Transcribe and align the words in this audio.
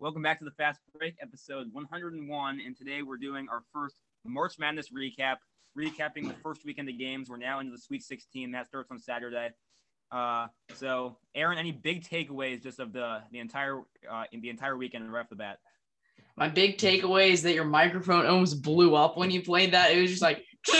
Welcome 0.00 0.22
back 0.22 0.38
to 0.38 0.46
the 0.46 0.50
Fast 0.52 0.80
Break, 0.98 1.16
episode 1.20 1.68
101. 1.72 2.60
And 2.64 2.74
today 2.74 3.02
we're 3.02 3.18
doing 3.18 3.48
our 3.50 3.62
first 3.70 3.96
March 4.24 4.58
Madness 4.58 4.88
recap, 4.88 5.36
recapping 5.78 6.26
the 6.26 6.34
first 6.42 6.64
weekend 6.64 6.88
of 6.88 6.98
games. 6.98 7.28
We're 7.28 7.36
now 7.36 7.60
into 7.60 7.70
the 7.70 7.78
Sweet 7.78 8.02
16. 8.02 8.50
That 8.52 8.66
starts 8.66 8.90
on 8.90 8.98
Saturday. 8.98 9.50
Uh, 10.10 10.46
so, 10.74 11.18
Aaron, 11.34 11.58
any 11.58 11.70
big 11.70 12.02
takeaways 12.02 12.62
just 12.62 12.80
of 12.80 12.94
the 12.94 13.18
the 13.30 13.40
entire 13.40 13.82
uh, 14.10 14.24
in 14.32 14.40
the 14.40 14.48
entire 14.48 14.74
weekend 14.74 15.12
right 15.12 15.20
off 15.20 15.28
the 15.28 15.36
bat? 15.36 15.58
My 16.34 16.48
big 16.48 16.78
takeaway 16.78 17.28
is 17.28 17.42
that 17.42 17.52
your 17.52 17.66
microphone 17.66 18.24
almost 18.24 18.62
blew 18.62 18.94
up 18.94 19.18
when 19.18 19.30
you 19.30 19.42
played 19.42 19.74
that. 19.74 19.90
It 19.90 20.00
was 20.00 20.12
just 20.12 20.22
like, 20.22 20.46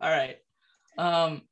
all 0.00 0.10
right. 0.10 0.38
Um, 0.98 1.42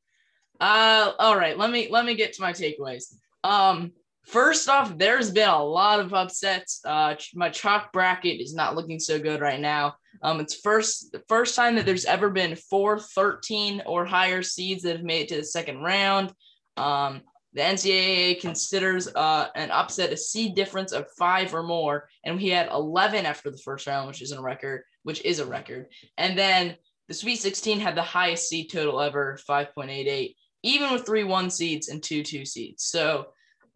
uh, 0.61 1.13
all 1.17 1.37
right. 1.37 1.57
Let 1.57 1.71
me 1.71 1.87
let 1.93 2.05
me 2.05 2.17
get 2.17 2.33
to 2.33 2.43
my 2.43 2.53
takeaways. 2.53 3.15
Um, 3.45 3.93
First 4.27 4.69
off, 4.69 4.97
there's 4.97 5.31
been 5.31 5.49
a 5.49 5.63
lot 5.63 6.01
of 6.01 6.15
upsets. 6.15 6.81
Uh, 6.85 7.17
my 7.35 7.51
chalk 7.51 7.93
bracket 7.93 8.41
is 8.41 8.55
not 8.55 8.77
looking 8.77 9.01
so 9.01 9.19
good 9.19 9.41
right 9.41 9.61
now. 9.61 9.97
Um, 10.23 10.41
it's 10.41 10.61
first 10.61 11.11
the 11.13 11.23
first 11.29 11.57
time 11.57 11.75
that 11.75 11.87
there's 11.87 12.05
ever 12.05 12.31
been 12.31 12.55
four 12.55 12.99
13 12.99 13.83
or 13.85 14.05
higher 14.05 14.43
seeds 14.43 14.85
that 14.85 14.97
have 14.97 15.05
made 15.05 15.23
it 15.23 15.29
to 15.29 15.37
the 15.37 15.45
second 15.45 15.83
round. 15.83 16.33
Um, 16.77 17.23
the 17.55 17.63
NCAA 17.63 18.41
considers 18.41 19.09
uh, 19.09 19.49
an 19.55 19.71
upset 19.71 20.13
a 20.13 20.17
seed 20.17 20.55
difference 20.55 20.93
of 20.93 21.11
five 21.19 21.53
or 21.53 21.63
more, 21.63 22.09
and 22.25 22.37
we 22.37 22.49
had 22.49 22.71
11 22.71 23.27
after 23.27 23.51
the 23.51 23.59
first 23.59 23.87
round, 23.87 24.09
which 24.09 24.23
isn't 24.23 24.39
a 24.39 24.43
record, 24.43 24.85
which 25.03 25.23
is 25.25 25.39
a 25.39 25.47
record. 25.47 25.89
And 26.17 26.39
then 26.39 26.77
the 27.09 27.15
Sweet 27.15 27.37
16 27.37 27.81
had 27.81 27.95
the 27.95 28.03
highest 28.03 28.49
seed 28.49 28.71
total 28.71 29.01
ever, 29.01 29.39
5.88, 29.47 30.35
even 30.63 30.93
with 30.93 31.05
three 31.05 31.25
one 31.25 31.51
seeds 31.51 31.89
and 31.89 32.03
two 32.03 32.23
two 32.23 32.47
seeds. 32.47 32.85
So 32.85 33.27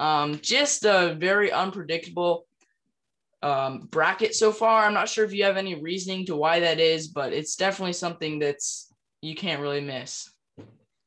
um, 0.00 0.38
just 0.40 0.84
a 0.84 1.16
very 1.18 1.52
unpredictable 1.52 2.46
um, 3.42 3.88
bracket 3.90 4.34
so 4.34 4.52
far. 4.52 4.84
I'm 4.84 4.94
not 4.94 5.08
sure 5.08 5.24
if 5.24 5.32
you 5.32 5.44
have 5.44 5.56
any 5.56 5.80
reasoning 5.80 6.26
to 6.26 6.36
why 6.36 6.60
that 6.60 6.80
is, 6.80 7.08
but 7.08 7.32
it's 7.32 7.56
definitely 7.56 7.92
something 7.92 8.38
that's 8.38 8.92
you 9.22 9.34
can't 9.34 9.60
really 9.60 9.80
miss. 9.80 10.30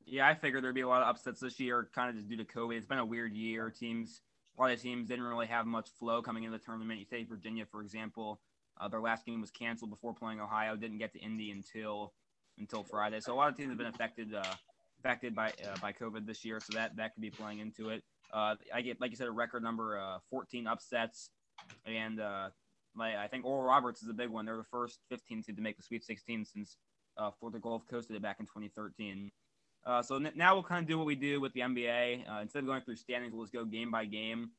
Yeah, 0.05 0.27
I 0.27 0.33
figured 0.33 0.63
there'd 0.63 0.73
be 0.73 0.81
a 0.81 0.87
lot 0.87 1.03
of 1.03 1.07
upsets 1.07 1.39
this 1.39 1.59
year, 1.59 1.89
kind 1.93 2.09
of 2.09 2.15
just 2.15 2.27
due 2.27 2.37
to 2.37 2.45
COVID. 2.45 2.75
It's 2.75 2.87
been 2.87 2.97
a 2.97 3.05
weird 3.05 3.33
year. 3.33 3.69
Teams, 3.69 4.21
a 4.57 4.61
lot 4.61 4.71
of 4.71 4.81
teams 4.81 5.07
didn't 5.07 5.25
really 5.25 5.45
have 5.45 5.67
much 5.67 5.89
flow 5.99 6.21
coming 6.21 6.43
into 6.43 6.57
the 6.57 6.63
tournament. 6.63 6.99
You 6.99 7.05
take 7.05 7.29
Virginia, 7.29 7.65
for 7.69 7.81
example, 7.81 8.41
uh, 8.79 8.87
their 8.87 9.01
last 9.01 9.25
game 9.25 9.41
was 9.41 9.51
canceled 9.51 9.91
before 9.91 10.13
playing 10.13 10.39
Ohio. 10.39 10.75
Didn't 10.75 10.97
get 10.97 11.13
to 11.13 11.19
Indy 11.19 11.51
until 11.51 12.13
until 12.57 12.83
Friday. 12.83 13.19
So 13.19 13.33
a 13.33 13.35
lot 13.35 13.49
of 13.49 13.55
teams 13.55 13.69
have 13.69 13.77
been 13.77 13.87
affected 13.87 14.33
uh, 14.33 14.43
affected 14.99 15.35
by 15.35 15.49
uh, 15.49 15.77
by 15.81 15.93
COVID 15.93 16.25
this 16.25 16.43
year. 16.43 16.59
So 16.59 16.73
that 16.73 16.95
that 16.95 17.13
could 17.13 17.21
be 17.21 17.29
playing 17.29 17.59
into 17.59 17.89
it. 17.89 18.03
Uh, 18.31 18.55
I 18.73 18.81
get, 18.81 19.01
like 19.01 19.11
you 19.11 19.17
said, 19.17 19.27
a 19.27 19.31
record 19.31 19.63
number, 19.63 19.99
uh, 19.99 20.19
14 20.29 20.67
upsets, 20.67 21.31
and 21.85 22.19
uh, 22.19 22.49
my, 22.95 23.21
I 23.23 23.27
think 23.27 23.45
Oral 23.45 23.63
Roberts 23.63 24.01
is 24.01 24.09
a 24.09 24.13
big 24.13 24.29
one. 24.29 24.45
They're 24.45 24.57
the 24.57 24.63
first 24.63 24.99
15 25.09 25.43
seed 25.43 25.55
to 25.55 25.61
make 25.61 25.77
the 25.77 25.83
Sweet 25.83 26.03
16 26.03 26.45
since 26.45 26.77
uh, 27.17 27.31
the 27.51 27.59
Gulf 27.59 27.87
Coast 27.87 28.07
did 28.07 28.17
it 28.17 28.23
back 28.23 28.37
in 28.39 28.45
2013. 28.45 29.31
Uh, 29.85 30.01
so 30.01 30.15
n- 30.15 30.31
now 30.35 30.53
we'll 30.53 30.63
kind 30.63 30.83
of 30.83 30.87
do 30.87 30.97
what 30.97 31.07
we 31.07 31.15
do 31.15 31.39
with 31.39 31.53
the 31.53 31.61
NBA. 31.61 32.29
Uh, 32.29 32.41
instead 32.41 32.59
of 32.59 32.65
going 32.65 32.81
through 32.81 32.97
standings, 32.97 33.33
we'll 33.33 33.43
just 33.43 33.53
go 33.53 33.65
game 33.65 33.91
by 33.91 34.05
game. 34.05 34.51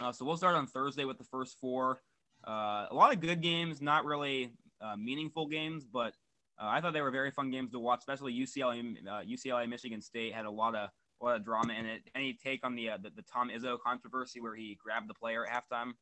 Uh, 0.00 0.12
so 0.12 0.24
we'll 0.24 0.36
start 0.36 0.56
on 0.56 0.66
Thursday 0.66 1.04
with 1.04 1.18
the 1.18 1.24
first 1.24 1.58
four. 1.60 2.00
Uh, 2.46 2.86
a 2.90 2.94
lot 2.94 3.12
of 3.12 3.20
good 3.20 3.40
games, 3.40 3.80
not 3.80 4.04
really 4.04 4.52
uh, 4.80 4.96
meaningful 4.96 5.46
games, 5.46 5.84
but 5.84 6.14
uh, 6.60 6.66
I 6.66 6.80
thought 6.80 6.92
they 6.92 7.02
were 7.02 7.10
very 7.10 7.30
fun 7.30 7.50
games 7.50 7.70
to 7.72 7.78
watch. 7.78 8.00
Especially 8.00 8.32
UCLA, 8.34 8.96
uh, 9.06 9.20
UCLA, 9.22 9.68
Michigan 9.68 10.00
State 10.00 10.34
had 10.34 10.46
a 10.46 10.50
lot 10.50 10.74
of 10.74 10.88
a 11.20 11.24
lot 11.24 11.36
of 11.36 11.44
drama 11.44 11.74
in 11.74 11.86
it. 11.86 12.02
Any 12.14 12.32
take 12.32 12.64
on 12.64 12.74
the, 12.74 12.90
uh, 12.90 12.98
the 13.02 13.10
the 13.10 13.22
Tom 13.22 13.50
Izzo 13.50 13.78
controversy 13.78 14.40
where 14.40 14.54
he 14.54 14.78
grabbed 14.82 15.08
the 15.08 15.14
player 15.14 15.46
at 15.46 15.52
halftime? 15.52 15.92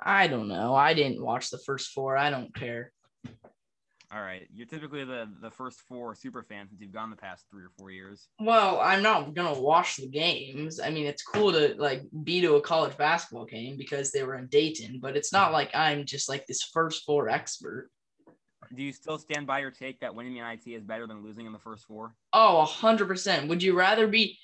I 0.00 0.28
don't 0.28 0.48
know. 0.48 0.74
I 0.74 0.94
didn't 0.94 1.22
watch 1.22 1.50
the 1.50 1.58
first 1.58 1.90
four. 1.90 2.16
I 2.16 2.30
don't 2.30 2.54
care. 2.54 2.92
All 4.10 4.22
right, 4.22 4.48
you're 4.54 4.66
typically 4.66 5.04
the 5.04 5.28
the 5.42 5.50
first 5.50 5.82
four 5.82 6.14
super 6.14 6.42
fans 6.42 6.70
since 6.70 6.80
you've 6.80 6.94
gone 6.94 7.10
the 7.10 7.16
past 7.16 7.44
three 7.50 7.64
or 7.64 7.72
four 7.78 7.90
years. 7.90 8.28
Well, 8.40 8.80
I'm 8.80 9.02
not 9.02 9.34
gonna 9.34 9.60
watch 9.60 9.96
the 9.96 10.08
games. 10.08 10.80
I 10.80 10.88
mean, 10.88 11.04
it's 11.04 11.22
cool 11.22 11.52
to 11.52 11.74
like 11.76 12.04
be 12.24 12.40
to 12.40 12.54
a 12.54 12.60
college 12.60 12.96
basketball 12.96 13.44
game 13.44 13.76
because 13.76 14.10
they 14.10 14.22
were 14.22 14.36
in 14.36 14.46
Dayton, 14.46 14.98
but 15.02 15.14
it's 15.14 15.30
not 15.30 15.52
like 15.52 15.70
I'm 15.74 16.06
just 16.06 16.26
like 16.26 16.46
this 16.46 16.62
first 16.62 17.04
four 17.04 17.28
expert. 17.28 17.90
Do 18.74 18.82
you 18.82 18.92
still 18.92 19.18
stand 19.18 19.46
by 19.46 19.60
your 19.60 19.70
take 19.70 20.00
that 20.00 20.14
winning 20.14 20.34
the 20.34 20.40
NIT 20.40 20.66
is 20.66 20.84
better 20.84 21.06
than 21.06 21.22
losing 21.22 21.46
in 21.46 21.52
the 21.52 21.58
first 21.58 21.86
four? 21.86 22.14
Oh, 22.32 22.66
100%. 22.68 23.48
Would 23.48 23.62
you 23.62 23.76
rather 23.76 24.06
be 24.06 24.38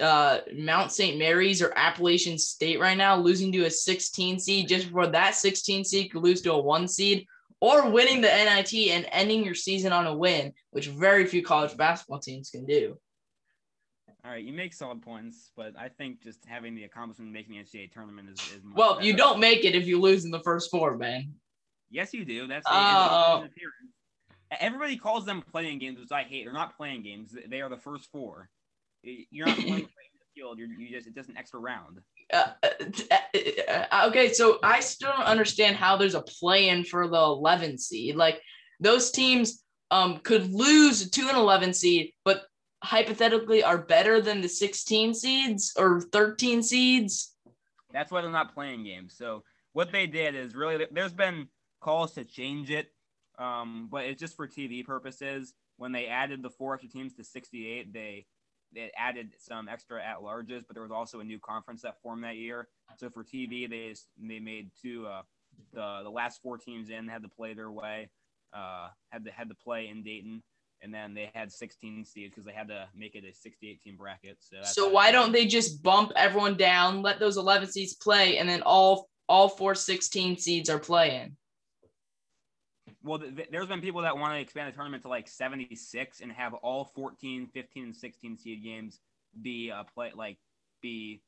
uh, 0.00 0.38
Mount 0.54 0.92
St. 0.92 1.18
Mary's 1.18 1.62
or 1.62 1.72
Appalachian 1.76 2.38
State 2.38 2.80
right 2.80 2.96
now, 2.96 3.16
losing 3.16 3.52
to 3.52 3.64
a 3.64 3.70
16 3.70 4.40
seed 4.40 4.68
just 4.68 4.86
before 4.86 5.06
that 5.08 5.34
16 5.34 5.84
seed 5.84 6.10
could 6.10 6.22
lose 6.22 6.42
to 6.42 6.52
a 6.52 6.58
one 6.58 6.88
seed, 6.88 7.26
or 7.60 7.90
winning 7.90 8.20
the 8.20 8.28
NIT 8.28 8.74
and 8.90 9.06
ending 9.12 9.44
your 9.44 9.54
season 9.54 9.92
on 9.92 10.06
a 10.06 10.16
win, 10.16 10.52
which 10.70 10.88
very 10.88 11.26
few 11.26 11.42
college 11.42 11.76
basketball 11.76 12.18
teams 12.18 12.50
can 12.50 12.66
do. 12.66 12.98
All 14.24 14.32
right, 14.32 14.44
you 14.44 14.52
make 14.52 14.74
solid 14.74 15.00
points, 15.00 15.52
but 15.56 15.74
I 15.78 15.88
think 15.88 16.22
just 16.22 16.44
having 16.44 16.74
the 16.74 16.84
accomplishment 16.84 17.28
of 17.30 17.32
making 17.32 17.54
the 17.54 17.62
NCAA 17.62 17.92
tournament 17.92 18.28
is, 18.28 18.38
is 18.52 18.60
well, 18.74 18.96
better. 18.96 19.06
you 19.06 19.14
don't 19.14 19.38
make 19.38 19.64
it 19.64 19.74
if 19.74 19.86
you 19.86 20.00
lose 20.00 20.24
in 20.24 20.30
the 20.30 20.40
first 20.40 20.70
four, 20.70 20.96
man. 20.96 21.32
Yes, 21.90 22.12
you 22.12 22.24
do. 22.24 22.46
That's 22.46 22.66
Oh. 22.68 23.46
everybody 24.60 24.96
calls 24.96 25.24
them 25.24 25.42
play-in 25.52 25.78
games, 25.78 25.98
which 25.98 26.12
I 26.12 26.22
hate. 26.22 26.44
They're 26.44 26.52
not 26.52 26.76
play-in 26.76 27.02
games. 27.02 27.34
They 27.48 27.60
are 27.60 27.68
the 27.68 27.76
first 27.76 28.10
four. 28.10 28.48
You're 29.02 29.46
not 29.46 29.56
playing 29.56 29.88
the 29.88 30.26
field. 30.34 30.58
You're 30.58 30.68
you 30.68 30.90
just 30.90 31.06
it's 31.06 31.16
just 31.16 31.28
an 31.28 31.36
extra 31.36 31.60
round. 31.60 32.00
Uh, 32.32 32.44
uh, 32.62 33.84
uh, 33.90 34.08
okay, 34.08 34.32
so 34.32 34.58
I 34.62 34.80
still 34.80 35.10
don't 35.16 35.24
understand 35.26 35.76
how 35.76 35.96
there's 35.96 36.14
a 36.14 36.22
play-in 36.22 36.84
for 36.84 37.08
the 37.08 37.16
11 37.16 37.78
seed. 37.78 38.16
Like 38.16 38.40
those 38.80 39.10
teams 39.10 39.64
um 39.90 40.18
could 40.18 40.52
lose 40.52 41.08
to 41.10 41.28
an 41.28 41.36
11 41.36 41.72
seed, 41.72 42.12
but 42.24 42.42
hypothetically 42.84 43.62
are 43.62 43.78
better 43.78 44.20
than 44.20 44.40
the 44.40 44.48
16 44.48 45.14
seeds 45.14 45.72
or 45.78 46.00
13 46.00 46.62
seeds. 46.62 47.34
That's 47.92 48.12
why 48.12 48.20
they're 48.20 48.30
not 48.30 48.54
play-in 48.54 48.84
games. 48.84 49.16
So 49.16 49.42
what 49.72 49.90
they 49.92 50.06
did 50.06 50.34
is 50.34 50.54
really 50.54 50.86
there's 50.90 51.12
been 51.14 51.48
calls 51.80 52.12
to 52.14 52.24
change 52.24 52.70
it, 52.70 52.88
um, 53.38 53.88
but 53.90 54.04
it's 54.04 54.20
just 54.20 54.36
for 54.36 54.46
TV 54.46 54.84
purposes. 54.84 55.54
When 55.76 55.92
they 55.92 56.06
added 56.06 56.42
the 56.42 56.50
four 56.50 56.74
extra 56.74 56.90
teams 56.90 57.14
to 57.14 57.24
68, 57.24 57.92
they 57.92 58.26
they 58.74 58.90
added 58.98 59.30
some 59.38 59.68
extra 59.68 60.04
at 60.04 60.18
larges, 60.18 60.62
but 60.66 60.74
there 60.74 60.82
was 60.82 60.92
also 60.92 61.20
a 61.20 61.24
new 61.24 61.38
conference 61.38 61.82
that 61.82 62.00
formed 62.02 62.24
that 62.24 62.36
year. 62.36 62.68
So 62.98 63.08
for 63.08 63.24
TV, 63.24 63.68
they 63.68 63.94
they 64.20 64.40
made 64.40 64.70
two 64.80 65.06
uh, 65.06 65.22
the 65.72 66.00
the 66.02 66.10
last 66.10 66.42
four 66.42 66.58
teams 66.58 66.90
in 66.90 67.08
had 67.08 67.22
to 67.22 67.28
play 67.28 67.54
their 67.54 67.70
way, 67.70 68.10
uh, 68.52 68.88
had 69.10 69.24
to 69.24 69.30
had 69.30 69.48
to 69.48 69.54
play 69.54 69.88
in 69.88 70.02
Dayton, 70.02 70.42
and 70.82 70.92
then 70.92 71.14
they 71.14 71.30
had 71.34 71.52
16 71.52 72.04
seeds 72.04 72.30
because 72.30 72.44
they 72.44 72.52
had 72.52 72.68
to 72.68 72.88
make 72.94 73.14
it 73.14 73.24
a 73.24 73.34
68 73.34 73.80
team 73.82 73.96
bracket. 73.96 74.36
So 74.40 74.56
So 74.62 74.88
why 74.88 75.12
don't 75.12 75.32
they 75.32 75.46
just 75.46 75.82
bump 75.82 76.12
everyone 76.16 76.56
down, 76.56 77.02
let 77.02 77.18
those 77.18 77.36
11 77.36 77.70
seeds 77.70 77.94
play, 77.94 78.38
and 78.38 78.48
then 78.48 78.62
all 78.62 79.08
all 79.28 79.48
four 79.48 79.74
16 79.74 80.38
seeds 80.38 80.70
are 80.70 80.78
playing? 80.78 81.36
Well, 83.02 83.18
th- 83.18 83.36
th- 83.36 83.48
there's 83.50 83.66
been 83.68 83.80
people 83.80 84.02
that 84.02 84.16
want 84.16 84.32
to 84.34 84.40
expand 84.40 84.72
the 84.72 84.76
tournament 84.76 85.02
to 85.04 85.08
like 85.08 85.28
76 85.28 86.20
and 86.20 86.32
have 86.32 86.54
all 86.54 86.84
14, 86.94 87.48
15, 87.52 87.84
and 87.84 87.96
16 87.96 88.36
seed 88.38 88.62
games 88.62 89.00
be 89.40 89.70
a 89.70 89.84
play 89.94 90.10
like 90.14 90.38
be 90.82 91.22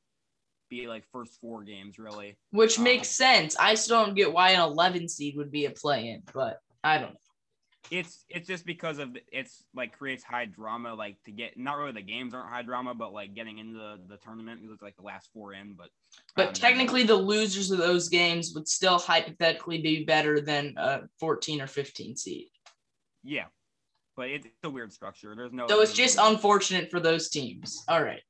be 0.68 0.86
like 0.86 1.04
first 1.12 1.38
four 1.40 1.62
games 1.62 1.98
really. 1.98 2.36
Which 2.50 2.78
Um, 2.78 2.84
makes 2.84 3.08
sense. 3.08 3.56
I 3.58 3.74
still 3.74 4.04
don't 4.04 4.14
get 4.14 4.32
why 4.32 4.50
an 4.50 4.60
11 4.60 5.08
seed 5.08 5.36
would 5.36 5.50
be 5.50 5.66
a 5.66 5.70
play-in, 5.70 6.22
but 6.32 6.60
I 6.82 6.98
don't 6.98 7.12
know. 7.12 7.29
It's 7.90 8.24
it's 8.28 8.46
just 8.46 8.66
because 8.66 8.98
of 8.98 9.16
it's 9.32 9.64
like 9.74 9.96
creates 9.96 10.22
high 10.22 10.44
drama 10.44 10.94
like 10.94 11.16
to 11.24 11.32
get 11.32 11.58
not 11.58 11.78
really 11.78 11.92
the 11.92 12.02
games 12.02 12.34
aren't 12.34 12.48
high 12.48 12.62
drama 12.62 12.94
but 12.94 13.12
like 13.12 13.34
getting 13.34 13.58
into 13.58 13.78
the, 13.78 13.98
the 14.06 14.16
tournament 14.18 14.60
because 14.60 14.74
it's 14.74 14.82
like 14.82 14.96
the 14.96 15.02
last 15.02 15.30
four 15.32 15.54
in 15.54 15.72
but 15.72 15.88
But 16.36 16.48
um, 16.48 16.54
technically, 16.54 17.02
the 17.04 17.16
losers 17.16 17.70
of 17.70 17.78
those 17.78 18.08
games 18.08 18.52
would 18.54 18.68
still 18.68 18.98
hypothetically 18.98 19.80
be 19.80 20.04
better 20.04 20.40
than 20.40 20.74
a 20.76 21.02
14 21.18 21.60
or 21.62 21.66
15 21.66 22.16
seed. 22.16 22.48
yeah 23.24 23.46
but 24.16 24.28
it's 24.28 24.46
a 24.62 24.70
weird 24.70 24.92
structure 24.92 25.34
there's 25.34 25.52
no 25.52 25.66
So 25.66 25.80
it's 25.80 25.94
just 25.94 26.18
unfortunate 26.20 26.90
for 26.90 27.00
those 27.00 27.28
teams. 27.30 27.84
All 27.88 28.02
right. 28.02 28.22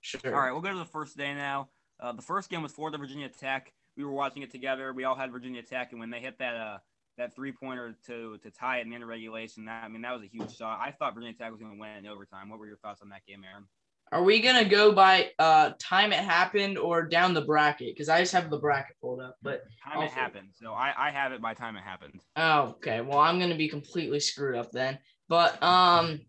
Sure. 0.00 0.34
All 0.34 0.40
right, 0.40 0.50
we'll 0.52 0.60
go 0.60 0.72
to 0.72 0.78
the 0.78 0.84
first 0.84 1.16
day 1.16 1.32
now. 1.32 1.68
Uh, 2.00 2.12
the 2.12 2.22
first 2.22 2.50
game 2.50 2.62
was 2.62 2.72
Florida 2.72 2.98
Virginia 2.98 3.28
Tech. 3.28 3.72
We 3.96 4.04
were 4.04 4.10
watching 4.12 4.42
it 4.42 4.50
together. 4.50 4.92
We 4.92 5.04
all 5.04 5.14
had 5.14 5.30
Virginia 5.30 5.62
Tech, 5.62 5.92
and 5.92 6.00
when 6.00 6.10
they 6.10 6.18
hit 6.18 6.38
that 6.38 6.56
uh, 6.56 6.78
that 7.18 7.34
three 7.34 7.52
pointer 7.52 7.94
to 8.06 8.38
to 8.38 8.50
tie 8.50 8.78
it 8.78 8.86
in 8.86 8.98
the 8.98 9.06
regulation, 9.06 9.64
that 9.66 9.84
I 9.84 9.88
mean 9.88 10.02
that 10.02 10.12
was 10.12 10.22
a 10.22 10.26
huge 10.26 10.56
shot. 10.56 10.80
I 10.80 10.90
thought 10.90 11.14
Virginia 11.14 11.34
Tech 11.34 11.50
was 11.50 11.60
going 11.60 11.74
to 11.74 11.80
win 11.80 11.96
in 11.98 12.06
overtime. 12.06 12.48
What 12.48 12.58
were 12.58 12.66
your 12.66 12.78
thoughts 12.78 13.02
on 13.02 13.08
that 13.10 13.26
game, 13.26 13.42
Aaron? 13.44 13.64
Are 14.12 14.22
we 14.22 14.40
gonna 14.40 14.66
go 14.68 14.92
by 14.92 15.30
uh 15.38 15.70
time 15.78 16.12
it 16.12 16.18
happened 16.18 16.76
or 16.76 17.02
down 17.02 17.32
the 17.32 17.40
bracket? 17.40 17.94
Because 17.94 18.10
I 18.10 18.20
just 18.20 18.34
have 18.34 18.50
the 18.50 18.58
bracket 18.58 18.96
pulled 19.00 19.20
up. 19.20 19.36
But 19.40 19.62
Time 19.82 20.02
it 20.02 20.10
happened, 20.10 20.48
so 20.52 20.74
I 20.74 20.92
I 20.98 21.10
have 21.10 21.32
it 21.32 21.40
by 21.40 21.54
time 21.54 21.76
it 21.76 21.82
happened. 21.82 22.20
oh, 22.36 22.60
okay. 22.76 23.00
Well, 23.00 23.20
I'm 23.20 23.38
gonna 23.38 23.56
be 23.56 23.68
completely 23.68 24.20
screwed 24.20 24.54
up 24.56 24.70
then. 24.70 24.98
But 25.30 25.62
um, 25.62 26.20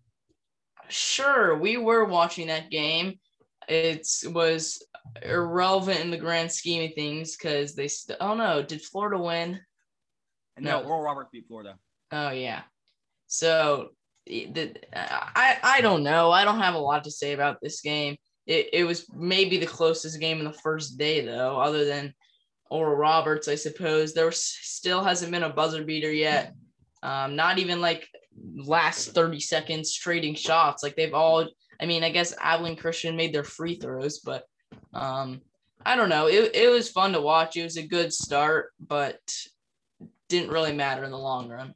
sure, 0.88 1.58
we 1.58 1.76
were 1.76 2.06
watching 2.06 2.48
that 2.48 2.72
game, 2.72 3.20
it 3.68 4.08
was 4.28 4.82
irrelevant 5.22 6.00
in 6.00 6.10
the 6.10 6.18
grand 6.18 6.50
scheme 6.52 6.90
of 6.90 6.96
things 6.96 7.36
because 7.36 7.76
they. 7.76 7.90
St- 7.90 8.18
oh 8.22 8.34
no, 8.34 8.64
did 8.64 8.82
Florida 8.82 9.22
win? 9.22 9.60
No, 10.60 10.82
no, 10.82 10.88
Oral 10.88 11.02
Roberts 11.02 11.30
beat 11.32 11.48
Florida. 11.48 11.78
Oh 12.12 12.30
yeah, 12.30 12.62
so 13.28 13.90
the, 14.26 14.76
I 14.94 15.58
I 15.64 15.82
don't 15.82 16.04
know. 16.04 16.32
I 16.32 16.44
don't 16.44 16.60
have 16.60 16.76
a 16.76 16.80
lot 16.80 17.04
to 17.06 17.12
say 17.12 17.34
about 17.34 17.58
this 17.62 17.82
game. 17.82 18.16
It 18.46 18.70
it 18.74 18.84
was 18.84 19.08
maybe 19.14 19.58
the 19.58 19.66
closest 19.66 20.20
game 20.20 20.40
in 20.40 20.46
the 20.46 20.54
first 20.54 20.98
day 20.98 21.26
though, 21.26 21.60
other 21.60 21.86
than 21.86 22.14
Oral 22.70 22.96
Roberts, 22.96 23.48
I 23.48 23.56
suppose. 23.56 24.14
There 24.14 24.32
still 24.32 25.04
hasn't 25.04 25.32
been 25.32 25.44
a 25.44 25.50
buzzer 25.50 25.84
beater 25.84 26.12
yet. 26.12 26.54
Um, 27.02 27.36
not 27.36 27.60
even 27.60 27.82
like 27.82 28.08
last 28.56 29.14
30 29.14 29.40
seconds 29.40 29.96
trading 29.96 30.36
shots. 30.36 30.84
Like 30.84 30.96
they've 30.96 31.14
all, 31.14 31.48
I 31.80 31.86
mean, 31.86 32.04
I 32.04 32.10
guess 32.10 32.34
Abilene 32.40 32.78
Christian 32.78 33.16
made 33.16 33.34
their 33.34 33.44
free 33.44 33.76
throws, 33.76 34.20
but 34.20 34.46
um, 34.94 35.42
I 35.86 35.96
don't 35.96 36.10
know. 36.10 36.28
It, 36.28 36.56
it 36.56 36.70
was 36.70 36.90
fun 36.90 37.14
to 37.14 37.22
watch. 37.22 37.58
It 37.58 37.64
was 37.64 37.78
a 37.78 37.86
good 37.86 38.14
start, 38.14 38.72
but 38.80 39.20
didn't 40.30 40.52
really 40.52 40.74
matter 40.74 41.04
in 41.04 41.12
the 41.12 41.18
long 41.18 41.50
run. 41.50 41.74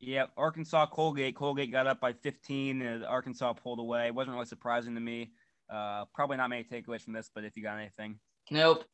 Yeah, 0.00 0.26
Arkansas 0.36 0.86
Colgate. 0.86 1.34
Colgate 1.34 1.72
got 1.72 1.86
up 1.86 2.00
by 2.00 2.12
15, 2.12 2.82
and 2.82 3.04
Arkansas 3.04 3.54
pulled 3.54 3.78
away. 3.78 4.06
It 4.06 4.14
wasn't 4.14 4.34
really 4.34 4.46
surprising 4.46 4.94
to 4.94 5.00
me. 5.00 5.32
Uh, 5.70 6.04
probably 6.14 6.36
not 6.36 6.50
many 6.50 6.64
takeaways 6.64 7.02
from 7.02 7.14
this, 7.14 7.30
but 7.34 7.44
if 7.44 7.56
you 7.56 7.62
got 7.62 7.78
anything. 7.78 8.18
Nope. 8.50 8.84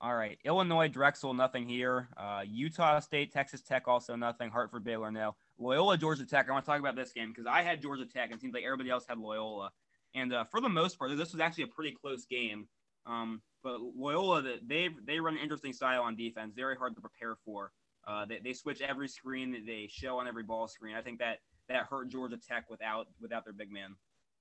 All 0.00 0.14
right. 0.14 0.38
Illinois, 0.44 0.88
Drexel, 0.88 1.34
nothing 1.34 1.66
here. 1.66 2.08
Uh, 2.16 2.42
Utah 2.46 3.00
State, 3.00 3.32
Texas 3.32 3.62
Tech, 3.62 3.88
also 3.88 4.14
nothing. 4.14 4.50
Hartford, 4.50 4.84
Baylor, 4.84 5.10
no. 5.10 5.34
Loyola, 5.58 5.96
Georgia 5.96 6.24
Tech. 6.24 6.48
I 6.48 6.52
want 6.52 6.64
to 6.64 6.70
talk 6.70 6.78
about 6.78 6.94
this 6.94 7.12
game 7.12 7.30
because 7.30 7.46
I 7.46 7.62
had 7.62 7.82
Georgia 7.82 8.04
Tech, 8.06 8.26
and 8.26 8.34
it 8.34 8.40
seems 8.40 8.54
like 8.54 8.64
everybody 8.64 8.90
else 8.90 9.06
had 9.08 9.18
Loyola. 9.18 9.70
And 10.14 10.32
uh, 10.32 10.44
for 10.44 10.60
the 10.60 10.68
most 10.68 10.98
part, 10.98 11.16
this 11.16 11.32
was 11.32 11.40
actually 11.40 11.64
a 11.64 11.68
pretty 11.68 11.96
close 12.00 12.26
game. 12.26 12.68
Um, 13.06 13.42
but 13.64 13.80
Loyola, 13.80 14.42
they 14.62 14.90
they 15.04 15.18
run 15.18 15.34
an 15.34 15.42
interesting 15.42 15.72
style 15.72 16.02
on 16.02 16.16
defense, 16.16 16.52
very 16.54 16.76
hard 16.76 16.94
to 16.94 17.00
prepare 17.00 17.36
for. 17.44 17.72
Uh, 18.08 18.24
they, 18.24 18.38
they 18.42 18.52
switch 18.54 18.80
every 18.80 19.06
screen 19.06 19.64
they 19.66 19.86
show 19.90 20.18
on 20.18 20.26
every 20.26 20.42
ball 20.42 20.66
screen. 20.66 20.96
I 20.96 21.02
think 21.02 21.18
that 21.18 21.38
that 21.68 21.86
hurt 21.90 22.08
Georgia 22.08 22.38
Tech 22.38 22.70
without 22.70 23.06
without 23.20 23.44
their 23.44 23.52
big 23.52 23.70
man. 23.70 23.94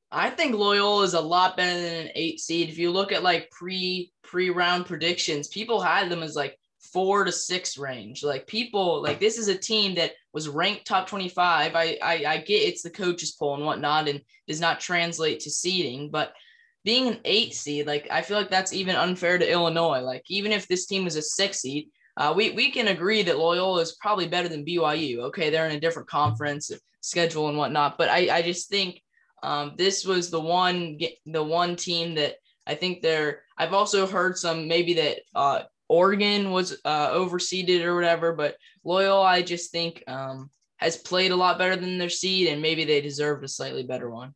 I 0.10 0.30
think 0.30 0.56
Loyola 0.56 1.04
is 1.04 1.14
a 1.14 1.22
lot 1.22 1.58
better 1.58 1.80
than 1.80 2.06
an 2.06 2.12
eight 2.16 2.40
seed. 2.40 2.70
If 2.70 2.78
you 2.78 2.92
look 2.92 3.12
at 3.12 3.24
like 3.24 3.52
pre 3.52 4.14
pre 4.24 4.50
round 4.50 4.86
predictions, 4.86 5.50
people 5.50 5.82
had 5.82 6.10
them 6.10 6.24
as 6.24 6.36
like 6.36 6.58
four 6.80 7.26
to 7.26 7.32
six 7.32 7.78
range. 7.78 8.24
Like 8.24 8.48
people 8.48 9.04
like 9.04 9.20
this 9.20 9.38
is 9.38 9.50
a 9.50 9.58
team 9.58 9.96
that 9.96 10.14
was 10.32 10.48
ranked 10.48 10.88
top 10.88 11.08
25. 11.08 11.76
I 11.76 11.98
I, 12.02 12.24
I 12.26 12.38
get 12.38 12.64
it's 12.64 12.84
the 12.84 12.90
coaches 12.90 13.34
poll 13.34 13.56
and 13.56 13.66
whatnot 13.66 14.08
and 14.08 14.22
does 14.48 14.62
not 14.62 14.80
translate 14.80 15.42
to 15.42 15.52
seeding, 15.52 16.10
but 16.10 16.34
being 16.86 17.10
an 17.10 17.20
eight 17.26 17.54
seed, 17.54 17.86
like 17.86 18.08
I 18.10 18.22
feel 18.22 18.38
like 18.38 18.50
that's 18.50 18.72
even 18.72 18.96
unfair 18.96 19.38
to 19.38 19.52
Illinois. 19.52 20.00
Like 20.00 20.24
even 20.30 20.54
if 20.54 20.70
this 20.70 20.86
team 20.86 21.04
was 21.04 21.18
a 21.18 21.22
six 21.22 21.60
seed, 21.60 21.90
uh, 22.18 22.34
we, 22.36 22.52
we 22.52 22.72
can 22.72 22.88
agree 22.88 23.22
that 23.24 23.38
Loyola 23.38 23.82
is 23.82 23.96
probably 24.02 24.28
better 24.28 24.50
than 24.50 24.66
BYU. 24.66 25.20
Okay, 25.26 25.50
they're 25.50 25.70
in 25.70 25.76
a 25.76 25.80
different 25.80 26.10
conference 26.10 26.72
schedule 27.02 27.48
and 27.48 27.58
whatnot, 27.58 27.98
but 27.98 28.10
I, 28.10 28.38
I 28.38 28.42
just 28.42 28.70
think 28.70 29.02
um, 29.44 29.74
this 29.78 30.04
was 30.04 30.32
the 30.32 30.40
one 30.40 30.98
the 31.28 31.44
one 31.44 31.76
team 31.76 32.16
that 32.16 32.36
I 32.66 32.74
think 32.74 33.02
they're. 33.02 33.44
I've 33.58 33.74
also 33.74 34.08
heard 34.08 34.38
some 34.38 34.68
maybe 34.68 34.96
that 34.96 35.20
uh, 35.36 35.64
Oregon 35.88 36.52
was 36.52 36.80
uh, 36.84 37.12
overseeded 37.12 37.84
or 37.84 37.94
whatever, 37.94 38.34
but 38.34 38.58
Loyola 38.84 39.24
I 39.24 39.44
just 39.44 39.72
think 39.72 40.04
um, 40.08 40.50
has 40.78 40.98
played 40.98 41.32
a 41.32 41.36
lot 41.36 41.60
better 41.60 41.76
than 41.76 42.00
their 42.00 42.10
seed, 42.10 42.48
and 42.48 42.62
maybe 42.62 42.84
they 42.84 43.00
deserved 43.00 43.44
a 43.44 43.48
slightly 43.48 43.84
better 43.84 44.10
one. 44.10 44.34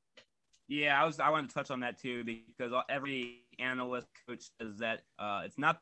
Yeah, 0.67 1.01
I 1.01 1.05
was. 1.05 1.19
I 1.19 1.29
want 1.31 1.49
to 1.49 1.53
touch 1.53 1.71
on 1.71 1.79
that 1.79 1.99
too 1.99 2.23
because 2.23 2.71
every 2.89 3.41
analyst 3.59 4.07
coach 4.27 4.43
says 4.61 4.77
that 4.77 5.01
uh, 5.17 5.41
it's 5.45 5.57
not 5.57 5.79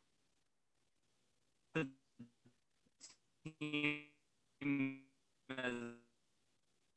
team 3.59 4.99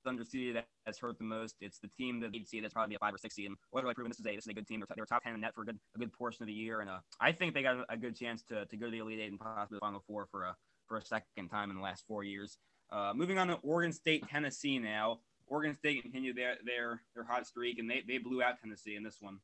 underseeded 0.06 0.62
has 0.86 0.98
hurt 0.98 1.18
the 1.18 1.24
most. 1.24 1.56
It's 1.60 1.78
the 1.78 1.88
team 1.88 2.20
that 2.20 2.32
lead 2.32 2.48
see 2.48 2.60
that's 2.60 2.74
probably 2.74 2.96
a 2.96 2.98
five 2.98 3.14
or 3.14 3.18
six 3.18 3.34
seed. 3.34 3.46
And 3.46 3.56
literally 3.72 3.94
proven 3.94 4.10
this 4.10 4.18
is 4.18 4.26
a 4.26 4.34
this 4.34 4.44
is 4.44 4.48
a 4.48 4.54
good 4.54 4.66
team. 4.66 4.80
They 4.80 5.00
were 5.00 5.06
top 5.06 5.22
ten 5.22 5.34
in 5.34 5.40
net 5.40 5.54
for 5.54 5.62
a 5.62 5.66
good 5.66 5.78
a 5.94 5.98
good 5.98 6.12
portion 6.12 6.42
of 6.42 6.48
the 6.48 6.52
year, 6.52 6.80
and 6.80 6.90
uh, 6.90 6.98
I 7.20 7.32
think 7.32 7.54
they 7.54 7.62
got 7.62 7.84
a, 7.88 7.96
good 7.96 8.16
chance 8.16 8.42
to, 8.44 8.66
to 8.66 8.76
go 8.76 8.86
to 8.86 8.92
the 8.92 8.98
Elite 8.98 9.20
Eight 9.20 9.30
and 9.30 9.38
possibly 9.38 9.76
the 9.76 9.80
Final 9.80 10.02
Four 10.06 10.26
for 10.30 10.44
a 10.44 10.56
for 10.88 10.98
a 10.98 11.04
second 11.04 11.48
time 11.48 11.70
in 11.70 11.76
the 11.76 11.82
last 11.82 12.04
four 12.06 12.24
years. 12.24 12.58
Uh, 12.90 13.12
moving 13.14 13.38
on 13.38 13.46
to 13.48 13.54
Oregon 13.62 13.92
State, 13.92 14.28
Tennessee 14.28 14.78
now. 14.78 15.20
Oregon 15.46 15.74
State 15.74 16.02
continued 16.02 16.36
their 16.36 16.56
their 16.64 17.02
their 17.14 17.24
hot 17.24 17.46
streak, 17.46 17.78
and 17.78 17.88
they 17.88 18.02
they 18.06 18.18
blew 18.18 18.42
out 18.42 18.60
Tennessee 18.60 18.96
in 18.96 19.02
this 19.02 19.18
one. 19.20 19.38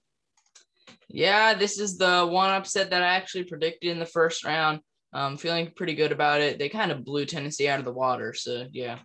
Yeah, 1.09 1.55
this 1.55 1.79
is 1.79 1.99
the 1.99 2.27
one 2.27 2.51
upset 2.51 2.91
that 2.91 3.03
I 3.03 3.09
actually 3.09 3.45
predicted 3.45 3.91
in 3.91 3.99
the 3.99 4.07
first 4.07 4.45
round. 4.45 4.81
I'm 5.13 5.37
feeling 5.37 5.73
pretty 5.75 5.95
good 5.95 6.13
about 6.13 6.41
it. 6.41 6.59
They 6.59 6.69
kind 6.69 6.93
of 6.93 7.05
blew 7.05 7.25
Tennessee 7.25 7.69
out 7.69 7.79
of 7.79 7.85
the 7.85 7.93
water. 7.93 8.35
So, 8.35 8.67
yeah. 8.73 8.99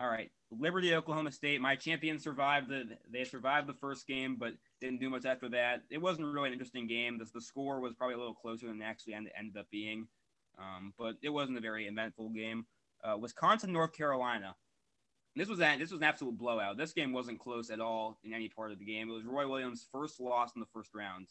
All 0.00 0.08
right. 0.08 0.30
Liberty, 0.58 0.94
Oklahoma 0.94 1.32
State. 1.32 1.60
My 1.60 1.76
champions 1.76 2.24
survived 2.24 2.68
the 2.68 2.84
they 3.10 3.24
survived 3.24 3.68
the 3.68 3.74
first 3.74 4.06
game, 4.06 4.36
but 4.38 4.52
didn't 4.80 5.00
do 5.00 5.08
much 5.08 5.24
after 5.24 5.48
that. 5.50 5.82
It 5.90 5.98
wasn't 5.98 6.26
really 6.26 6.48
an 6.48 6.52
interesting 6.52 6.86
game. 6.86 7.18
The, 7.18 7.26
the 7.32 7.40
score 7.40 7.80
was 7.80 7.94
probably 7.94 8.14
a 8.14 8.18
little 8.18 8.34
closer 8.34 8.66
than 8.66 8.82
it 8.82 8.84
actually 8.84 9.14
ended, 9.14 9.32
ended 9.38 9.56
up 9.56 9.66
being, 9.70 10.06
um, 10.58 10.92
but 10.98 11.14
it 11.22 11.30
wasn't 11.30 11.58
a 11.58 11.60
very 11.62 11.86
eventful 11.86 12.30
game. 12.30 12.66
Uh, 13.02 13.16
Wisconsin, 13.16 13.72
North 13.72 13.92
Carolina. 13.92 14.54
This 15.34 15.48
was 15.48 15.60
an, 15.60 15.78
this 15.78 15.90
was 15.90 16.00
an 16.00 16.04
absolute 16.04 16.36
blowout. 16.36 16.76
This 16.76 16.92
game 16.92 17.12
wasn't 17.12 17.40
close 17.40 17.70
at 17.70 17.80
all 17.80 18.18
in 18.22 18.34
any 18.34 18.48
part 18.48 18.72
of 18.72 18.78
the 18.78 18.84
game. 18.84 19.08
It 19.08 19.14
was 19.14 19.24
Roy 19.24 19.48
Williams' 19.48 19.88
first 19.90 20.20
loss 20.20 20.50
in 20.54 20.60
the 20.60 20.66
first 20.74 20.90
round. 20.94 21.28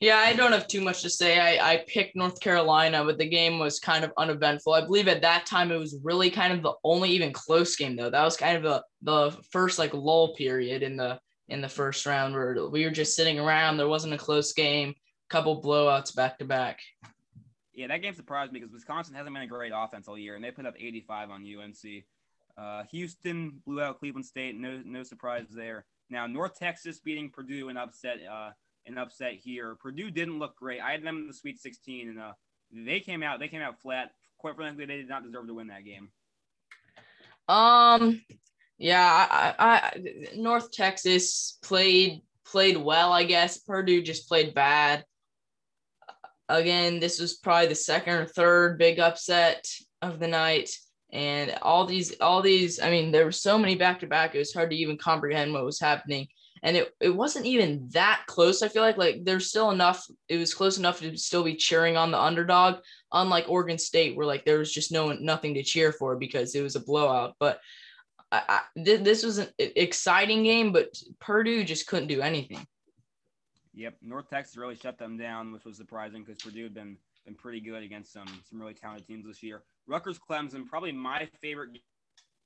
Yeah, 0.00 0.18
I 0.18 0.34
don't 0.34 0.52
have 0.52 0.68
too 0.68 0.82
much 0.82 1.00
to 1.02 1.10
say. 1.10 1.38
I, 1.38 1.72
I 1.72 1.84
picked 1.86 2.16
North 2.16 2.38
Carolina, 2.40 3.02
but 3.02 3.16
the 3.16 3.28
game 3.28 3.58
was 3.58 3.80
kind 3.80 4.04
of 4.04 4.12
uneventful. 4.18 4.74
I 4.74 4.82
believe 4.82 5.08
at 5.08 5.22
that 5.22 5.46
time 5.46 5.72
it 5.72 5.78
was 5.78 5.98
really 6.02 6.28
kind 6.28 6.52
of 6.52 6.62
the 6.62 6.74
only 6.84 7.08
even 7.10 7.32
close 7.32 7.76
game 7.76 7.96
though. 7.96 8.10
That 8.10 8.24
was 8.24 8.36
kind 8.36 8.58
of 8.58 8.62
the 8.62 8.84
the 9.02 9.36
first 9.50 9.78
like 9.78 9.94
lull 9.94 10.34
period 10.34 10.82
in 10.82 10.96
the 10.96 11.18
in 11.48 11.62
the 11.62 11.68
first 11.68 12.04
round 12.04 12.34
where 12.34 12.68
we 12.68 12.84
were 12.84 12.90
just 12.90 13.16
sitting 13.16 13.38
around. 13.38 13.78
There 13.78 13.88
wasn't 13.88 14.12
a 14.12 14.18
close 14.18 14.52
game, 14.52 14.94
couple 15.30 15.62
blowouts 15.62 16.14
back 16.14 16.38
to 16.38 16.44
back. 16.44 16.80
Yeah, 17.72 17.86
that 17.86 18.02
game 18.02 18.14
surprised 18.14 18.52
me 18.52 18.60
because 18.60 18.72
Wisconsin 18.72 19.14
hasn't 19.14 19.34
been 19.34 19.44
a 19.44 19.46
great 19.46 19.72
offense 19.74 20.08
all 20.08 20.18
year, 20.18 20.34
and 20.34 20.44
they 20.44 20.50
put 20.50 20.66
up 20.66 20.74
85 20.78 21.30
on 21.30 21.42
UNC. 21.42 22.04
Uh, 22.58 22.84
Houston 22.90 23.62
blew 23.66 23.80
out 23.80 23.98
Cleveland 23.98 24.26
State. 24.26 24.56
No 24.58 24.82
no 24.84 25.02
surprise 25.04 25.46
there. 25.50 25.86
Now 26.10 26.26
North 26.26 26.58
Texas 26.58 27.00
beating 27.00 27.30
Purdue 27.30 27.70
and 27.70 27.78
upset. 27.78 28.18
Uh, 28.30 28.50
an 28.86 28.98
upset 28.98 29.34
here. 29.34 29.76
Purdue 29.76 30.10
didn't 30.10 30.38
look 30.38 30.56
great. 30.56 30.80
I 30.80 30.92
had 30.92 31.02
them 31.02 31.18
in 31.18 31.26
the 31.26 31.34
Sweet 31.34 31.60
16, 31.60 32.08
and 32.08 32.18
uh, 32.20 32.32
they 32.72 33.00
came 33.00 33.22
out 33.22 33.40
they 33.40 33.48
came 33.48 33.62
out 33.62 33.80
flat. 33.80 34.12
Quite 34.38 34.56
frankly, 34.56 34.84
they 34.86 34.96
did 34.96 35.08
not 35.08 35.24
deserve 35.24 35.46
to 35.46 35.54
win 35.54 35.68
that 35.68 35.84
game. 35.84 36.10
Um, 37.48 38.22
yeah, 38.78 39.26
I, 39.30 39.54
I 39.58 40.00
North 40.36 40.72
Texas 40.72 41.58
played 41.62 42.22
played 42.44 42.76
well, 42.76 43.12
I 43.12 43.24
guess. 43.24 43.58
Purdue 43.58 44.02
just 44.02 44.28
played 44.28 44.54
bad. 44.54 45.04
Again, 46.48 47.00
this 47.00 47.18
was 47.18 47.34
probably 47.34 47.68
the 47.68 47.74
second 47.74 48.14
or 48.14 48.26
third 48.26 48.78
big 48.78 49.00
upset 49.00 49.66
of 50.00 50.20
the 50.20 50.28
night. 50.28 50.70
And 51.12 51.56
all 51.62 51.86
these, 51.86 52.20
all 52.20 52.42
these, 52.42 52.80
I 52.80 52.90
mean, 52.90 53.10
there 53.10 53.24
were 53.24 53.32
so 53.32 53.58
many 53.58 53.74
back 53.74 54.00
to 54.00 54.06
back, 54.06 54.34
it 54.34 54.38
was 54.38 54.52
hard 54.52 54.70
to 54.70 54.76
even 54.76 54.96
comprehend 54.96 55.52
what 55.52 55.64
was 55.64 55.80
happening 55.80 56.28
and 56.66 56.76
it, 56.76 56.92
it 57.00 57.14
wasn't 57.14 57.46
even 57.46 57.88
that 57.92 58.24
close 58.26 58.60
i 58.60 58.68
feel 58.68 58.82
like 58.82 58.98
like 58.98 59.24
there's 59.24 59.48
still 59.48 59.70
enough 59.70 60.06
it 60.28 60.36
was 60.36 60.52
close 60.52 60.76
enough 60.78 60.98
to 60.98 61.16
still 61.16 61.44
be 61.44 61.54
cheering 61.54 61.96
on 61.96 62.10
the 62.10 62.20
underdog. 62.20 62.76
Unlike 63.12 63.46
oregon 63.48 63.78
state 63.78 64.16
where 64.16 64.26
like 64.26 64.44
there 64.44 64.58
was 64.58 64.72
just 64.72 64.92
no 64.92 65.12
nothing 65.12 65.54
to 65.54 65.62
cheer 65.62 65.92
for 65.92 66.16
because 66.16 66.54
it 66.54 66.62
was 66.62 66.76
a 66.76 66.80
blowout 66.80 67.34
but 67.38 67.60
I, 68.32 68.42
I, 68.48 68.60
this 68.74 69.24
was 69.24 69.38
an 69.38 69.48
exciting 69.58 70.42
game 70.42 70.72
but 70.72 71.00
purdue 71.20 71.62
just 71.62 71.86
couldn't 71.86 72.08
do 72.08 72.20
anything. 72.20 72.66
Yep 73.74 73.94
north 74.02 74.28
texas 74.28 74.56
really 74.56 74.74
shut 74.74 74.98
them 74.98 75.16
down 75.16 75.52
which 75.52 75.64
was 75.64 75.76
surprising 75.76 76.24
because 76.24 76.42
purdue 76.42 76.64
had 76.64 76.74
been 76.74 76.98
been 77.24 77.36
pretty 77.36 77.60
good 77.60 77.84
against 77.84 78.12
some 78.12 78.26
some 78.48 78.60
really 78.60 78.74
talented 78.74 79.06
teams 79.06 79.24
this 79.24 79.42
year. 79.42 79.62
Rutgers 79.86 80.18
clemson 80.18 80.66
probably 80.66 80.92
my 80.92 81.28
favorite 81.40 81.78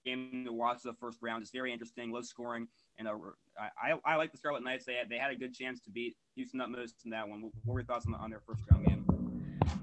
game 0.05 0.45
to 0.47 0.53
watch 0.53 0.83
the 0.83 0.95
first 0.95 1.19
round 1.21 1.43
it's 1.43 1.51
very 1.51 1.73
interesting 1.73 2.11
low 2.11 2.23
scoring 2.23 2.67
and 2.99 3.09
uh, 3.09 3.15
I, 3.83 3.95
I 4.05 4.17
like 4.17 4.31
the 4.31 4.39
Scarlet 4.39 4.63
Knights. 4.63 4.85
They 4.85 4.95
had, 4.95 5.09
they 5.09 5.17
had 5.17 5.31
a 5.31 5.37
good 5.37 5.55
chance 5.55 5.81
to 5.81 5.91
beat 5.91 6.17
Houston 6.35 6.61
Utmost 6.61 6.97
in 7.05 7.11
that 7.11 7.27
one. 7.27 7.43
What 7.43 7.53
were 7.65 7.81
your 7.81 7.87
thoughts 7.87 8.07
on, 8.07 8.13
the, 8.13 8.19
on 8.19 8.31
their 8.31 8.43
first 8.47 8.63
round 8.71 8.87
game? 8.87 9.07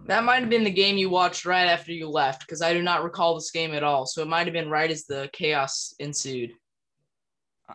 That 0.05 0.24
might 0.24 0.39
have 0.39 0.50
been 0.50 0.63
the 0.63 0.69
game 0.69 0.97
you 0.97 1.09
watched 1.09 1.45
right 1.45 1.65
after 1.65 1.91
you 1.91 2.07
left 2.07 2.41
because 2.41 2.62
I 2.62 2.74
do 2.74 2.81
not 2.81 3.03
recall 3.03 3.36
this 3.36 3.51
game 3.51 3.74
at 3.74 3.83
all. 3.83 4.05
So 4.05 4.21
it 4.21 4.27
might 4.27 4.45
have 4.45 4.53
been 4.53 4.69
right 4.69 4.89
as 4.89 5.05
the 5.05 5.29
chaos 5.33 5.93
ensued. 6.00 6.51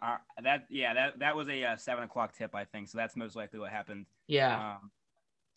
Uh, 0.00 0.16
that 0.42 0.64
yeah, 0.70 0.94
that 0.94 1.18
that 1.18 1.36
was 1.36 1.48
a 1.48 1.62
uh, 1.64 1.76
seven 1.76 2.04
o'clock 2.04 2.34
tip, 2.36 2.54
I 2.54 2.64
think. 2.64 2.88
So 2.88 2.96
that's 2.96 3.16
most 3.16 3.36
likely 3.36 3.58
what 3.58 3.70
happened. 3.70 4.06
Yeah. 4.26 4.76
Um, 4.76 4.90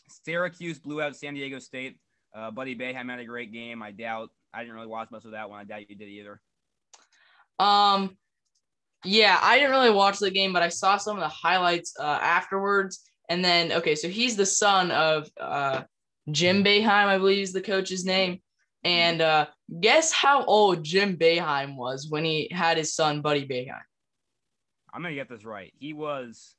Syracuse 0.09 0.79
blew 0.79 1.01
out 1.01 1.15
San 1.15 1.33
Diego 1.33 1.59
State. 1.59 1.97
Uh, 2.35 2.51
Buddy 2.51 2.75
Boeheim 2.75 3.09
had 3.09 3.19
a 3.19 3.25
great 3.25 3.53
game. 3.53 3.81
I 3.81 3.91
doubt 3.91 4.31
I 4.53 4.59
didn't 4.59 4.75
really 4.75 4.87
watch 4.87 5.09
much 5.11 5.23
of 5.23 5.31
that 5.31 5.49
one. 5.49 5.61
I 5.61 5.63
doubt 5.63 5.89
you 5.89 5.95
did 5.95 6.09
either. 6.09 6.41
Um, 7.59 8.17
Yeah, 9.03 9.37
I 9.41 9.57
didn't 9.57 9.71
really 9.71 9.91
watch 9.91 10.19
the 10.19 10.31
game, 10.31 10.51
but 10.51 10.63
I 10.63 10.69
saw 10.69 10.97
some 10.97 11.15
of 11.17 11.21
the 11.21 11.29
highlights 11.29 11.93
uh, 11.99 12.03
afterwards. 12.21 13.03
And 13.29 13.43
then, 13.43 13.71
okay, 13.71 13.95
so 13.95 14.07
he's 14.07 14.35
the 14.35 14.45
son 14.45 14.91
of 14.91 15.29
uh, 15.39 15.83
Jim 16.31 16.63
Boeheim, 16.63 17.07
I 17.07 17.17
believe 17.17 17.43
is 17.43 17.53
the 17.53 17.61
coach's 17.61 18.03
name. 18.05 18.41
And 18.83 19.21
uh, 19.21 19.47
guess 19.79 20.11
how 20.11 20.43
old 20.45 20.83
Jim 20.83 21.17
Boeheim 21.17 21.75
was 21.75 22.07
when 22.09 22.23
he 22.23 22.49
had 22.51 22.77
his 22.77 22.93
son, 22.93 23.21
Buddy 23.21 23.47
Boeheim? 23.47 23.81
I'm 24.93 25.01
gonna 25.01 25.15
get 25.15 25.27
this 25.29 25.43
right. 25.43 25.73
He 25.77 25.93
was, 25.93 26.55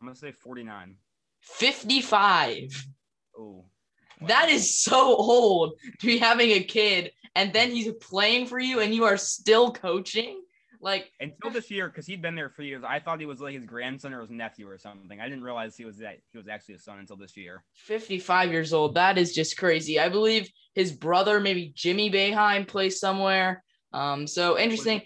I'm 0.00 0.06
gonna 0.06 0.16
say 0.16 0.32
49. 0.32 0.96
55. 1.40 2.86
Oh, 3.38 3.64
That 4.26 4.48
is 4.48 4.82
so 4.82 5.16
old 5.16 5.74
to 6.00 6.06
be 6.06 6.18
having 6.18 6.50
a 6.50 6.64
kid 6.64 7.12
and 7.34 7.52
then 7.52 7.70
he's 7.70 7.90
playing 8.00 8.46
for 8.46 8.58
you 8.58 8.80
and 8.80 8.94
you 8.94 9.04
are 9.04 9.16
still 9.16 9.72
coaching. 9.72 10.40
Like 10.80 11.10
until 11.18 11.50
this 11.50 11.70
year, 11.70 11.88
because 11.88 12.06
he'd 12.06 12.20
been 12.20 12.34
there 12.34 12.50
for 12.50 12.62
years. 12.62 12.84
I 12.86 13.00
thought 13.00 13.18
he 13.18 13.24
was 13.24 13.40
like 13.40 13.54
his 13.54 13.64
grandson 13.64 14.12
or 14.12 14.20
his 14.20 14.30
nephew 14.30 14.68
or 14.68 14.76
something. 14.76 15.18
I 15.18 15.30
didn't 15.30 15.42
realize 15.42 15.76
he 15.76 15.86
was 15.86 15.96
that 15.98 16.18
he 16.30 16.36
was 16.36 16.46
actually 16.46 16.74
a 16.74 16.78
son 16.78 16.98
until 16.98 17.16
this 17.16 17.38
year. 17.38 17.64
55 17.86 18.52
years 18.52 18.74
old. 18.74 18.94
That 18.96 19.16
is 19.16 19.34
just 19.34 19.56
crazy. 19.56 19.98
I 19.98 20.10
believe 20.10 20.50
his 20.74 20.92
brother, 20.92 21.40
maybe 21.40 21.72
Jimmy 21.74 22.10
Boeheim, 22.10 22.68
plays 22.68 23.00
somewhere. 23.00 23.64
Um, 23.94 24.26
so 24.26 24.58
interesting. 24.58 25.00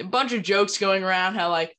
A 0.00 0.04
bunch 0.04 0.34
of 0.34 0.42
jokes 0.42 0.76
going 0.76 1.02
around 1.02 1.36
how 1.36 1.50
like 1.50 1.74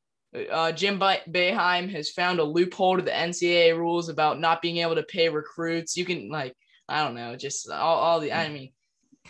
uh, 0.51 0.71
Jim 0.71 1.00
Boeheim 1.00 1.91
has 1.91 2.09
found 2.09 2.39
a 2.39 2.43
loophole 2.43 2.98
to 2.98 3.03
the 3.03 3.12
NCAA 3.12 3.77
rules 3.77 4.09
about 4.09 4.39
not 4.39 4.62
being 4.62 4.77
able 4.77 4.95
to 4.95 5.03
pay 5.03 5.29
recruits. 5.29 5.95
You 5.95 6.05
can 6.05 6.29
like 6.29 6.55
I 6.88 7.03
don't 7.03 7.13
know, 7.13 7.36
just 7.36 7.69
all, 7.69 7.98
all 7.98 8.19
the 8.19 8.33
I 8.33 8.50
mean, 8.50 8.71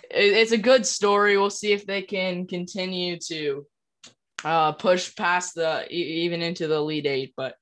it's 0.09 0.51
a 0.51 0.57
good 0.57 0.85
story. 0.85 1.37
We'll 1.37 1.49
see 1.49 1.71
if 1.71 1.85
they 1.85 2.01
can 2.01 2.47
continue 2.47 3.17
to 3.27 3.65
uh, 4.43 4.71
push 4.73 5.15
past 5.15 5.55
the 5.55 5.87
even 5.89 6.41
into 6.41 6.67
the 6.67 6.75
Elite 6.75 7.05
Eight. 7.05 7.33
But 7.35 7.55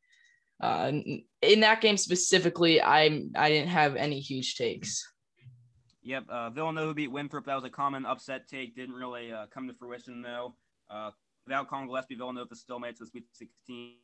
uh, 0.61 0.91
in 1.41 1.59
that 1.61 1.81
game 1.81 1.97
specifically, 1.97 2.81
I 2.81 3.23
I 3.35 3.49
didn't 3.49 3.69
have 3.69 3.95
any 3.95 4.19
huge 4.19 4.55
takes. 4.55 5.05
Yep, 6.03 6.23
uh, 6.29 6.49
Villanova 6.51 6.93
beat 6.93 7.11
Winthrop. 7.11 7.45
That 7.45 7.55
was 7.55 7.65
a 7.65 7.69
common 7.69 8.05
upset 8.05 8.47
take. 8.47 8.75
Didn't 8.75 8.95
really 8.95 9.31
uh, 9.33 9.47
come 9.53 9.67
to 9.67 9.73
fruition 9.73 10.21
though. 10.21 10.55
Uh, 10.89 11.11
without 11.45 11.67
Collin 11.67 11.87
Gillespie, 11.87 12.15
Villanova 12.15 12.55
still 12.55 12.79
made 12.79 12.89
it 12.89 12.97
to 12.97 13.03
the 13.03 13.09
Sweet 13.09 13.25
16. 13.33 13.95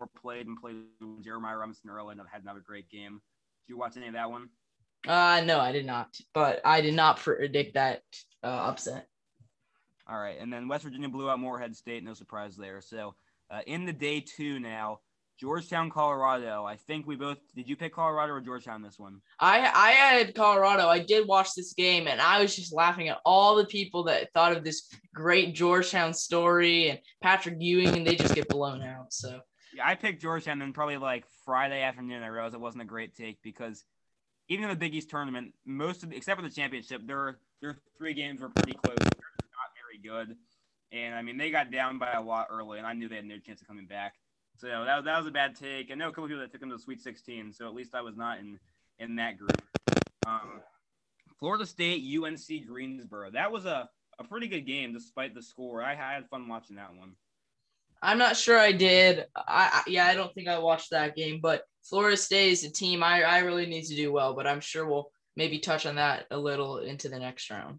Or 0.00 0.08
played 0.20 0.48
and 0.48 0.60
played 0.60 0.74
with 1.00 1.22
Jeremiah 1.22 1.56
Robinson-Earl 1.56 2.10
and 2.10 2.20
had 2.30 2.42
another 2.42 2.60
great 2.66 2.90
game. 2.90 3.20
Did 3.66 3.72
you 3.72 3.78
watch 3.78 3.96
any 3.96 4.08
of 4.08 4.14
that 4.14 4.28
one? 4.28 4.48
Uh, 5.06 5.42
no, 5.44 5.60
I 5.60 5.72
did 5.72 5.86
not. 5.86 6.16
But 6.32 6.60
I 6.64 6.80
did 6.80 6.94
not 6.94 7.18
predict 7.18 7.74
that 7.74 8.02
uh, 8.42 8.46
upset. 8.46 9.06
All 10.08 10.18
right, 10.18 10.36
and 10.38 10.52
then 10.52 10.68
West 10.68 10.84
Virginia 10.84 11.08
blew 11.08 11.30
out 11.30 11.38
Morehead 11.38 11.74
State. 11.74 12.04
No 12.04 12.14
surprise 12.14 12.56
there. 12.56 12.80
So 12.80 13.14
uh, 13.50 13.60
in 13.66 13.86
the 13.86 13.92
day 13.92 14.20
two 14.20 14.60
now, 14.60 15.00
Georgetown, 15.38 15.90
Colorado. 15.90 16.64
I 16.64 16.76
think 16.76 17.06
we 17.06 17.16
both 17.16 17.38
did. 17.54 17.68
You 17.68 17.76
pick 17.76 17.94
Colorado 17.94 18.34
or 18.34 18.40
Georgetown 18.40 18.82
this 18.82 18.98
one? 18.98 19.20
I 19.40 19.58
I 19.58 19.90
had 19.90 20.34
Colorado. 20.34 20.86
I 20.88 21.00
did 21.00 21.26
watch 21.26 21.54
this 21.56 21.72
game, 21.72 22.06
and 22.06 22.20
I 22.20 22.40
was 22.40 22.54
just 22.54 22.72
laughing 22.72 23.08
at 23.08 23.18
all 23.24 23.56
the 23.56 23.66
people 23.66 24.04
that 24.04 24.32
thought 24.32 24.56
of 24.56 24.62
this 24.62 24.88
great 25.14 25.54
Georgetown 25.54 26.14
story 26.14 26.90
and 26.90 27.00
Patrick 27.22 27.56
Ewing, 27.58 27.96
and 27.96 28.06
they 28.06 28.14
just 28.14 28.34
get 28.34 28.48
blown 28.48 28.82
out. 28.82 29.12
So 29.12 29.40
yeah, 29.74 29.86
I 29.86 29.96
picked 29.96 30.22
Georgetown. 30.22 30.60
Then 30.60 30.72
probably 30.72 30.98
like 30.98 31.24
Friday 31.44 31.82
afternoon, 31.82 32.22
I 32.22 32.28
realized 32.28 32.54
it 32.54 32.60
wasn't 32.60 32.82
a 32.82 32.86
great 32.86 33.14
take 33.14 33.38
because 33.42 33.82
even 34.48 34.64
in 34.64 34.70
the 34.70 34.76
Big 34.76 34.94
East 34.94 35.10
tournament, 35.10 35.54
most 35.64 36.02
of 36.02 36.10
the, 36.10 36.16
except 36.16 36.40
for 36.40 36.46
the 36.46 36.54
championship, 36.54 37.06
their 37.06 37.38
their 37.60 37.78
three 37.96 38.14
games 38.14 38.40
were 38.40 38.50
pretty 38.50 38.72
close 38.72 38.96
They're 38.98 39.08
not 39.08 39.72
very 39.74 39.98
good. 40.02 40.36
And 40.92 41.14
I 41.14 41.22
mean, 41.22 41.38
they 41.38 41.50
got 41.50 41.70
down 41.70 41.98
by 41.98 42.12
a 42.12 42.22
lot 42.22 42.48
early, 42.50 42.78
and 42.78 42.86
I 42.86 42.92
knew 42.92 43.08
they 43.08 43.16
had 43.16 43.24
no 43.24 43.38
chance 43.38 43.60
of 43.60 43.66
coming 43.66 43.86
back. 43.86 44.14
So 44.56 44.68
that, 44.68 45.04
that 45.04 45.18
was 45.18 45.26
a 45.26 45.32
bad 45.32 45.56
take. 45.56 45.90
I 45.90 45.94
know 45.94 46.08
a 46.08 46.10
couple 46.10 46.28
people 46.28 46.40
that 46.40 46.52
took 46.52 46.60
them 46.60 46.70
to 46.70 46.76
the 46.76 46.82
Sweet 46.82 47.00
16, 47.00 47.52
so 47.52 47.66
at 47.66 47.74
least 47.74 47.94
I 47.94 48.02
was 48.02 48.16
not 48.16 48.38
in 48.38 48.58
in 48.98 49.16
that 49.16 49.38
group. 49.38 49.60
Um, 50.26 50.60
Florida 51.40 51.66
State, 51.66 52.02
UNC 52.02 52.66
Greensboro. 52.66 53.30
That 53.32 53.50
was 53.50 53.66
a, 53.66 53.88
a 54.18 54.24
pretty 54.24 54.46
good 54.46 54.66
game 54.66 54.92
despite 54.92 55.34
the 55.34 55.42
score. 55.42 55.82
I 55.82 55.94
had 55.94 56.28
fun 56.28 56.48
watching 56.48 56.76
that 56.76 56.94
one. 56.94 57.16
I'm 58.04 58.18
not 58.18 58.36
sure 58.36 58.58
I 58.58 58.70
did. 58.72 59.26
I, 59.34 59.82
I, 59.82 59.82
yeah, 59.86 60.06
I 60.06 60.14
don't 60.14 60.32
think 60.34 60.46
I 60.46 60.58
watched 60.58 60.90
that 60.90 61.16
game, 61.16 61.40
but 61.40 61.64
Florida 61.82 62.18
State 62.18 62.52
is 62.52 62.62
a 62.62 62.70
team 62.70 63.02
I, 63.02 63.22
I 63.22 63.38
really 63.38 63.64
need 63.64 63.84
to 63.84 63.96
do 63.96 64.12
well, 64.12 64.34
but 64.34 64.46
I'm 64.46 64.60
sure 64.60 64.86
we'll 64.86 65.10
maybe 65.36 65.58
touch 65.58 65.86
on 65.86 65.96
that 65.96 66.26
a 66.30 66.38
little 66.38 66.78
into 66.78 67.08
the 67.08 67.18
next 67.18 67.50
round. 67.50 67.78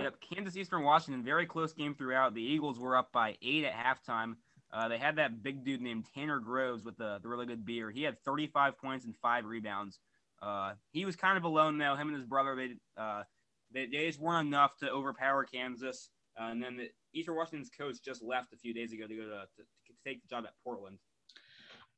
Yep, 0.00 0.14
Kansas 0.20 0.56
Eastern 0.56 0.84
Washington, 0.84 1.22
very 1.22 1.44
close 1.44 1.74
game 1.74 1.94
throughout. 1.94 2.34
The 2.34 2.42
Eagles 2.42 2.78
were 2.78 2.96
up 2.96 3.12
by 3.12 3.36
eight 3.42 3.66
at 3.66 3.74
halftime. 3.74 4.36
Uh, 4.72 4.88
they 4.88 4.96
had 4.96 5.16
that 5.16 5.42
big 5.42 5.64
dude 5.64 5.82
named 5.82 6.06
Tanner 6.14 6.38
Groves 6.38 6.82
with 6.86 6.96
the, 6.96 7.18
the 7.22 7.28
really 7.28 7.44
good 7.44 7.66
beer. 7.66 7.90
He 7.90 8.02
had 8.02 8.18
35 8.24 8.78
points 8.78 9.04
and 9.04 9.14
five 9.18 9.44
rebounds. 9.44 9.98
Uh, 10.40 10.72
he 10.92 11.04
was 11.04 11.14
kind 11.14 11.36
of 11.36 11.44
alone 11.44 11.76
though. 11.76 11.94
Him 11.94 12.08
and 12.08 12.16
his 12.16 12.24
brother, 12.24 12.56
they 12.56 12.74
uh, 12.96 13.24
they, 13.70 13.84
they 13.84 14.06
just 14.06 14.18
weren't 14.18 14.48
enough 14.48 14.78
to 14.78 14.90
overpower 14.90 15.44
Kansas. 15.44 16.08
Uh, 16.40 16.50
and 16.50 16.62
then 16.62 16.76
the 16.76 16.88
Eastern 17.12 17.36
Washington's 17.36 17.70
coach 17.70 17.96
just 18.04 18.22
left 18.22 18.52
a 18.52 18.56
few 18.56 18.72
days 18.72 18.92
ago 18.92 19.06
to 19.06 19.14
go 19.14 19.22
to, 19.22 19.28
to, 19.28 19.62
to 19.62 19.92
take 20.06 20.22
the 20.22 20.28
job 20.28 20.44
at 20.44 20.54
Portland. 20.64 20.98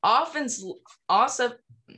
Offense, 0.03 0.63
awesome, 1.09 1.53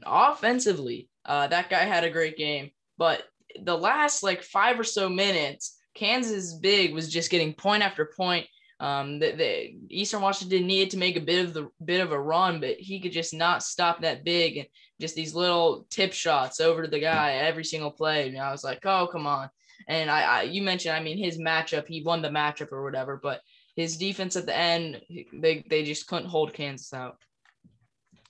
offensively, 0.05 1.09
uh, 1.25 1.47
that 1.47 1.69
guy 1.69 1.83
had 1.83 2.03
a 2.03 2.09
great 2.09 2.37
game. 2.37 2.71
But 2.97 3.23
the 3.61 3.77
last 3.77 4.23
like 4.23 4.43
five 4.43 4.79
or 4.79 4.83
so 4.83 5.09
minutes, 5.09 5.77
Kansas 5.95 6.53
big 6.53 6.93
was 6.93 7.11
just 7.11 7.31
getting 7.31 7.53
point 7.53 7.83
after 7.83 8.11
point. 8.15 8.47
Um, 8.79 9.17
the, 9.17 9.31
the 9.31 9.75
Eastern 9.89 10.21
Washington 10.21 10.67
needed 10.67 10.91
to 10.91 10.97
make 10.97 11.17
a 11.17 11.21
bit 11.21 11.45
of 11.45 11.53
the 11.53 11.69
bit 11.83 11.99
of 11.99 12.11
a 12.11 12.19
run, 12.19 12.59
but 12.59 12.75
he 12.77 12.99
could 12.99 13.11
just 13.11 13.33
not 13.33 13.63
stop 13.63 14.01
that 14.01 14.23
big 14.23 14.57
and 14.57 14.67
just 15.01 15.15
these 15.15 15.33
little 15.33 15.87
tip 15.89 16.13
shots 16.13 16.59
over 16.59 16.83
to 16.83 16.87
the 16.87 16.99
guy 16.99 17.33
every 17.33 17.65
single 17.65 17.91
play. 17.91 18.27
And 18.27 18.37
I 18.37 18.51
was 18.51 18.63
like, 18.63 18.85
oh 18.85 19.09
come 19.11 19.25
on. 19.25 19.49
And 19.87 20.09
I, 20.09 20.21
I 20.21 20.41
you 20.43 20.61
mentioned, 20.61 20.95
I 20.95 21.01
mean, 21.01 21.17
his 21.17 21.37
matchup, 21.37 21.87
he 21.87 22.03
won 22.03 22.21
the 22.21 22.29
matchup 22.29 22.71
or 22.71 22.83
whatever, 22.83 23.19
but 23.21 23.41
his 23.75 23.97
defense 23.97 24.35
at 24.35 24.45
the 24.45 24.57
end, 24.57 25.01
they 25.33 25.63
they 25.69 25.83
just 25.83 26.07
couldn't 26.07 26.29
hold 26.29 26.53
Kansas 26.53 26.93
out. 26.93 27.17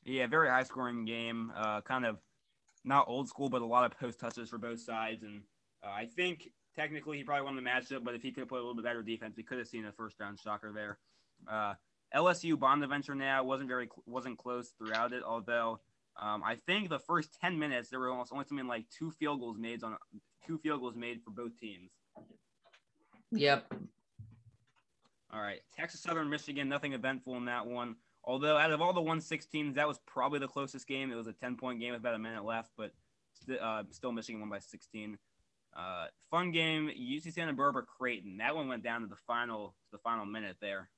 Yeah, 0.03 0.27
very 0.27 0.49
high 0.49 0.63
scoring 0.63 1.05
game. 1.05 1.51
Uh, 1.55 1.81
kind 1.81 2.05
of 2.05 2.17
not 2.83 3.07
old 3.07 3.27
school, 3.27 3.49
but 3.49 3.61
a 3.61 3.65
lot 3.65 3.85
of 3.85 3.97
post 3.99 4.19
touches 4.19 4.49
for 4.49 4.57
both 4.57 4.79
sides. 4.79 5.23
And 5.23 5.41
uh, 5.83 5.89
I 5.89 6.05
think 6.05 6.49
technically 6.75 7.17
he 7.17 7.23
probably 7.23 7.45
won 7.45 7.55
the 7.55 7.61
matchup, 7.61 8.03
but 8.03 8.15
if 8.15 8.21
he 8.21 8.31
could 8.31 8.41
have 8.41 8.49
played 8.49 8.59
a 8.59 8.61
little 8.61 8.75
bit 8.75 8.85
better 8.85 9.03
defense, 9.03 9.35
we 9.35 9.43
could 9.43 9.57
have 9.57 9.67
seen 9.67 9.85
a 9.85 9.91
first 9.91 10.19
round 10.19 10.39
shocker 10.39 10.71
there. 10.73 10.97
Uh, 11.49 11.73
LSU 12.15 12.57
Bonaventure 12.57 13.15
now 13.15 13.43
wasn't 13.43 13.67
very 13.67 13.89
wasn't 14.05 14.37
close 14.37 14.73
throughout 14.77 15.11
it, 15.11 15.23
although 15.23 15.79
um, 16.19 16.43
I 16.43 16.55
think 16.65 16.89
the 16.89 16.99
first 16.99 17.29
ten 17.39 17.57
minutes 17.57 17.89
there 17.89 17.99
were 17.99 18.09
almost 18.09 18.31
only 18.31 18.45
something 18.45 18.67
like 18.67 18.85
two 18.89 19.11
field 19.11 19.39
goals 19.39 19.57
made 19.57 19.83
on 19.83 19.97
two 20.45 20.57
field 20.57 20.81
goals 20.81 20.95
made 20.95 21.21
for 21.23 21.31
both 21.31 21.57
teams. 21.59 21.91
Yep. 23.31 23.73
All 25.33 25.41
right, 25.41 25.59
Texas 25.75 26.01
Southern 26.01 26.29
Michigan, 26.29 26.69
nothing 26.69 26.93
eventful 26.93 27.35
in 27.35 27.45
that 27.45 27.65
one. 27.67 27.95
Although 28.23 28.57
out 28.57 28.71
of 28.71 28.81
all 28.81 28.91
the 28.91 29.01
116s, 29.01 29.75
that 29.75 29.87
was 29.87 29.99
probably 30.05 30.39
the 30.39 30.47
closest 30.47 30.85
game. 30.85 31.11
It 31.11 31.15
was 31.15 31.27
a 31.27 31.33
10 31.33 31.55
point 31.55 31.79
game 31.79 31.91
with 31.91 32.01
about 32.01 32.15
a 32.15 32.19
minute 32.19 32.43
left, 32.43 32.71
but 32.77 32.91
st- 33.33 33.59
uh, 33.59 33.83
still 33.91 34.11
Michigan 34.11 34.41
won 34.41 34.49
by 34.49 34.59
16. 34.59 35.17
Uh, 35.75 36.07
fun 36.31 36.51
game, 36.51 36.89
UC 36.89 37.33
Santa 37.33 37.53
Barbara 37.53 37.83
Creighton. 37.83 38.37
That 38.37 38.55
one 38.55 38.67
went 38.67 38.83
down 38.83 39.01
to 39.01 39.07
the 39.07 39.15
final 39.15 39.67
to 39.67 39.91
the 39.93 39.97
final 39.99 40.25
minute 40.25 40.57
there. 40.59 40.89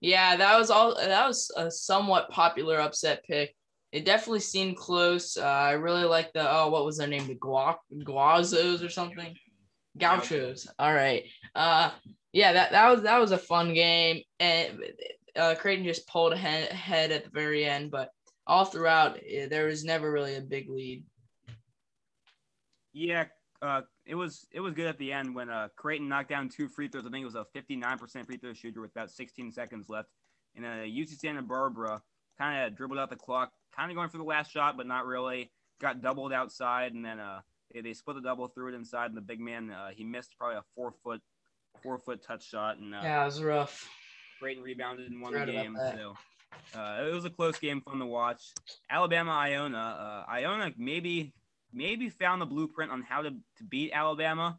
Yeah, 0.00 0.36
that 0.36 0.58
was 0.58 0.70
all. 0.70 0.94
That 0.94 1.26
was 1.26 1.50
a 1.56 1.70
somewhat 1.70 2.30
popular 2.30 2.80
upset 2.80 3.24
pick. 3.24 3.56
It 3.92 4.04
definitely 4.04 4.40
seemed 4.40 4.76
close. 4.76 5.36
Uh, 5.36 5.44
I 5.44 5.72
really 5.72 6.04
like 6.04 6.32
the 6.32 6.50
oh, 6.50 6.68
what 6.68 6.84
was 6.84 6.98
their 6.98 7.06
name? 7.06 7.26
The 7.26 7.34
Gua- 7.34 7.78
Guazos 8.04 8.84
or 8.84 8.90
something. 8.90 9.34
Gauchos. 9.96 10.66
All 10.78 10.92
right. 10.92 11.24
Uh, 11.54 11.90
yeah, 12.32 12.52
that, 12.52 12.72
that 12.72 12.90
was 12.90 13.02
that 13.02 13.18
was 13.18 13.32
a 13.32 13.38
fun 13.38 13.72
game, 13.72 14.22
and 14.40 14.82
uh, 15.36 15.54
Creighton 15.54 15.84
just 15.84 16.06
pulled 16.06 16.32
ahead, 16.32 17.12
at 17.12 17.24
the 17.24 17.30
very 17.30 17.64
end, 17.64 17.90
but 17.90 18.10
all 18.46 18.64
throughout 18.64 19.18
there 19.48 19.66
was 19.66 19.84
never 19.84 20.10
really 20.10 20.36
a 20.36 20.40
big 20.40 20.68
lead. 20.68 21.04
Yeah, 22.92 23.24
uh, 23.62 23.82
it 24.04 24.14
was 24.14 24.46
it 24.52 24.60
was 24.60 24.74
good 24.74 24.86
at 24.86 24.98
the 24.98 25.12
end 25.12 25.34
when 25.34 25.50
uh, 25.50 25.68
Creighton 25.76 26.08
knocked 26.08 26.28
down 26.28 26.48
two 26.48 26.68
free 26.68 26.88
throws. 26.88 27.06
I 27.06 27.10
think 27.10 27.22
it 27.22 27.24
was 27.24 27.34
a 27.34 27.46
59% 27.56 28.26
free 28.26 28.36
throw 28.36 28.52
shooter 28.52 28.80
with 28.80 28.90
about 28.90 29.10
16 29.10 29.52
seconds 29.52 29.88
left. 29.88 30.08
And 30.54 30.64
uh, 30.64 30.84
UC 30.84 31.18
Santa 31.18 31.42
Barbara 31.42 32.00
kind 32.38 32.66
of 32.66 32.76
dribbled 32.76 32.98
out 32.98 33.10
the 33.10 33.16
clock, 33.16 33.52
kind 33.74 33.90
of 33.90 33.96
going 33.96 34.08
for 34.08 34.18
the 34.18 34.24
last 34.24 34.50
shot, 34.50 34.76
but 34.76 34.86
not 34.86 35.06
really. 35.06 35.50
Got 35.80 36.00
doubled 36.00 36.32
outside, 36.32 36.94
and 36.94 37.04
then 37.04 37.20
uh, 37.20 37.40
they, 37.72 37.82
they 37.82 37.92
split 37.92 38.16
the 38.16 38.22
double, 38.22 38.48
threw 38.48 38.72
it 38.72 38.74
inside, 38.74 39.06
and 39.06 39.16
the 39.16 39.20
big 39.20 39.40
man 39.40 39.70
uh, 39.70 39.88
he 39.94 40.04
missed 40.04 40.34
probably 40.38 40.56
a 40.56 40.62
four 40.74 40.92
foot 41.04 41.20
four 41.82 41.98
foot 41.98 42.22
touch 42.22 42.48
shot, 42.48 42.78
and 42.78 42.94
uh, 42.94 43.00
yeah, 43.02 43.22
it 43.22 43.26
was 43.26 43.42
rough. 43.42 43.88
Creighton 44.40 44.62
rebounded 44.62 45.10
and 45.10 45.20
won 45.20 45.34
the 45.34 45.44
game. 45.44 45.76
So 45.78 46.14
uh, 46.74 47.04
it 47.06 47.12
was 47.12 47.24
a 47.26 47.30
close 47.30 47.58
game, 47.58 47.82
fun 47.82 47.98
to 47.98 48.06
watch. 48.06 48.42
Alabama 48.90 49.32
Iona, 49.32 50.24
uh, 50.28 50.30
Iona 50.30 50.72
maybe 50.78 51.34
maybe 51.72 52.08
found 52.08 52.40
the 52.40 52.46
blueprint 52.46 52.90
on 52.90 53.02
how 53.02 53.20
to, 53.22 53.30
to 53.30 53.64
beat 53.68 53.92
Alabama. 53.92 54.58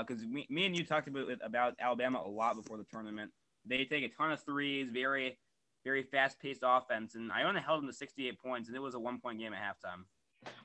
because 0.00 0.22
uh, 0.22 0.26
me, 0.26 0.46
me 0.48 0.64
and 0.64 0.76
you 0.76 0.84
talked 0.84 1.08
about 1.08 1.28
about 1.42 1.74
Alabama 1.78 2.22
a 2.24 2.28
lot 2.28 2.56
before 2.56 2.78
the 2.78 2.84
tournament. 2.84 3.30
They 3.66 3.84
take 3.84 4.04
a 4.04 4.08
ton 4.08 4.32
of 4.32 4.42
threes, 4.44 4.88
very 4.92 5.38
very 5.84 6.02
fast 6.02 6.40
paced 6.40 6.62
offense, 6.64 7.14
and 7.14 7.30
Iona 7.30 7.60
held 7.60 7.82
them 7.82 7.88
to 7.88 7.92
68 7.92 8.38
points, 8.38 8.68
and 8.68 8.76
it 8.76 8.80
was 8.80 8.94
a 8.94 8.98
one 8.98 9.20
point 9.20 9.38
game 9.38 9.52
at 9.52 9.60
halftime. 9.60 10.04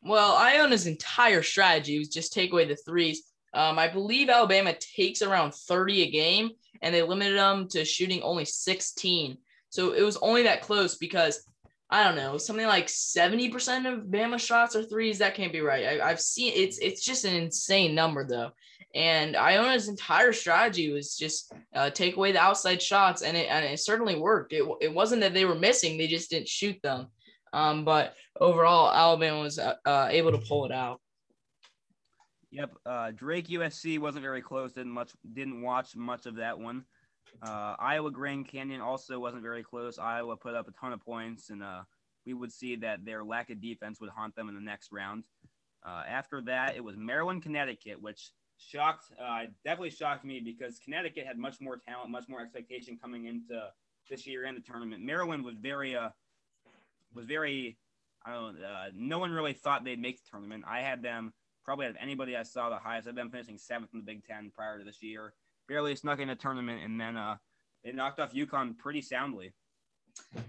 Well, 0.03 0.35
Iona's 0.35 0.87
entire 0.87 1.43
strategy 1.43 1.99
was 1.99 2.09
just 2.09 2.33
take 2.33 2.51
away 2.51 2.65
the 2.65 2.75
threes. 2.75 3.23
Um, 3.53 3.79
I 3.79 3.87
believe 3.87 4.29
Alabama 4.29 4.73
takes 4.73 5.21
around 5.21 5.53
30 5.53 6.03
a 6.03 6.11
game, 6.11 6.51
and 6.81 6.93
they 6.93 7.01
limited 7.01 7.37
them 7.37 7.67
to 7.69 7.85
shooting 7.85 8.21
only 8.21 8.45
16. 8.45 9.37
So 9.69 9.93
it 9.93 10.01
was 10.01 10.17
only 10.17 10.43
that 10.43 10.61
close 10.61 10.97
because 10.97 11.45
I 11.89 12.03
don't 12.03 12.15
know 12.15 12.37
something 12.37 12.67
like 12.67 12.87
70% 12.87 13.91
of 13.91 14.05
Bama 14.05 14.39
shots 14.39 14.75
are 14.75 14.83
threes. 14.83 15.17
That 15.17 15.33
can't 15.33 15.51
be 15.51 15.61
right. 15.61 15.99
I, 16.01 16.09
have 16.09 16.21
seen 16.21 16.53
it's 16.55 16.77
it's 16.77 17.03
just 17.03 17.25
an 17.25 17.35
insane 17.35 17.95
number 17.95 18.23
though. 18.27 18.51
And 18.95 19.35
Iona's 19.35 19.87
entire 19.87 20.33
strategy 20.33 20.91
was 20.91 21.15
just 21.15 21.53
uh, 21.75 21.91
take 21.91 22.17
away 22.17 22.31
the 22.31 22.39
outside 22.39 22.81
shots, 22.81 23.21
and 23.21 23.37
it, 23.37 23.47
and 23.49 23.63
it 23.63 23.79
certainly 23.79 24.15
worked. 24.15 24.51
It, 24.51 24.63
it 24.81 24.93
wasn't 24.93 25.21
that 25.21 25.33
they 25.33 25.45
were 25.45 25.55
missing; 25.55 25.97
they 25.97 26.07
just 26.07 26.31
didn't 26.31 26.47
shoot 26.47 26.77
them. 26.81 27.07
Um, 27.53 27.85
but 27.85 28.15
overall, 28.39 28.91
Alabama 28.91 29.41
was 29.41 29.59
uh, 29.59 29.75
uh, 29.85 30.07
able 30.09 30.31
to 30.31 30.39
pull 30.39 30.65
it 30.65 30.71
out. 30.71 30.99
Yep, 32.51 32.71
uh, 32.85 33.11
Drake 33.11 33.47
USC 33.49 33.99
wasn't 33.99 34.23
very 34.23 34.41
close. 34.41 34.73
Didn't 34.73 34.91
much. 34.91 35.11
Didn't 35.33 35.61
watch 35.61 35.95
much 35.95 36.25
of 36.25 36.35
that 36.35 36.57
one. 36.57 36.83
Uh, 37.43 37.75
Iowa 37.79 38.09
Grand 38.09 38.47
Canyon 38.47 38.81
also 38.81 39.19
wasn't 39.19 39.43
very 39.43 39.63
close. 39.63 39.99
Iowa 39.99 40.35
put 40.35 40.55
up 40.55 40.67
a 40.67 40.71
ton 40.71 40.93
of 40.93 41.01
points, 41.01 41.51
and 41.51 41.61
uh, 41.61 41.81
we 42.25 42.33
would 42.33 42.51
see 42.51 42.75
that 42.77 43.05
their 43.05 43.23
lack 43.23 43.51
of 43.51 43.61
defense 43.61 44.01
would 44.01 44.09
haunt 44.09 44.35
them 44.35 44.49
in 44.49 44.55
the 44.55 44.61
next 44.61 44.91
round. 44.91 45.25
Uh, 45.85 46.03
after 46.07 46.41
that, 46.41 46.75
it 46.75 46.83
was 46.83 46.97
Maryland 46.97 47.43
Connecticut, 47.43 48.01
which 48.01 48.31
shocked, 48.59 49.05
uh, 49.21 49.45
definitely 49.63 49.89
shocked 49.89 50.25
me 50.25 50.39
because 50.39 50.79
Connecticut 50.79 51.25
had 51.25 51.37
much 51.37 51.59
more 51.61 51.77
talent, 51.77 52.11
much 52.11 52.27
more 52.27 52.41
expectation 52.41 52.97
coming 53.01 53.25
into 53.25 53.59
this 54.09 54.27
year 54.27 54.45
in 54.45 54.55
the 54.55 54.61
tournament. 54.61 55.03
Maryland 55.03 55.43
was 55.43 55.55
very, 55.57 55.95
uh, 55.95 56.09
was 57.13 57.25
very, 57.25 57.77
I 58.25 58.33
don't 58.33 58.59
know, 58.59 58.67
uh, 58.67 58.89
no 58.93 59.19
one 59.19 59.31
really 59.31 59.53
thought 59.53 59.83
they'd 59.83 60.01
make 60.01 60.17
the 60.17 60.29
tournament. 60.29 60.65
I 60.67 60.81
had 60.81 61.01
them 61.01 61.33
probably 61.63 61.85
out 61.85 61.91
of 61.91 61.97
anybody 62.01 62.35
I 62.35 62.43
saw 62.43 62.69
the 62.69 62.77
highest. 62.77 63.07
I've 63.07 63.15
been 63.15 63.29
finishing 63.29 63.57
seventh 63.57 63.91
in 63.93 63.99
the 63.99 64.05
Big 64.05 64.25
Ten 64.25 64.51
prior 64.55 64.77
to 64.77 64.83
this 64.83 65.01
year. 65.01 65.33
Barely 65.67 65.95
snuck 65.95 66.19
in 66.19 66.29
a 66.29 66.35
tournament, 66.35 66.83
and 66.83 66.99
then 66.99 67.15
uh, 67.15 67.37
they 67.83 67.91
knocked 67.91 68.19
off 68.19 68.33
UConn 68.33 68.77
pretty 68.77 69.01
soundly. 69.01 69.53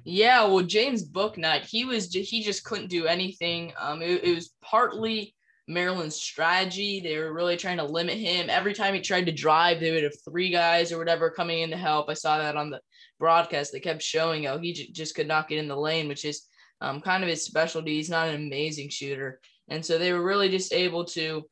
Yeah, 0.04 0.44
well, 0.44 0.62
James 0.62 1.08
Bouknight, 1.08 1.66
he 1.66 1.84
was 1.84 2.12
he 2.12 2.42
just 2.42 2.64
couldn't 2.64 2.88
do 2.88 3.06
anything. 3.06 3.72
Um, 3.78 4.02
it, 4.02 4.24
it 4.24 4.34
was 4.34 4.54
partly 4.62 5.34
Maryland's 5.70 6.16
strategy. 6.16 7.00
They 7.00 7.16
were 7.16 7.32
really 7.32 7.56
trying 7.56 7.76
to 7.76 7.84
limit 7.84 8.18
him. 8.18 8.50
Every 8.50 8.74
time 8.74 8.92
he 8.92 9.00
tried 9.00 9.26
to 9.26 9.32
drive, 9.32 9.80
they 9.80 9.92
would 9.92 10.02
have 10.02 10.24
three 10.24 10.50
guys 10.50 10.90
or 10.90 10.98
whatever 10.98 11.30
coming 11.30 11.60
in 11.60 11.70
to 11.70 11.76
help. 11.76 12.10
I 12.10 12.14
saw 12.14 12.38
that 12.38 12.56
on 12.56 12.70
the 12.70 12.80
broadcast. 13.18 13.72
They 13.72 13.80
kept 13.80 14.02
showing 14.02 14.44
how 14.44 14.58
he 14.58 14.72
j- 14.72 14.90
just 14.90 15.14
could 15.14 15.28
not 15.28 15.48
get 15.48 15.58
in 15.58 15.68
the 15.68 15.76
lane, 15.76 16.08
which 16.08 16.24
is 16.24 16.42
um, 16.80 17.00
kind 17.00 17.22
of 17.22 17.30
his 17.30 17.44
specialty. 17.44 17.94
He's 17.94 18.10
not 18.10 18.28
an 18.28 18.34
amazing 18.34 18.88
shooter. 18.88 19.40
And 19.68 19.84
so 19.84 19.96
they 19.96 20.12
were 20.12 20.24
really 20.24 20.48
just 20.48 20.72
able 20.72 21.04
to 21.06 21.44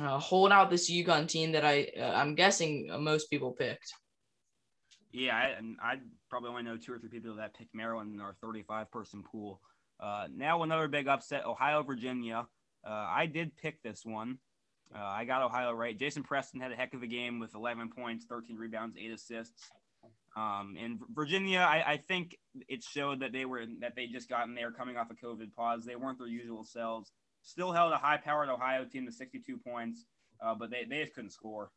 uh, 0.00 0.18
hold 0.18 0.52
out 0.52 0.70
this 0.70 0.88
UConn 0.88 1.26
team 1.26 1.52
that 1.52 1.64
I, 1.64 1.88
uh, 1.98 2.12
I'm 2.14 2.36
guessing 2.36 2.88
most 3.00 3.30
people 3.30 3.50
picked. 3.50 3.92
Yeah, 5.12 5.34
I, 5.34 5.56
I 5.82 5.96
probably 6.28 6.50
only 6.50 6.62
know 6.62 6.76
two 6.76 6.92
or 6.92 6.98
three 7.00 7.08
people 7.08 7.34
that 7.34 7.56
picked 7.56 7.74
Maryland 7.74 8.14
in 8.14 8.20
our 8.20 8.36
35 8.40 8.92
person 8.92 9.24
pool. 9.24 9.60
Uh, 9.98 10.28
now 10.32 10.62
another 10.62 10.86
big 10.86 11.08
upset, 11.08 11.44
Ohio 11.44 11.82
Virginia. 11.82 12.46
Uh, 12.86 13.06
I 13.08 13.26
did 13.26 13.56
pick 13.56 13.82
this 13.82 14.02
one. 14.04 14.38
Uh, 14.94 14.98
I 14.98 15.24
got 15.24 15.42
Ohio 15.42 15.72
right. 15.72 15.98
Jason 15.98 16.22
Preston 16.22 16.60
had 16.60 16.72
a 16.72 16.76
heck 16.76 16.94
of 16.94 17.02
a 17.02 17.06
game 17.06 17.38
with 17.38 17.54
11 17.54 17.90
points, 17.96 18.24
13 18.28 18.56
rebounds, 18.56 18.96
eight 18.98 19.12
assists. 19.12 19.70
Um, 20.36 20.76
and 20.80 20.98
Virginia, 21.14 21.58
I, 21.58 21.92
I, 21.92 21.96
think 21.96 22.36
it 22.68 22.84
showed 22.84 23.20
that 23.20 23.32
they 23.32 23.44
were 23.44 23.64
that 23.80 23.96
they 23.96 24.06
just 24.06 24.28
got 24.28 24.46
in 24.46 24.54
there 24.54 24.70
coming 24.70 24.96
off 24.96 25.08
a 25.10 25.26
COVID 25.26 25.52
pause. 25.54 25.84
They 25.84 25.96
weren't 25.96 26.18
their 26.18 26.28
usual 26.28 26.62
selves. 26.62 27.10
Still 27.42 27.72
held 27.72 27.92
a 27.92 27.96
high-powered 27.96 28.48
Ohio 28.48 28.84
team 28.84 29.06
to 29.06 29.12
62 29.12 29.58
points, 29.58 30.06
uh, 30.44 30.54
but 30.54 30.70
they, 30.70 30.84
they 30.88 31.02
just 31.02 31.14
couldn't 31.14 31.32
score. 31.32 31.72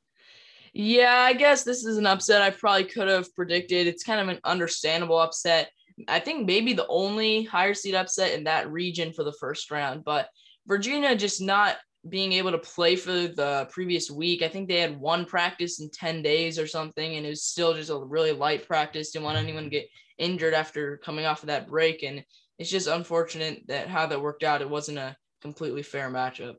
Yeah, 0.72 1.16
I 1.16 1.34
guess 1.34 1.63
this 1.63 1.84
is 1.84 1.98
an 1.98 2.06
upset 2.06 2.42
I 2.42 2.52
probably 2.52 2.86
could 2.86 3.08
have 3.08 3.34
predicted. 3.36 3.88
It's 3.88 4.04
kind 4.04 4.20
of 4.22 4.28
an 4.28 4.39
understandable 4.44 5.20
upset. 5.20 5.72
I 6.08 6.20
think 6.20 6.46
maybe 6.46 6.74
the 6.74 6.88
only 6.88 7.44
higher 7.44 7.74
seed 7.74 7.96
upset 7.96 8.34
in 8.34 8.44
that 8.44 8.72
region 8.72 9.13
for 9.13 9.24
the 9.24 9.34
first 9.34 9.72
round, 9.72 10.04
but 10.04 10.30
Virginia 10.67 11.15
just 11.15 11.41
not 11.41 11.78
being 12.10 12.34
able 12.34 12.52
to 12.52 12.58
play 12.58 12.95
for 12.95 13.12
the 13.12 13.67
previous 13.71 14.12
week. 14.12 14.41
I 14.41 14.49
think 14.49 14.67
they 14.67 14.80
had 14.80 14.99
one 14.99 15.26
practice 15.26 15.80
in 15.80 15.89
10 15.89 16.21
days 16.21 16.60
or 16.60 16.67
something, 16.67 17.15
and 17.15 17.26
it 17.26 17.30
was 17.30 17.43
still 17.43 17.73
just 17.73 17.89
a 17.89 17.97
really 17.97 18.34
light 18.34 18.67
practice. 18.67 19.12
Didn't 19.12 19.26
want 19.26 19.38
anyone 19.38 19.63
to 19.63 19.69
get 19.69 19.88
injured 20.17 20.54
after 20.54 20.97
coming 20.97 21.26
off 21.26 21.43
of 21.43 21.47
that 21.47 21.67
break. 21.67 22.04
And 22.04 22.23
it's 22.60 22.69
just 22.69 22.88
unfortunate 22.88 23.63
that 23.67 23.88
how 23.88 24.06
that 24.06 24.21
worked 24.21 24.43
out. 24.43 24.62
It 24.62 24.69
wasn't 24.69 24.97
a 24.97 25.15
completely 25.41 25.82
fair 25.82 26.10
matchup. 26.10 26.56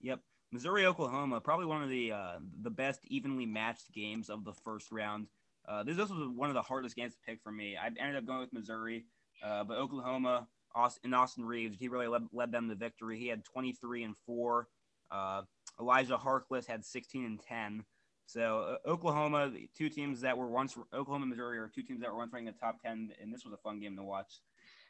Yep. 0.00 0.20
Missouri 0.52 0.86
Oklahoma, 0.86 1.40
probably 1.40 1.66
one 1.66 1.82
of 1.82 1.90
the 1.90 2.12
uh, 2.12 2.36
the 2.62 2.70
best 2.70 3.00
evenly 3.04 3.46
matched 3.46 3.92
games 3.92 4.30
of 4.30 4.44
the 4.44 4.54
first 4.64 4.92
round. 4.92 5.26
Uh, 5.68 5.82
this, 5.82 5.96
this 5.96 6.08
was 6.08 6.28
one 6.34 6.48
of 6.48 6.54
the 6.54 6.62
hardest 6.62 6.94
games 6.94 7.14
to 7.14 7.18
pick 7.26 7.42
for 7.42 7.50
me. 7.50 7.76
I 7.76 7.86
ended 7.86 8.16
up 8.16 8.26
going 8.26 8.40
with 8.40 8.52
Missouri, 8.52 9.06
uh, 9.44 9.64
but 9.64 9.76
Oklahoma 9.76 10.46
Austin, 10.76 11.14
Austin 11.14 11.44
Reaves. 11.44 11.78
He 11.78 11.88
really 11.88 12.06
led, 12.06 12.22
led 12.32 12.52
them 12.52 12.68
to 12.68 12.74
victory. 12.74 13.18
He 13.18 13.28
had 13.28 13.44
23 13.44 14.04
and 14.04 14.16
four. 14.16 14.68
Uh, 15.10 15.42
Elijah 15.80 16.18
Harkless 16.18 16.66
had 16.66 16.84
16 16.84 17.24
and 17.24 17.40
10. 17.40 17.84
So 18.26 18.76
uh, 18.84 18.88
Oklahoma, 18.88 19.52
two 19.76 19.88
teams 19.88 20.20
that 20.20 20.36
were 20.36 20.48
once 20.48 20.76
Oklahoma 20.92 21.22
and 21.22 21.30
Missouri 21.30 21.58
are 21.58 21.70
two 21.74 21.82
teams 21.82 22.00
that 22.00 22.10
were 22.10 22.18
once 22.18 22.32
ranked 22.32 22.48
in 22.48 22.54
the 22.54 22.60
top 22.60 22.82
10, 22.82 23.12
and 23.20 23.32
this 23.32 23.44
was 23.44 23.54
a 23.54 23.58
fun 23.58 23.80
game 23.80 23.96
to 23.96 24.02
watch. 24.02 24.40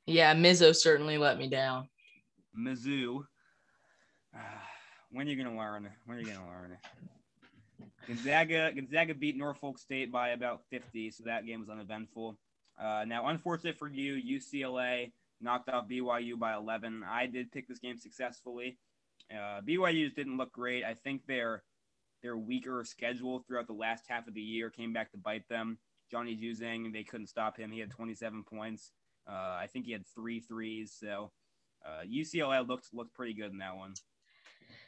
Yeah, 0.06 0.34
Mizzo 0.34 0.74
certainly 0.74 1.18
let 1.18 1.38
me 1.38 1.48
down. 1.48 1.88
Mizzou. 2.58 3.24
when 5.10 5.26
are 5.26 5.30
you 5.30 5.42
gonna 5.42 5.56
learn? 5.56 5.88
When 6.06 6.18
are 6.18 6.20
you 6.20 6.26
gonna 6.26 6.46
learn? 6.46 6.78
Gonzaga 8.06 8.72
Gonzaga 8.72 9.14
beat 9.14 9.36
Norfolk 9.36 9.78
State 9.78 10.10
by 10.10 10.30
about 10.30 10.62
50, 10.70 11.10
so 11.10 11.24
that 11.26 11.44
game 11.44 11.60
was 11.60 11.68
uneventful. 11.68 12.38
Uh, 12.80 13.04
now, 13.06 13.26
unfortunate 13.26 13.76
for 13.78 13.88
you, 13.88 14.38
UCLA 14.38 15.12
knocked 15.40 15.68
off 15.68 15.88
BYU 15.88 16.38
by 16.38 16.54
11. 16.54 17.02
I 17.08 17.26
did 17.26 17.52
pick 17.52 17.68
this 17.68 17.78
game 17.78 17.98
successfully. 17.98 18.78
Uh, 19.30 19.60
BYU 19.66 20.14
didn't 20.14 20.36
look 20.36 20.52
great. 20.52 20.84
I 20.84 20.94
think 20.94 21.26
their 21.26 21.62
their 22.22 22.36
weaker 22.36 22.82
schedule 22.84 23.44
throughout 23.46 23.66
the 23.66 23.72
last 23.72 24.04
half 24.08 24.26
of 24.26 24.34
the 24.34 24.40
year 24.40 24.70
came 24.70 24.92
back 24.92 25.10
to 25.12 25.18
bite 25.18 25.46
them. 25.48 25.78
Johnny 26.10 26.36
Juzang, 26.36 26.92
they 26.92 27.02
couldn't 27.02 27.26
stop 27.26 27.56
him. 27.56 27.70
He 27.70 27.78
had 27.78 27.90
27 27.90 28.44
points. 28.44 28.90
Uh, 29.28 29.58
I 29.60 29.68
think 29.72 29.86
he 29.86 29.92
had 29.92 30.04
three 30.14 30.40
threes. 30.40 30.96
So 30.98 31.30
uh, 31.84 32.02
UCLA 32.04 32.66
looked 32.66 32.88
looked 32.92 33.14
pretty 33.14 33.34
good 33.34 33.52
in 33.52 33.58
that 33.58 33.76
one. 33.76 33.94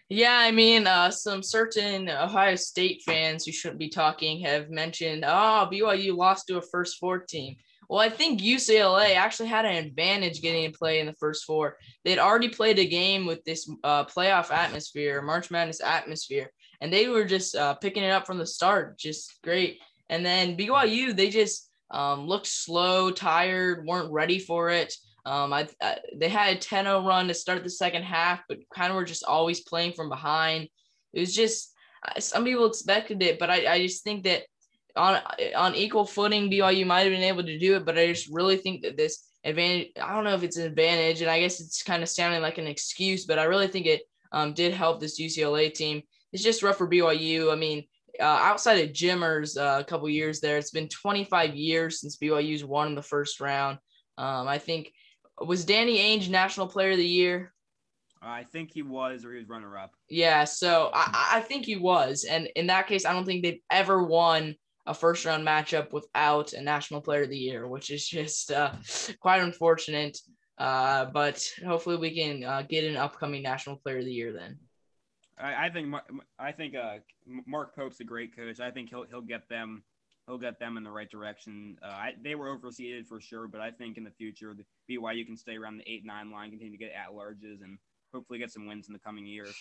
Yeah, 0.09 0.39
I 0.39 0.53
mean, 0.53 0.87
uh, 0.87 1.11
some 1.11 1.43
certain 1.43 2.09
Ohio 2.09 2.55
State 2.55 3.03
fans 3.05 3.45
who 3.45 3.53
shouldn't 3.53 3.79
be 3.79 3.91
talking 3.91 4.41
have 4.41 4.71
mentioned, 4.71 5.23
oh, 5.27 5.69
BYU 5.71 6.17
lost 6.17 6.47
to 6.47 6.57
a 6.57 6.63
first 6.63 6.97
four 6.99 7.19
team. 7.19 7.57
Well, 7.89 8.01
I 8.01 8.11
think 8.11 8.41
UCLA 8.41 9.15
actually 9.15 9.49
had 9.49 9.65
an 9.65 9.77
advantage 9.77 10.43
getting 10.43 10.71
to 10.71 10.79
play 10.79 11.01
in 11.01 11.07
the 11.07 11.15
first 11.15 11.45
four. 11.45 11.79
They'd 12.05 12.19
already 12.19 12.51
played 12.51 12.79
a 12.79 12.85
game 12.85 13.25
with 13.25 13.43
this 13.45 13.71
uh, 13.83 14.05
playoff 14.05 14.51
atmosphere, 14.51 15.23
March 15.23 15.51
Madness 15.51 15.81
atmosphere, 15.81 16.53
and 16.83 16.93
they 16.93 17.09
were 17.09 17.25
just 17.25 17.57
uh, 17.57 17.75
picking 17.75 18.03
it 18.03 18.11
up 18.11 18.27
from 18.27 18.37
the 18.37 18.47
start, 18.47 18.99
just 18.99 19.39
great. 19.43 19.81
And 20.11 20.25
then 20.25 20.57
BYU, 20.57 21.17
they 21.17 21.31
just 21.31 21.71
um, 21.91 22.27
looked 22.27 22.47
slow, 22.47 23.11
tired, 23.11 23.87
weren't 23.87 24.13
ready 24.13 24.39
for 24.39 24.69
it. 24.69 24.95
Um, 25.25 25.53
I, 25.55 25.69
I, 25.81 25.99
they 26.15 26.29
had 26.29 26.57
a 26.57 26.61
10-0 26.61 27.07
run 27.07 27.29
to 27.29 27.35
start 27.35 27.63
the 27.63 27.71
second 27.71 28.03
half, 28.03 28.43
but 28.49 28.59
kind 28.75 28.91
of 28.91 28.97
were 28.97 29.05
just 29.05 29.25
always 29.25 29.61
playing 29.61 29.93
from 29.93 30.11
behind. 30.11 30.69
It 31.15 31.21
was 31.21 31.35
just 31.35 31.73
some 32.19 32.45
people 32.45 32.67
expected 32.67 33.23
it, 33.23 33.39
but 33.39 33.51
I, 33.51 33.73
I 33.73 33.83
just 33.83 34.05
think 34.05 34.25
that 34.25 34.45
on 34.97 35.21
on 35.57 35.75
equal 35.75 36.05
footing, 36.05 36.51
BYU 36.51 36.87
might 36.87 37.01
have 37.01 37.13
been 37.13 37.23
able 37.23 37.45
to 37.45 37.59
do 37.59 37.77
it, 37.77 37.85
but 37.85 37.99
I 37.99 38.09
just 38.09 38.29
really 38.33 38.57
think 38.57 38.83
that 38.83 38.97
this 38.97 39.29
advantage. 39.45 39.89
I 40.01 40.15
don't 40.15 40.25
know 40.25 40.35
if 40.35 40.43
it's 40.43 40.57
an 40.57 40.67
advantage, 40.67 41.21
and 41.23 41.31
I 41.31 41.41
guess 41.41 41.61
it's 41.61 41.83
kind 41.83 42.03
of 42.03 42.09
sounding 42.09 42.43
like 42.43 42.59
an 42.59 42.67
excuse, 42.67 43.25
but 43.25 43.39
I 43.39 43.45
really 43.45 43.69
think 43.69 43.87
it 43.87 44.03
um, 44.33 44.53
did 44.53 44.75
help 44.75 45.01
this 45.01 45.21
UCLA 45.21 45.73
team. 45.73 46.03
It's 46.33 46.43
just 46.43 46.63
rough 46.63 46.77
for 46.77 46.89
BYU. 46.89 47.53
I 47.53 47.57
mean, 47.57 47.85
uh, 48.21 48.25
outside 48.25 48.85
of 48.85 48.93
Jimmers 48.93 49.57
uh, 49.57 49.79
a 49.81 49.85
couple 49.85 50.09
years 50.09 50.41
there, 50.41 50.59
it's 50.59 50.71
been 50.71 50.89
25 50.89 51.55
years 51.55 52.01
since 52.01 52.17
BYU's 52.17 52.65
won 52.65 52.89
in 52.89 52.95
the 52.95 53.03
first 53.03 53.41
round. 53.41 53.79
Um, 54.19 54.49
I 54.49 54.59
think 54.59 54.93
was 55.41 55.65
Danny 55.65 55.99
Ainge 55.99 56.29
National 56.29 56.67
Player 56.67 56.93
of 56.93 56.97
the 56.97 57.07
Year. 57.07 57.53
I 58.21 58.43
think 58.43 58.73
he 58.73 58.83
was, 58.83 59.25
or 59.25 59.33
he 59.33 59.39
was 59.39 59.49
runner 59.49 59.79
up. 59.79 59.93
Yeah, 60.09 60.43
so 60.43 60.91
I, 60.93 61.35
I 61.35 61.41
think 61.41 61.65
he 61.65 61.77
was, 61.77 62.25
and 62.25 62.49
in 62.57 62.67
that 62.67 62.89
case, 62.89 63.07
I 63.07 63.13
don't 63.13 63.25
think 63.25 63.45
they've 63.45 63.63
ever 63.71 64.03
won 64.03 64.57
a 64.89 64.95
first 64.95 65.25
round 65.25 65.47
matchup 65.47 65.93
without 65.93 66.55
a 66.55 66.63
National 66.63 67.01
Player 67.01 67.23
of 67.23 67.31
the 67.31 67.39
Year, 67.39 67.69
which 67.69 67.91
is 67.91 68.09
just 68.09 68.51
uh, 68.51 68.73
quite 69.21 69.43
unfortunate. 69.43 70.19
Uh, 70.57 71.05
but 71.05 71.47
hopefully 71.65 71.97
we 71.97 72.11
can 72.13 72.43
uh, 72.43 72.63
get 72.69 72.85
an 72.85 72.97
upcoming 72.97 73.43
National 73.43 73.77
Player 73.77 73.99
of 73.99 74.05
the 74.05 74.13
Year 74.13 74.33
then. 74.33 74.59
I, 75.41 75.69
think 75.69 75.95
I 76.39 76.51
think 76.51 76.75
uh, 76.75 76.97
Mark 77.47 77.77
Pope's 77.77 78.01
a 78.01 78.05
great 78.05 78.35
coach. 78.35 78.59
I 78.59 78.73
think 78.73 78.89
he'll 78.89 79.05
he'll 79.05 79.21
get 79.21 79.49
them 79.49 79.85
he'll 80.27 80.39
get 80.39 80.59
them 80.59 80.77
in 80.77 80.83
the 80.83 80.91
right 80.91 81.09
direction. 81.09 81.77
Uh, 81.81 81.87
I, 81.87 82.13
they 82.25 82.35
were 82.35 82.57
overseeded 82.57 83.07
for 83.07 83.21
sure, 83.21 83.47
but 83.47 83.61
I 83.61 83.71
think 83.71 83.99
in 83.99 84.05
the 84.05 84.11
future, 84.11 84.55
the 84.55 84.97
BYU 84.97 85.25
can 85.25 85.37
stay 85.37 85.57
around 85.57 85.79
the 85.79 85.89
eight 85.89 86.05
nine 86.05 86.33
line, 86.33 86.51
continue 86.51 86.77
to 86.77 86.85
get 86.85 86.93
at 86.93 87.15
larges, 87.15 87.63
and 87.63 87.79
hopefully 88.13 88.39
get 88.39 88.51
some 88.51 88.67
wins 88.67 88.89
in 88.89 88.93
the 88.93 88.99
coming 88.99 89.27
years. 89.27 89.55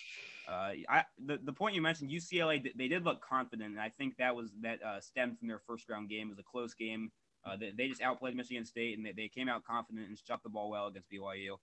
Uh, 0.48 0.72
I, 0.88 1.04
the 1.24 1.38
the 1.42 1.52
point 1.52 1.74
you 1.74 1.82
mentioned, 1.82 2.10
UCLA, 2.10 2.72
they 2.76 2.88
did 2.88 3.04
look 3.04 3.20
confident, 3.20 3.70
and 3.70 3.80
I 3.80 3.90
think 3.90 4.16
that 4.18 4.34
was 4.34 4.50
that 4.62 4.82
uh, 4.82 5.00
stemmed 5.00 5.38
from 5.38 5.48
their 5.48 5.60
first 5.66 5.88
round 5.88 6.08
game. 6.08 6.28
It 6.28 6.30
was 6.30 6.38
a 6.38 6.42
close 6.42 6.74
game. 6.74 7.10
Uh, 7.44 7.56
they, 7.56 7.72
they 7.76 7.88
just 7.88 8.02
outplayed 8.02 8.34
Michigan 8.34 8.64
State, 8.64 8.96
and 8.96 9.06
they, 9.06 9.12
they 9.12 9.28
came 9.28 9.48
out 9.48 9.64
confident 9.64 10.08
and 10.08 10.18
shot 10.18 10.42
the 10.42 10.48
ball 10.48 10.70
well 10.70 10.86
against 10.86 11.10
BYU. 11.10 11.56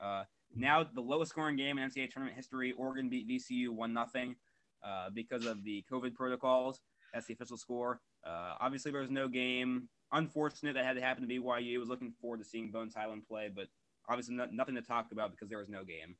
Uh, 0.00 0.24
now 0.54 0.84
the 0.94 1.00
lowest 1.00 1.30
scoring 1.30 1.56
game 1.56 1.78
in 1.78 1.88
NCAA 1.88 2.10
tournament 2.10 2.36
history, 2.36 2.72
Oregon 2.72 3.08
beat 3.08 3.28
VCU 3.28 3.70
one 3.70 3.92
nothing 3.92 4.36
uh, 4.82 5.10
because 5.10 5.46
of 5.46 5.64
the 5.64 5.84
COVID 5.90 6.14
protocols. 6.14 6.80
That's 7.12 7.26
the 7.26 7.34
official 7.34 7.56
score. 7.56 8.00
Uh, 8.26 8.54
obviously, 8.60 8.90
there 8.90 9.00
was 9.00 9.10
no 9.10 9.28
game. 9.28 9.88
Unfortunate 10.12 10.74
that 10.74 10.84
had 10.84 10.96
to 10.96 11.02
happen 11.02 11.26
to 11.26 11.34
BYU. 11.34 11.78
Was 11.78 11.88
looking 11.88 12.12
forward 12.20 12.38
to 12.38 12.44
seeing 12.44 12.70
Bones 12.70 12.94
Hyland 12.94 13.22
play, 13.28 13.50
but 13.54 13.68
obviously 14.08 14.34
not, 14.34 14.52
nothing 14.52 14.74
to 14.74 14.82
talk 14.82 15.06
about 15.12 15.30
because 15.30 15.48
there 15.48 15.58
was 15.58 15.68
no 15.68 15.84
game. 15.84 16.16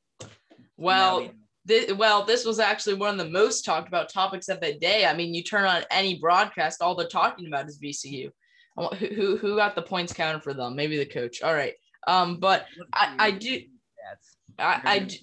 Well, 0.76 1.30
this, 1.64 1.92
well, 1.92 2.24
this 2.24 2.44
was 2.44 2.58
actually 2.58 2.94
one 2.94 3.10
of 3.10 3.18
the 3.18 3.30
most 3.30 3.64
talked 3.64 3.88
about 3.88 4.12
topics 4.12 4.48
of 4.48 4.60
the 4.60 4.78
day. 4.78 5.06
I 5.06 5.14
mean, 5.14 5.34
you 5.34 5.42
turn 5.42 5.64
on 5.64 5.82
any 5.90 6.18
broadcast, 6.18 6.80
all 6.80 6.94
they're 6.94 7.08
talking 7.08 7.46
about 7.46 7.66
is 7.66 7.78
VCU. 7.78 8.30
Who 8.98 9.36
who 9.36 9.56
got 9.56 9.74
the 9.74 9.82
points 9.82 10.12
counted 10.12 10.44
for 10.44 10.54
them? 10.54 10.76
Maybe 10.76 10.96
the 10.98 11.04
coach. 11.04 11.42
All 11.42 11.52
right. 11.52 11.74
Um, 12.06 12.38
but 12.38 12.66
I, 12.92 13.14
I 13.18 13.30
do. 13.32 13.60
I, 14.58 14.80
I 14.84 14.98
do, 15.00 15.18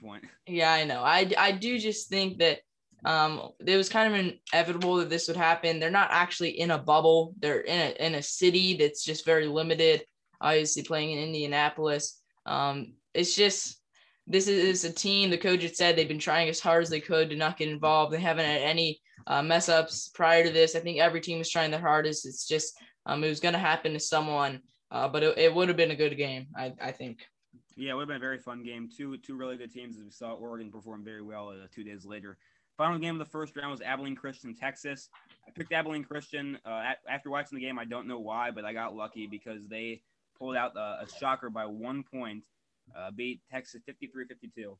point. 0.00 0.24
Yeah, 0.46 0.72
I 0.72 0.84
know. 0.84 1.02
I, 1.02 1.30
I 1.38 1.52
do 1.52 1.78
just 1.78 2.08
think 2.08 2.38
that 2.38 2.60
um, 3.04 3.50
it 3.64 3.76
was 3.76 3.88
kind 3.88 4.12
of 4.12 4.36
inevitable 4.52 4.96
that 4.96 5.08
this 5.10 5.28
would 5.28 5.36
happen. 5.36 5.80
They're 5.80 5.90
not 5.90 6.10
actually 6.12 6.60
in 6.60 6.70
a 6.70 6.78
bubble. 6.78 7.34
They're 7.38 7.60
in 7.60 7.80
a, 7.80 8.06
in 8.06 8.14
a 8.16 8.22
city 8.22 8.76
that's 8.76 9.04
just 9.04 9.24
very 9.24 9.46
limited. 9.46 10.04
Obviously, 10.40 10.82
playing 10.82 11.12
in 11.12 11.18
Indianapolis. 11.24 12.20
Um, 12.46 12.94
it's 13.14 13.34
just 13.34 13.80
this 14.26 14.46
is 14.46 14.84
a 14.84 14.92
team. 14.92 15.30
The 15.30 15.38
coach 15.38 15.62
had 15.62 15.76
said 15.76 15.96
they've 15.96 16.06
been 16.08 16.18
trying 16.18 16.48
as 16.48 16.60
hard 16.60 16.82
as 16.82 16.90
they 16.90 17.00
could 17.00 17.30
to 17.30 17.36
not 17.36 17.56
get 17.56 17.68
involved. 17.68 18.12
They 18.12 18.20
haven't 18.20 18.46
had 18.46 18.62
any 18.62 19.00
uh, 19.26 19.42
mess 19.42 19.68
ups 19.68 20.08
prior 20.14 20.44
to 20.44 20.50
this. 20.50 20.76
I 20.76 20.80
think 20.80 20.98
every 20.98 21.20
team 21.20 21.38
was 21.38 21.50
trying 21.50 21.70
their 21.70 21.80
hardest. 21.80 22.26
It's 22.26 22.46
just 22.46 22.78
um, 23.06 23.24
it 23.24 23.28
was 23.28 23.40
going 23.40 23.54
to 23.54 23.58
happen 23.58 23.92
to 23.92 24.00
someone, 24.00 24.60
uh, 24.90 25.08
but 25.08 25.22
it, 25.22 25.38
it 25.38 25.54
would 25.54 25.68
have 25.68 25.76
been 25.76 25.90
a 25.90 25.96
good 25.96 26.16
game. 26.16 26.46
I, 26.56 26.72
I 26.80 26.92
think. 26.92 27.26
Yeah, 27.76 27.92
it 27.92 27.94
would 27.94 28.02
have 28.02 28.08
been 28.08 28.16
a 28.16 28.20
very 28.20 28.38
fun 28.38 28.62
game. 28.62 28.88
Two 28.94 29.16
two 29.18 29.36
really 29.36 29.56
good 29.56 29.72
teams 29.72 29.96
as 29.96 30.04
we 30.04 30.10
saw 30.10 30.34
Oregon 30.34 30.70
perform 30.70 31.04
very 31.04 31.22
well 31.22 31.48
uh, 31.48 31.66
two 31.74 31.84
days 31.84 32.04
later. 32.04 32.38
Final 32.76 32.98
game 32.98 33.14
of 33.14 33.18
the 33.18 33.30
first 33.30 33.56
round 33.56 33.70
was 33.70 33.82
Abilene 33.82 34.16
Christian, 34.16 34.54
Texas. 34.54 35.08
I 35.46 35.50
picked 35.50 35.72
Abilene 35.72 36.04
Christian. 36.04 36.58
Uh, 36.64 36.92
after 37.08 37.30
watching 37.30 37.58
the 37.58 37.64
game, 37.64 37.78
I 37.78 37.84
don't 37.84 38.06
know 38.06 38.20
why, 38.20 38.50
but 38.52 38.64
I 38.64 38.72
got 38.72 38.94
lucky 38.94 39.26
because 39.26 39.66
they 39.68 40.02
pulled 40.40 40.56
out 40.56 40.76
a, 40.76 41.02
a 41.02 41.06
shocker 41.18 41.50
by 41.50 41.66
one 41.66 42.02
point, 42.02 42.42
uh, 42.96 43.10
beat 43.10 43.40
Texas 43.50 43.82
53 43.86 44.26
52. 44.26 44.78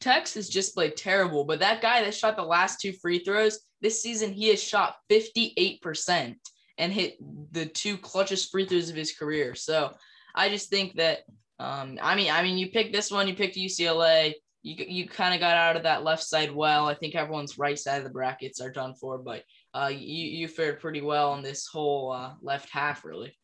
Texas 0.00 0.48
just 0.48 0.74
played 0.74 0.96
terrible, 0.96 1.44
but 1.44 1.60
that 1.60 1.82
guy 1.82 2.02
that 2.02 2.14
shot 2.14 2.36
the 2.36 2.42
last 2.42 2.80
two 2.80 2.92
free 2.92 3.18
throws 3.18 3.60
this 3.80 4.02
season, 4.02 4.32
he 4.32 4.48
has 4.48 4.62
shot 4.62 4.96
58% 5.10 6.34
and 6.78 6.92
hit 6.92 7.16
the 7.52 7.66
two 7.66 7.96
clutchest 7.98 8.50
free 8.50 8.66
throws 8.66 8.90
of 8.90 8.96
his 8.96 9.12
career. 9.12 9.54
So 9.54 9.94
I 10.34 10.48
just 10.48 10.70
think 10.70 10.96
that, 10.96 11.20
um, 11.60 11.98
I 12.02 12.16
mean, 12.16 12.30
I 12.30 12.42
mean, 12.42 12.58
you 12.58 12.70
picked 12.70 12.92
this 12.92 13.10
one, 13.10 13.28
you 13.28 13.34
picked 13.34 13.56
UCLA 13.56 14.34
you 14.62 14.76
you 14.86 15.08
kind 15.08 15.34
of 15.34 15.40
got 15.40 15.56
out 15.56 15.76
of 15.76 15.82
that 15.82 16.04
left 16.04 16.22
side 16.22 16.54
well. 16.54 16.88
I 16.88 16.94
think 16.94 17.14
everyone's 17.14 17.58
right 17.58 17.78
side 17.78 17.98
of 17.98 18.04
the 18.04 18.10
brackets 18.10 18.60
are 18.60 18.70
done 18.70 18.94
for, 18.94 19.18
but 19.18 19.42
uh, 19.74 19.90
you 19.92 20.26
you 20.26 20.48
fared 20.48 20.80
pretty 20.80 21.00
well 21.00 21.32
on 21.32 21.42
this 21.42 21.66
whole 21.66 22.12
uh, 22.12 22.34
left 22.40 22.70
half, 22.70 23.04
really. 23.04 23.36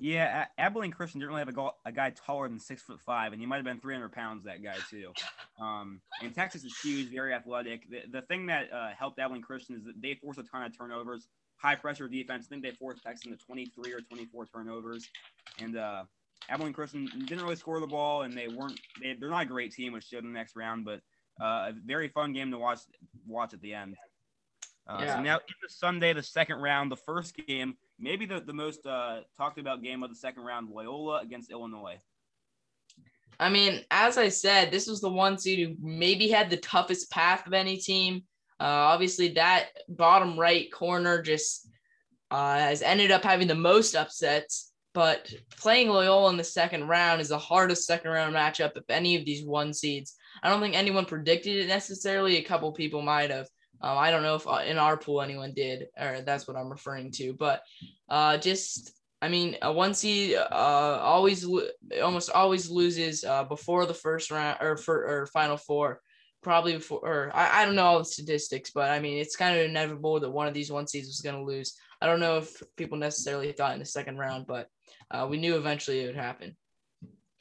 Yeah, 0.00 0.46
Abilene 0.58 0.90
Christian 0.90 1.20
didn't 1.20 1.30
really 1.30 1.40
have 1.40 1.48
a, 1.48 1.52
go- 1.52 1.76
a 1.84 1.92
guy 1.92 2.10
taller 2.10 2.48
than 2.48 2.58
six 2.58 2.82
foot 2.82 3.00
five, 3.00 3.32
and 3.32 3.40
he 3.40 3.46
might 3.46 3.56
have 3.56 3.64
been 3.64 3.78
300 3.78 4.10
pounds. 4.10 4.44
That 4.44 4.62
guy 4.62 4.76
too. 4.90 5.12
Um, 5.60 6.00
and 6.20 6.34
Texas 6.34 6.64
is 6.64 6.76
huge, 6.82 7.10
very 7.10 7.32
athletic. 7.32 7.88
The, 7.88 8.02
the 8.10 8.22
thing 8.22 8.46
that 8.46 8.72
uh, 8.72 8.88
helped 8.98 9.20
Abilene 9.20 9.42
Christian 9.42 9.76
is 9.76 9.84
that 9.84 10.00
they 10.02 10.14
forced 10.14 10.40
a 10.40 10.42
ton 10.42 10.64
of 10.64 10.76
turnovers, 10.76 11.28
high 11.56 11.76
pressure 11.76 12.08
defense. 12.08 12.46
I 12.46 12.48
think 12.48 12.64
they 12.64 12.72
forced 12.72 13.04
Texas 13.04 13.26
into 13.26 13.38
23 13.38 13.92
or 13.92 14.00
24 14.00 14.46
turnovers, 14.46 15.08
and 15.60 15.76
uh, 15.76 16.04
Abilene 16.48 16.72
Christian 16.72 17.08
didn't 17.26 17.44
really 17.44 17.56
score 17.56 17.78
the 17.78 17.86
ball, 17.86 18.22
and 18.22 18.36
they 18.36 18.48
weren't. 18.48 18.78
They, 19.00 19.10
are 19.10 19.30
not 19.30 19.42
a 19.42 19.46
great 19.46 19.72
team, 19.72 19.92
which 19.92 20.04
showed 20.04 20.24
in 20.24 20.32
the 20.32 20.38
next 20.38 20.56
round, 20.56 20.84
but 20.84 21.00
uh, 21.40 21.70
a 21.70 21.72
very 21.84 22.08
fun 22.08 22.32
game 22.32 22.50
to 22.50 22.58
watch. 22.58 22.80
Watch 23.26 23.54
at 23.54 23.60
the 23.60 23.74
end. 23.74 23.96
Uh, 24.88 24.98
yeah. 25.00 25.16
So 25.16 25.22
now 25.22 25.36
in 25.36 25.54
the 25.62 25.68
Sunday, 25.68 26.12
the 26.12 26.22
second 26.22 26.60
round, 26.60 26.90
the 26.90 26.96
first 26.96 27.36
game, 27.46 27.76
maybe 27.98 28.26
the 28.26 28.40
the 28.40 28.52
most 28.52 28.86
uh, 28.86 29.20
talked 29.36 29.58
about 29.58 29.82
game 29.82 30.02
of 30.02 30.10
the 30.10 30.16
second 30.16 30.44
round, 30.44 30.68
Loyola 30.70 31.20
against 31.20 31.50
Illinois. 31.50 31.98
I 33.40 33.48
mean, 33.48 33.80
as 33.90 34.16
I 34.16 34.28
said, 34.28 34.70
this 34.70 34.86
was 34.86 35.00
the 35.00 35.10
one 35.10 35.38
seed 35.38 35.58
who 35.58 35.74
maybe 35.80 36.28
had 36.28 36.50
the 36.50 36.56
toughest 36.58 37.10
path 37.10 37.46
of 37.46 37.52
any 37.52 37.76
team. 37.76 38.22
Uh, 38.60 38.64
obviously, 38.64 39.28
that 39.30 39.70
bottom 39.88 40.38
right 40.38 40.70
corner 40.72 41.20
just 41.20 41.68
uh, 42.30 42.58
has 42.58 42.82
ended 42.82 43.10
up 43.10 43.24
having 43.24 43.48
the 43.48 43.54
most 43.54 43.94
upsets. 43.94 44.72
But 44.92 45.32
playing 45.58 45.88
Loyola 45.88 46.30
in 46.30 46.36
the 46.36 46.44
second 46.44 46.86
round 46.86 47.20
is 47.20 47.30
the 47.30 47.38
hardest 47.38 47.84
second 47.84 48.12
round 48.12 48.34
matchup 48.34 48.76
of 48.76 48.84
any 48.88 49.16
of 49.16 49.24
these 49.24 49.44
one 49.44 49.74
seeds. 49.74 50.14
I 50.40 50.48
don't 50.48 50.60
think 50.60 50.76
anyone 50.76 51.04
predicted 51.04 51.56
it 51.56 51.66
necessarily. 51.66 52.36
A 52.36 52.42
couple 52.42 52.70
people 52.70 53.02
might 53.02 53.30
have. 53.30 53.48
Um, 53.84 53.98
I 53.98 54.10
don't 54.10 54.22
know 54.22 54.36
if 54.36 54.48
uh, 54.48 54.62
in 54.66 54.78
our 54.78 54.96
pool 54.96 55.20
anyone 55.20 55.52
did, 55.52 55.88
or 56.00 56.22
that's 56.22 56.48
what 56.48 56.56
I'm 56.56 56.70
referring 56.70 57.10
to. 57.12 57.34
But 57.34 57.60
uh, 58.08 58.38
just, 58.38 58.92
I 59.20 59.28
mean, 59.28 59.58
a 59.60 59.70
one 59.70 59.92
seed 59.92 60.36
uh, 60.36 60.98
always, 61.02 61.46
almost 62.02 62.30
always 62.30 62.70
loses 62.70 63.24
uh, 63.24 63.44
before 63.44 63.84
the 63.84 63.92
first 63.92 64.30
round 64.30 64.56
or 64.62 64.78
for 64.78 65.04
or 65.06 65.26
final 65.26 65.58
four. 65.58 66.00
Probably 66.42 66.74
before, 66.74 67.00
or 67.00 67.30
I, 67.34 67.60
I 67.60 67.64
don't 67.66 67.74
know 67.74 67.84
all 67.84 67.98
the 67.98 68.04
statistics, 68.06 68.70
but 68.70 68.90
I 68.90 69.00
mean, 69.00 69.18
it's 69.18 69.36
kind 69.36 69.58
of 69.58 69.64
inevitable 69.64 70.18
that 70.20 70.30
one 70.30 70.46
of 70.46 70.54
these 70.54 70.72
one 70.72 70.86
seeds 70.86 71.08
was 71.08 71.20
going 71.20 71.36
to 71.36 71.44
lose. 71.44 71.74
I 72.00 72.06
don't 72.06 72.20
know 72.20 72.38
if 72.38 72.62
people 72.76 72.96
necessarily 72.96 73.52
thought 73.52 73.74
in 73.74 73.80
the 73.80 73.86
second 73.86 74.18
round, 74.18 74.46
but 74.46 74.68
uh, 75.10 75.26
we 75.28 75.38
knew 75.38 75.56
eventually 75.56 76.00
it 76.00 76.06
would 76.06 76.16
happen. 76.16 76.56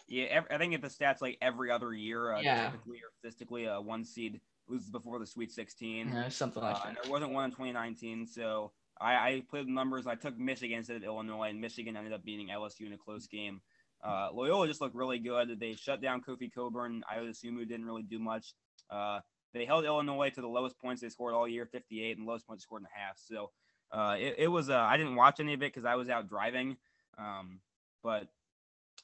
Yeah, 0.07 0.41
I 0.49 0.57
think 0.57 0.73
if 0.73 0.81
the 0.81 0.87
stats 0.87 1.21
like 1.21 1.37
every 1.41 1.71
other 1.71 1.93
year, 1.93 2.33
uh, 2.33 2.41
yeah. 2.41 2.65
typically 2.69 2.97
or 2.97 3.11
statistically, 3.19 3.67
uh, 3.67 3.81
one 3.81 4.05
seed 4.05 4.39
loses 4.67 4.89
before 4.89 5.19
the 5.19 5.25
Sweet 5.25 5.51
16. 5.51 6.09
Yeah, 6.09 6.29
something 6.29 6.61
like 6.61 6.75
uh, 6.75 6.85
that. 6.85 6.97
there 7.03 7.11
wasn't 7.11 7.31
one 7.31 7.45
in 7.45 7.51
2019, 7.51 8.27
so 8.27 8.71
I, 8.99 9.13
I 9.13 9.43
played 9.49 9.67
the 9.67 9.71
numbers. 9.71 10.07
I 10.07 10.15
took 10.15 10.37
Michigan 10.37 10.77
instead 10.77 10.97
of 10.97 11.03
Illinois, 11.03 11.49
and 11.49 11.59
Michigan 11.59 11.97
ended 11.97 12.13
up 12.13 12.23
beating 12.23 12.49
LSU 12.49 12.87
in 12.87 12.93
a 12.93 12.97
close 12.97 13.27
game. 13.27 13.61
Uh, 14.03 14.29
Loyola 14.33 14.67
just 14.67 14.81
looked 14.81 14.95
really 14.95 15.19
good. 15.19 15.59
They 15.59 15.75
shut 15.75 16.01
down 16.01 16.21
Kofi 16.21 16.53
Cockburn. 16.53 17.03
I 17.09 17.21
would 17.21 17.29
assume 17.29 17.55
who 17.55 17.65
didn't 17.65 17.85
really 17.85 18.03
do 18.03 18.19
much. 18.19 18.53
Uh, 18.89 19.19
they 19.53 19.65
held 19.65 19.85
Illinois 19.85 20.29
to 20.31 20.41
the 20.41 20.47
lowest 20.47 20.77
points 20.79 21.01
they 21.01 21.09
scored 21.09 21.33
all 21.33 21.47
year, 21.47 21.65
58, 21.65 22.17
and 22.17 22.25
the 22.25 22.29
lowest 22.29 22.45
points 22.47 22.63
scored 22.63 22.81
in 22.81 22.87
a 22.87 22.99
half. 22.99 23.17
So 23.17 23.51
uh, 23.91 24.15
it, 24.19 24.35
it 24.39 24.47
was. 24.47 24.69
Uh, 24.69 24.77
I 24.77 24.97
didn't 24.97 25.15
watch 25.15 25.39
any 25.39 25.53
of 25.53 25.61
it 25.61 25.73
because 25.73 25.85
I 25.85 25.95
was 25.95 26.09
out 26.09 26.27
driving. 26.27 26.75
Um, 27.17 27.59
but 28.03 28.27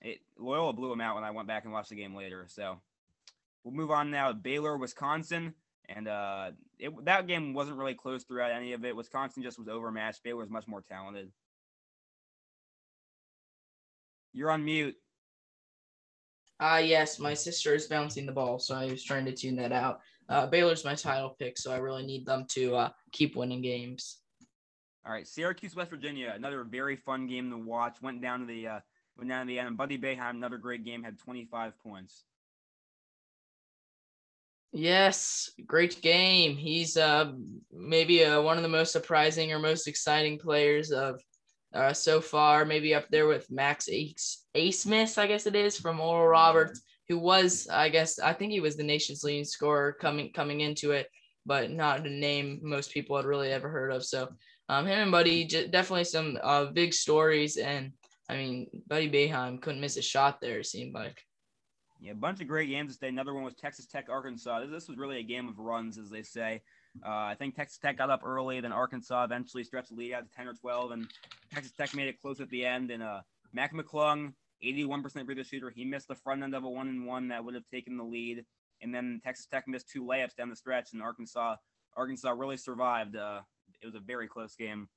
it 0.02 0.20
Loyola 0.38 0.74
blew 0.74 0.90
them 0.90 1.02
out 1.02 1.16
when 1.16 1.24
I 1.24 1.32
went 1.32 1.48
back 1.48 1.64
and 1.64 1.74
watched 1.74 1.90
the 1.90 1.96
game 1.96 2.16
later. 2.16 2.46
So 2.48 2.82
we'll 3.64 3.74
move 3.74 3.92
on 3.92 4.12
now 4.12 4.30
to 4.30 4.34
Baylor, 4.34 4.78
Wisconsin. 4.78 5.54
And 5.88 6.08
uh, 6.08 6.52
it, 6.78 6.94
that 7.06 7.28
game 7.28 7.54
wasn't 7.54 7.78
really 7.78 7.96
close 7.96 8.24
throughout 8.24 8.52
any 8.52 8.74
of 8.74 8.86
it. 8.86 8.96
Wisconsin 8.96 9.42
just 9.42 9.58
was 9.58 9.68
overmatched. 9.68 10.24
Baylor 10.24 10.42
was 10.42 10.50
much 10.50 10.68
more 10.68 10.82
talented. 10.82 11.32
You're 14.34 14.52
on 14.52 14.64
mute. 14.64 14.96
Ah, 16.60 16.76
uh, 16.76 16.78
yes, 16.78 17.20
my 17.20 17.34
sister 17.34 17.74
is 17.74 17.88
bouncing 17.88 18.26
the 18.26 18.32
ball, 18.32 18.60
so 18.60 18.76
I 18.76 18.86
was 18.86 19.04
trying 19.04 19.26
to 19.26 19.32
tune 19.32 19.56
that 19.56 19.72
out. 19.72 20.02
Uh, 20.28 20.46
Baylor's 20.46 20.86
my 20.86 20.94
title 20.94 21.36
pick, 21.40 21.58
so 21.58 21.72
I 21.72 21.78
really 21.78 22.06
need 22.06 22.26
them 22.26 22.46
to 22.50 22.76
uh, 22.76 22.90
keep 23.12 23.36
winning 23.36 23.62
games. 23.62 24.18
All 25.06 25.14
right, 25.14 25.28
Syracuse, 25.28 25.76
West 25.76 25.90
Virginia, 25.90 26.34
another 26.36 26.64
very 26.64 26.98
fun 26.98 27.26
game 27.26 27.50
to 27.50 27.58
watch. 27.58 28.02
Went 28.02 28.22
down 28.22 28.42
to 28.42 28.46
the 28.46 28.68
uh, 28.68 28.80
went 29.18 29.30
down 29.30 29.46
to 29.46 29.48
the 29.48 29.58
end. 29.58 29.70
And 29.70 29.78
Buddy 29.78 29.98
Boeheim, 29.98 30.32
another 30.32 30.58
great 30.58 30.84
game, 30.84 31.02
had 31.02 31.18
25 31.18 31.80
points. 31.80 32.26
Yes, 34.72 35.50
great 35.66 36.02
game. 36.02 36.56
He's 36.56 36.96
uh 36.96 37.32
maybe 37.72 38.24
uh, 38.24 38.42
one 38.42 38.58
of 38.58 38.64
the 38.64 38.70
most 38.70 38.92
surprising 38.92 39.52
or 39.52 39.60
most 39.60 39.88
exciting 39.88 40.38
players 40.38 40.92
of 40.92 41.20
uh, 41.74 41.94
so 41.94 42.22
far. 42.22 42.66
Maybe 42.66 42.94
up 42.94 43.08
there 43.10 43.28
with 43.28 43.50
Max 43.50 43.90
Abmas, 43.90 45.18
I 45.18 45.28
guess 45.28 45.48
it 45.48 45.56
is 45.56 45.78
from 45.80 46.00
Oral 46.00 46.28
Roberts, 46.28 46.82
who 47.08 47.18
was, 47.18 47.68
I 47.68 47.90
guess, 47.90 48.20
I 48.20 48.34
think 48.34 48.52
he 48.52 48.60
was 48.60 48.78
the 48.78 48.84
nation's 48.84 49.24
leading 49.24 49.44
scorer 49.46 49.94
coming 49.94 50.32
coming 50.34 50.62
into 50.62 50.92
it, 50.92 51.08
but 51.48 51.72
not 51.72 52.06
a 52.06 52.10
name 52.10 52.60
most 52.62 52.92
people 52.92 53.16
had 53.18 53.26
really 53.26 53.52
ever 53.52 53.70
heard 53.70 53.92
of. 53.92 54.06
So 54.06 54.30
um, 54.70 54.86
him 54.86 55.00
and 55.00 55.12
Buddy, 55.12 55.46
definitely 55.46 56.04
some 56.04 56.38
uh, 56.44 56.66
big 56.66 56.94
stories. 56.94 57.58
And 57.58 57.94
I 58.30 58.36
mean, 58.38 58.68
Buddy 58.88 59.10
Boeheim 59.10 59.60
couldn't 59.62 59.82
miss 59.82 59.98
a 59.98 60.02
shot 60.04 60.42
there, 60.42 60.60
it 60.60 60.68
seemed 60.68 60.94
like. 60.94 61.20
Yeah, 62.02 62.14
a 62.14 62.16
bunch 62.16 62.40
of 62.40 62.48
great 62.48 62.70
games 62.70 62.94
today. 62.94 63.10
Another 63.10 63.34
one 63.34 63.44
was 63.44 63.56
Texas 63.56 63.86
Tech, 63.86 64.08
Arkansas. 64.10 64.62
This 64.62 64.70
this 64.70 64.88
was 64.88 64.98
really 64.98 65.20
a 65.20 65.24
game 65.24 65.50
of 65.50 65.60
runs, 65.60 65.98
as 65.98 66.10
they 66.10 66.24
say. 66.24 66.62
Uh, 67.06 67.10
I 67.10 67.36
think 67.38 67.56
Texas 67.56 67.78
Tech 67.78 67.98
got 67.98 68.10
up 68.10 68.22
early, 68.24 68.62
then 68.62 68.72
Arkansas 68.72 69.26
eventually 69.26 69.66
stretched 69.66 69.90
the 69.90 69.96
lead 69.96 70.14
out 70.14 70.24
to 70.24 70.36
10 70.36 70.48
or 70.48 70.54
12, 70.54 70.92
and 70.92 71.08
Texas 71.54 71.74
Tech 71.74 71.94
made 71.94 72.08
it 72.08 72.22
close 72.22 72.40
at 72.40 72.50
the 72.50 72.66
end. 72.66 72.90
And 72.92 73.04
uh, 73.04 73.22
Mac 73.54 73.74
McClung, 73.74 74.34
81% 74.64 75.26
free 75.26 75.36
throw 75.36 75.44
shooter, 75.44 75.70
he 75.70 75.84
missed 75.84 76.08
the 76.08 76.16
front 76.16 76.42
end 76.42 76.56
of 76.56 76.64
a 76.64 76.70
one 76.70 76.88
and 76.88 77.06
one 77.06 77.28
that 77.28 77.44
would 77.44 77.54
have 77.54 77.68
taken 77.70 77.98
the 77.98 78.04
lead. 78.04 78.46
And 78.82 78.96
then 78.96 79.20
Texas 79.22 79.48
Tech 79.48 79.68
missed 79.68 79.90
two 79.90 80.04
layups 80.04 80.36
down 80.38 80.50
the 80.50 80.56
stretch, 80.56 80.94
and 80.94 81.02
Arkansas 81.02 81.58
Arkansas 81.98 82.32
really 82.32 82.58
survived. 82.58 83.18
Uh, 83.18 83.42
it 83.82 83.86
was 83.86 83.96
a 83.96 84.00
very 84.00 84.28
close 84.28 84.56
game. 84.56 84.88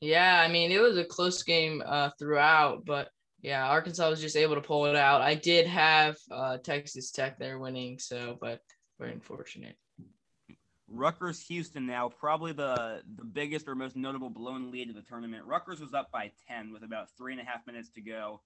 Yeah, 0.00 0.40
I 0.40 0.48
mean 0.48 0.72
it 0.72 0.80
was 0.80 0.96
a 0.96 1.04
close 1.04 1.42
game 1.44 1.82
uh, 1.86 2.10
throughout, 2.18 2.84
but 2.84 3.10
yeah, 3.40 3.68
Arkansas 3.68 4.10
was 4.10 4.20
just 4.20 4.36
able 4.36 4.56
to 4.56 4.60
pull 4.60 4.86
it 4.86 4.96
out. 4.96 5.20
I 5.20 5.34
did 5.34 5.66
have 5.66 6.16
uh, 6.30 6.58
Texas 6.58 7.10
Tech 7.10 7.38
there 7.38 7.58
winning, 7.58 7.98
so 7.98 8.36
but 8.40 8.60
very 8.98 9.12
unfortunate. 9.12 9.76
Rutgers 10.90 11.40
Houston 11.42 11.86
now 11.86 12.08
probably 12.08 12.52
the 12.52 13.02
the 13.16 13.24
biggest 13.24 13.68
or 13.68 13.74
most 13.74 13.94
notable 13.94 14.30
blown 14.30 14.70
lead 14.70 14.88
of 14.88 14.96
the 14.96 15.02
tournament. 15.02 15.44
Rutgers 15.44 15.80
was 15.80 15.94
up 15.94 16.10
by 16.10 16.32
ten 16.48 16.72
with 16.72 16.82
about 16.82 17.08
three 17.16 17.32
and 17.32 17.40
a 17.40 17.44
half 17.44 17.66
minutes 17.66 17.90
to 17.90 18.00
go. 18.00 18.40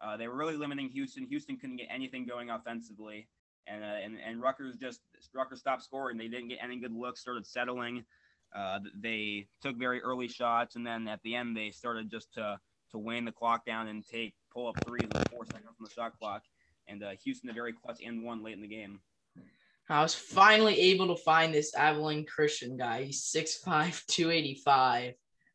Uh, 0.00 0.16
they 0.16 0.28
were 0.28 0.36
really 0.36 0.56
limiting 0.56 0.88
Houston. 0.88 1.26
Houston 1.26 1.58
couldn't 1.58 1.76
get 1.76 1.88
anything 1.90 2.26
going 2.26 2.48
offensively, 2.48 3.28
and 3.66 3.84
uh, 3.84 3.98
and 4.02 4.16
and 4.24 4.40
Rutgers 4.40 4.76
just 4.76 5.00
Rutgers 5.34 5.58
stopped 5.58 5.82
scoring. 5.82 6.16
They 6.16 6.28
didn't 6.28 6.48
get 6.48 6.60
any 6.62 6.78
good 6.78 6.94
looks. 6.94 7.20
Started 7.20 7.46
settling. 7.46 8.04
Uh, 8.56 8.80
they 8.96 9.48
took 9.60 9.76
very 9.76 10.00
early 10.00 10.28
shots, 10.28 10.76
and 10.76 10.86
then 10.86 11.08
at 11.08 11.20
the 11.24 11.34
end 11.34 11.56
they 11.56 11.70
started 11.70 12.10
just 12.10 12.32
to 12.34 12.58
to 12.92 12.98
wane 12.98 13.24
the 13.24 13.32
clock 13.32 13.64
down 13.64 13.88
and 13.88 14.06
take 14.06 14.34
pull 14.52 14.68
up 14.68 14.76
threes 14.84 15.08
with 15.12 15.28
four 15.28 15.44
seconds 15.46 15.64
from 15.76 15.86
the 15.86 15.90
shot 15.90 16.18
clock. 16.18 16.42
And 16.88 17.02
uh, 17.02 17.10
Houston 17.24 17.50
a 17.50 17.52
very 17.52 17.72
clutch 17.72 18.00
and 18.04 18.24
one 18.24 18.42
late 18.42 18.54
in 18.54 18.62
the 18.62 18.68
game. 18.68 19.00
I 19.88 20.02
was 20.02 20.14
finally 20.14 20.78
able 20.78 21.08
to 21.08 21.22
find 21.22 21.52
this 21.52 21.74
Abilene 21.74 22.24
Christian 22.24 22.76
guy. 22.76 23.04
He's 23.04 23.24
6'5, 23.24 24.06
285. 24.06 25.14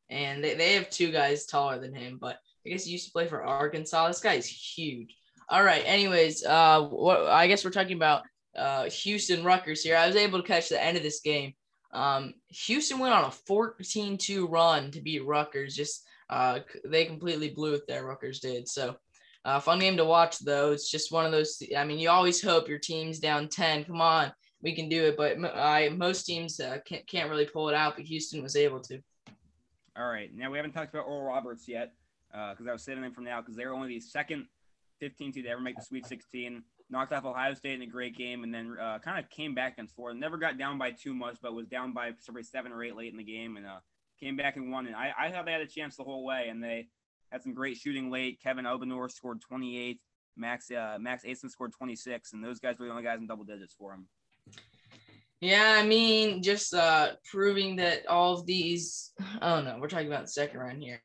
And 0.09 0.43
they, 0.43 0.55
they 0.55 0.73
have 0.73 0.89
two 0.89 1.11
guys 1.11 1.45
taller 1.45 1.79
than 1.79 1.93
him, 1.93 2.17
but 2.19 2.37
I 2.65 2.69
guess 2.69 2.85
he 2.85 2.91
used 2.91 3.05
to 3.05 3.11
play 3.11 3.27
for 3.27 3.43
Arkansas. 3.43 4.07
This 4.07 4.19
guy's 4.19 4.45
huge. 4.45 5.15
All 5.47 5.63
right. 5.63 5.83
Anyways, 5.85 6.43
uh, 6.45 6.81
what 6.81 7.27
I 7.27 7.47
guess 7.47 7.63
we're 7.63 7.71
talking 7.71 7.95
about 7.95 8.23
uh, 8.55 8.89
Houston 8.89 9.43
Rutgers 9.43 9.83
here. 9.83 9.97
I 9.97 10.07
was 10.07 10.15
able 10.15 10.41
to 10.41 10.47
catch 10.47 10.69
the 10.69 10.81
end 10.81 10.97
of 10.97 11.03
this 11.03 11.21
game. 11.21 11.53
Um, 11.93 12.33
Houston 12.49 12.99
went 12.99 13.13
on 13.13 13.25
a 13.25 13.33
14-2 13.49 14.49
run 14.49 14.91
to 14.91 15.01
beat 15.01 15.25
Rutgers. 15.25 15.75
Just 15.75 16.04
uh, 16.29 16.59
they 16.83 17.05
completely 17.05 17.49
blew 17.49 17.73
it 17.73 17.87
there. 17.87 18.05
Rutgers 18.05 18.39
did. 18.39 18.67
So 18.67 18.95
uh, 19.45 19.59
fun 19.59 19.79
game 19.79 19.97
to 19.97 20.05
watch, 20.05 20.39
though. 20.39 20.71
It's 20.71 20.89
just 20.89 21.11
one 21.11 21.25
of 21.25 21.31
those. 21.31 21.61
I 21.77 21.85
mean, 21.85 21.99
you 21.99 22.09
always 22.09 22.41
hope 22.41 22.67
your 22.67 22.79
team's 22.79 23.19
down 23.19 23.47
ten. 23.47 23.83
Come 23.83 24.01
on, 24.01 24.31
we 24.61 24.75
can 24.75 24.89
do 24.89 25.05
it. 25.05 25.17
But 25.17 25.37
I 25.55 25.89
most 25.89 26.25
teams 26.25 26.59
uh, 26.59 26.79
can't 26.85 27.05
can't 27.07 27.29
really 27.29 27.45
pull 27.45 27.69
it 27.69 27.75
out. 27.75 27.95
But 27.95 28.05
Houston 28.05 28.41
was 28.41 28.55
able 28.55 28.79
to. 28.81 28.99
All 29.97 30.09
right, 30.09 30.35
now 30.35 30.51
we 30.51 30.57
haven't 30.57 30.73
talked 30.73 30.93
about 30.93 31.07
Oral 31.07 31.23
Roberts 31.23 31.67
yet 31.67 31.93
because 32.31 32.67
uh, 32.67 32.69
I 32.69 32.73
was 32.73 32.83
saving 32.83 33.03
them 33.03 33.13
from 33.13 33.23
now 33.23 33.39
because 33.39 33.55
they're 33.55 33.73
only 33.73 33.87
the 33.87 33.99
second 33.99 34.45
15 34.99 35.31
team 35.31 35.43
to 35.43 35.49
ever 35.49 35.61
make 35.61 35.75
the 35.75 35.83
Sweet 35.83 36.05
16. 36.05 36.63
Knocked 36.89 37.13
off 37.13 37.25
Ohio 37.25 37.53
State 37.53 37.75
in 37.75 37.81
a 37.81 37.87
great 37.87 38.15
game, 38.15 38.43
and 38.43 38.53
then 38.53 38.75
uh, 38.79 38.99
kind 38.99 39.17
of 39.17 39.29
came 39.29 39.55
back 39.55 39.75
and 39.77 39.89
forth. 39.89 40.15
Never 40.15 40.37
got 40.37 40.57
down 40.57 40.77
by 40.77 40.91
too 40.91 41.13
much, 41.13 41.37
but 41.41 41.53
was 41.53 41.67
down 41.67 41.93
by 41.93 42.11
seven 42.41 42.71
or 42.71 42.83
eight 42.83 42.95
late 42.95 43.11
in 43.11 43.17
the 43.17 43.23
game, 43.23 43.57
and 43.57 43.65
uh, 43.65 43.79
came 44.19 44.35
back 44.35 44.55
and 44.55 44.71
won. 44.71 44.87
And 44.87 44.95
I, 44.95 45.11
I 45.17 45.31
thought 45.31 45.45
they 45.45 45.51
had 45.51 45.61
a 45.61 45.67
chance 45.67 45.95
the 45.95 46.03
whole 46.03 46.23
way, 46.25 46.47
and 46.49 46.63
they 46.63 46.87
had 47.31 47.43
some 47.43 47.53
great 47.53 47.77
shooting 47.77 48.09
late. 48.09 48.39
Kevin 48.41 48.65
Obanor 48.65 49.11
scored 49.11 49.41
28. 49.41 49.99
Max 50.37 50.69
uh, 50.69 50.97
Max 50.99 51.23
Abmas 51.23 51.51
scored 51.51 51.71
26, 51.77 52.33
and 52.33 52.43
those 52.43 52.59
guys 52.59 52.77
were 52.77 52.85
the 52.85 52.91
only 52.91 53.03
guys 53.03 53.19
in 53.19 53.27
double 53.27 53.45
digits 53.45 53.75
for 53.77 53.93
him. 53.93 54.07
Yeah, 55.41 55.75
I 55.77 55.85
mean, 55.85 56.41
just 56.41 56.73
uh, 56.73 57.13
proving 57.29 57.75
that 57.77 58.07
all 58.07 58.33
of 58.33 58.45
these. 58.45 59.13
Oh 59.41 59.61
no, 59.61 59.77
we're 59.79 59.87
talking 59.87 60.07
about 60.07 60.23
the 60.23 60.31
second 60.31 60.59
round 60.59 60.81
here. 60.81 61.01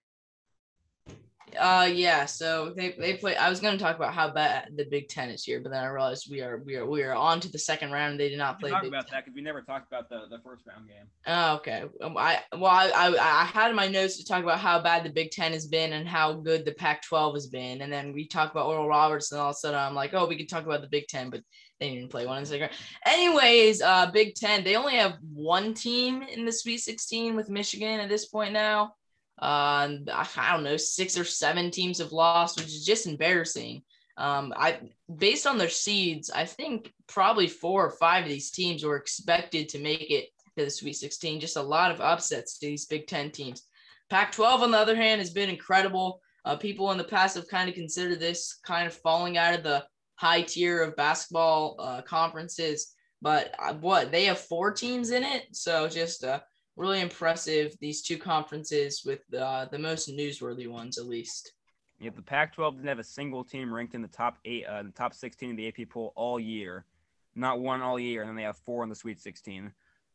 Uh, 1.59 1.89
yeah. 1.93 2.25
So 2.25 2.73
they 2.77 2.93
they 2.99 3.15
play. 3.15 3.37
I 3.37 3.49
was 3.49 3.61
going 3.61 3.77
to 3.77 3.83
talk 3.83 3.97
about 3.97 4.13
how 4.13 4.31
bad 4.31 4.71
the 4.77 4.85
Big 4.85 5.09
Ten 5.09 5.31
is 5.31 5.45
here, 5.45 5.61
but 5.61 5.73
then 5.73 5.83
I 5.85 5.89
realized 5.89 6.29
we 6.31 6.41
are 6.43 6.63
we 6.65 6.77
are 6.77 6.87
we 6.87 7.03
are 7.03 7.15
on 7.15 7.41
to 7.41 7.51
the 7.51 7.59
second 7.59 7.93
round. 7.93 8.19
They 8.19 8.29
did 8.29 8.39
not 8.39 8.61
play. 8.61 8.71
Talk 8.71 8.83
Big 8.83 8.91
about 8.91 9.07
Ten. 9.07 9.17
that 9.17 9.25
because 9.25 9.35
we 9.35 9.43
never 9.43 9.63
talked 9.63 9.87
about 9.87 10.09
the, 10.09 10.23
the 10.31 10.43
first 10.45 10.67
round 10.67 10.89
game. 10.89 11.07
Oh, 11.27 11.57
okay. 11.57 11.85
Um, 12.01 12.17
I 12.17 12.41
well, 12.53 12.67
I, 12.67 12.91
I 12.91 13.43
I 13.43 13.45
had 13.45 13.71
in 13.71 13.77
my 13.77 13.89
notes 13.89 14.17
to 14.19 14.25
talk 14.25 14.43
about 14.43 14.59
how 14.59 14.81
bad 14.81 15.05
the 15.05 15.11
Big 15.11 15.31
Ten 15.31 15.53
has 15.53 15.67
been 15.67 15.93
and 15.93 16.09
how 16.09 16.33
good 16.33 16.65
the 16.65 16.73
Pac-12 16.73 17.35
has 17.35 17.47
been, 17.47 17.83
and 17.83 17.93
then 17.93 18.13
we 18.13 18.27
talk 18.27 18.51
about 18.51 18.67
Oral 18.67 18.89
Roberts, 18.89 19.33
and 19.33 19.41
all 19.41 19.51
of 19.51 19.57
a 19.57 19.59
sudden 19.59 19.79
I'm 19.79 19.95
like, 19.95 20.15
oh, 20.15 20.27
we 20.27 20.37
can 20.37 20.47
talk 20.47 20.65
about 20.65 20.83
the 20.83 20.89
Big 20.89 21.07
Ten, 21.09 21.31
but 21.31 21.43
they 21.81 21.95
didn't 21.95 22.11
play 22.11 22.27
one 22.27 22.37
in 22.37 22.45
the 22.45 22.51
second. 22.51 22.71
Anyways, 23.07 23.81
uh, 23.81 24.11
Big 24.11 24.35
Ten. 24.35 24.63
They 24.63 24.77
only 24.77 24.97
have 24.97 25.17
one 25.33 25.73
team 25.73 26.23
in 26.23 26.45
the 26.45 26.53
Sweet 26.53 26.79
16 26.79 27.35
with 27.35 27.49
Michigan 27.49 28.01
at 28.01 28.09
this 28.09 28.27
point 28.27 28.53
now. 28.53 28.93
Uh, 29.41 29.89
I 30.13 30.51
don't 30.53 30.65
know, 30.65 30.77
six 30.77 31.19
or 31.19 31.25
seven 31.25 31.71
teams 31.71 31.99
have 31.99 32.13
lost, 32.13 32.59
which 32.59 32.67
is 32.67 32.85
just 32.85 33.07
embarrassing. 33.07 33.83
Um, 34.17 34.53
I 34.55 34.81
based 35.17 35.47
on 35.47 35.57
their 35.57 35.71
seeds, 35.71 36.31
I 36.31 36.45
think 36.45 36.93
probably 37.07 37.47
four 37.47 37.87
or 37.87 37.91
five 37.91 38.25
of 38.25 38.31
these 38.31 38.51
teams 38.51 38.85
were 38.85 38.97
expected 38.97 39.71
to 39.71 39.79
make 39.79 40.11
it 40.11 40.29
to 40.59 40.65
the 40.65 40.71
Sweet 40.71 40.95
16. 40.95 41.41
Just 41.41 41.57
a 41.57 41.63
lot 41.63 41.91
of 41.91 42.01
upsets 42.01 42.59
to 42.59 42.67
these 42.67 42.87
Big 42.87 43.07
Ten 43.07 43.31
teams. 43.31 43.63
Pac-12, 44.11 44.61
on 44.61 44.71
the 44.73 44.79
other 44.79 44.97
hand, 44.97 45.21
has 45.21 45.31
been 45.31 45.49
incredible. 45.49 46.21
Uh, 46.45 46.57
people 46.57 46.91
in 46.91 46.99
the 46.99 47.05
past 47.05 47.37
have 47.37 47.49
kind 47.49 47.69
of 47.69 47.75
considered 47.75 48.19
this 48.19 48.59
kind 48.65 48.87
of 48.87 48.93
falling 48.95 49.39
out 49.39 49.55
of 49.55 49.63
the 49.63 49.85
high 50.17 50.43
tier 50.43 50.83
of 50.83 50.97
basketball 50.97 51.77
uh, 51.79 52.03
conferences. 52.03 52.93
But 53.23 53.55
uh, 53.59 53.75
what 53.75 54.11
they 54.11 54.25
have 54.25 54.39
four 54.39 54.73
teams 54.73 55.11
in 55.11 55.23
it, 55.23 55.45
so 55.53 55.89
just 55.89 56.25
uh, 56.25 56.41
really 56.77 57.01
impressive. 57.01 57.77
These 57.81 58.03
two 58.03 58.19
conferences 58.19 59.03
with 59.05 59.21
uh, 59.35 59.67
the 59.67 59.79
most 59.79 60.09
newsworthy 60.09 60.69
ones, 60.69 60.99
at 60.99 61.07
least. 61.07 61.53
Yeah, 62.01 62.11
the 62.17 62.23
Pac-12 62.23 62.77
didn't 62.77 62.89
have 62.89 62.99
a 62.99 63.05
single 63.05 63.45
team 63.45 63.73
ranked 63.73 63.95
in 63.95 64.01
the 64.01 64.09
top 64.09 64.39
eight, 64.47 64.65
uh, 64.65 64.83
the 64.83 64.91
top 64.91 65.13
16 65.13 65.51
in 65.51 65.57
the 65.57 65.69
AP 65.69 65.91
poll 65.91 66.13
all 66.17 66.41
year, 66.41 66.87
not 67.35 67.61
one 67.61 67.83
all 67.83 67.99
year, 67.99 68.23
and 68.23 68.29
then 68.29 68.37
they 68.37 68.43
have 68.43 68.57
four 68.57 68.83
in 68.83 68.89
the 68.89 68.95
Sweet 68.95 69.21
16. 69.21 69.71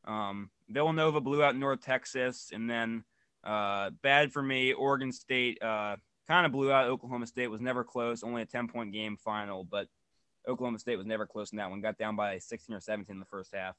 Um, 0.06 0.50
Villanova 0.68 1.22
blew 1.22 1.44
out 1.44 1.56
North 1.56 1.82
Texas, 1.82 2.50
and 2.52 2.68
then 2.68 3.04
uh, 3.44 3.92
bad 4.02 4.34
for 4.34 4.42
me, 4.42 4.74
Oregon 4.74 5.12
State 5.12 5.62
uh, 5.62 5.98
kind 6.28 6.48
of 6.48 6.52
blew 6.52 6.72
out 6.72 6.88
Oklahoma 6.88 7.28
State. 7.28 7.52
Was 7.52 7.62
never 7.62 7.84
close, 7.84 8.24
only 8.24 8.42
a 8.42 8.48
10-point 8.48 8.92
game 8.92 9.16
final, 9.18 9.64
but 9.64 9.88
Oklahoma 10.48 10.80
State 10.80 10.98
was 10.98 11.06
never 11.06 11.28
close 11.28 11.52
in 11.52 11.58
that 11.58 11.70
one. 11.70 11.82
Got 11.82 12.00
down 12.00 12.16
by 12.16 12.40
16 12.40 12.76
or 12.76 12.80
17 12.80 13.14
in 13.14 13.20
the 13.20 13.26
first 13.26 13.54
half. 13.54 13.76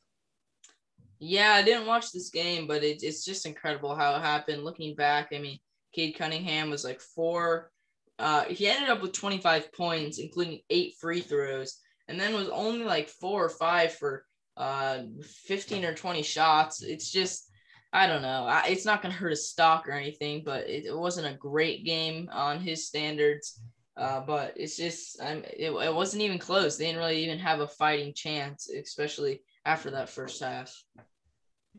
Yeah, 1.19 1.53
I 1.53 1.63
didn't 1.63 1.87
watch 1.87 2.13
this 2.13 2.31
game, 2.31 2.67
but 2.67 2.85
it, 2.85 3.03
it's 3.03 3.25
just 3.25 3.47
incredible 3.47 3.95
how 3.95 4.17
it 4.17 4.23
happened. 4.23 4.65
Looking 4.65 4.95
back, 4.95 5.29
I 5.33 5.39
mean, 5.39 5.59
Cade 5.93 6.17
Cunningham 6.17 6.71
was 6.71 6.85
like 6.85 7.01
four. 7.01 7.71
Uh, 8.19 8.45
he 8.45 8.67
ended 8.67 8.91
up 8.91 9.01
with 9.03 9.13
25 9.13 9.73
points, 9.73 10.19
including 10.19 10.61
eight 10.71 10.95
free 11.01 11.21
throws, 11.21 11.79
and 12.09 12.21
then 12.21 12.35
was 12.35 12.49
only 12.51 12.85
like 12.85 13.09
four 13.09 13.45
or 13.45 13.49
five 13.51 13.95
for 13.95 14.25
uh 14.57 15.03
15 15.47 15.85
or 15.85 15.95
20 15.95 16.23
shots. 16.23 16.83
It's 16.83 17.11
just, 17.11 17.51
I 17.93 18.07
don't 18.07 18.23
know. 18.23 18.45
I, 18.47 18.67
it's 18.69 18.85
not 18.85 19.01
gonna 19.03 19.15
hurt 19.15 19.31
his 19.31 19.51
stock 19.51 19.89
or 19.89 19.93
anything, 19.93 20.43
but 20.45 20.69
it, 20.69 20.85
it 20.87 20.97
wasn't 20.97 21.27
a 21.33 21.39
great 21.39 21.85
game 21.85 22.29
on 22.33 22.61
his 22.61 22.87
standards. 22.87 23.61
Uh, 23.97 24.21
but 24.21 24.53
it's 24.57 24.77
just, 24.77 25.23
I'm, 25.23 25.43
it, 25.45 25.71
it 25.71 25.95
wasn't 25.95 26.23
even 26.23 26.39
close. 26.39 26.77
They 26.77 26.85
didn't 26.87 27.01
really 27.01 27.25
even 27.25 27.39
have 27.39 27.61
a 27.61 27.69
fighting 27.69 28.13
chance, 28.15 28.69
especially 28.69 29.41
after 29.67 29.91
that 29.91 30.09
first 30.09 30.43
half. 30.43 30.83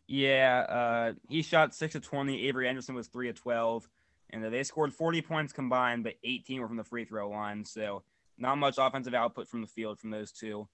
Yeah, 0.07 0.59
uh, 0.69 1.13
he 1.27 1.41
shot 1.41 1.73
six 1.73 1.95
of 1.95 2.03
twenty. 2.03 2.47
Avery 2.47 2.67
Anderson 2.67 2.93
was 2.93 3.07
three 3.07 3.29
of 3.29 3.35
twelve, 3.35 3.89
and 4.29 4.43
they 4.43 4.63
scored 4.63 4.93
forty 4.93 5.21
points 5.21 5.53
combined, 5.53 6.03
but 6.03 6.13
eighteen 6.23 6.61
were 6.61 6.67
from 6.67 6.77
the 6.77 6.83
free 6.83 7.05
throw 7.05 7.29
line. 7.29 7.65
So 7.65 8.03
not 8.37 8.57
much 8.57 8.75
offensive 8.77 9.15
output 9.15 9.47
from 9.47 9.61
the 9.61 9.67
field 9.67 9.99
from 9.99 10.11
those 10.11 10.31
two. 10.31 10.67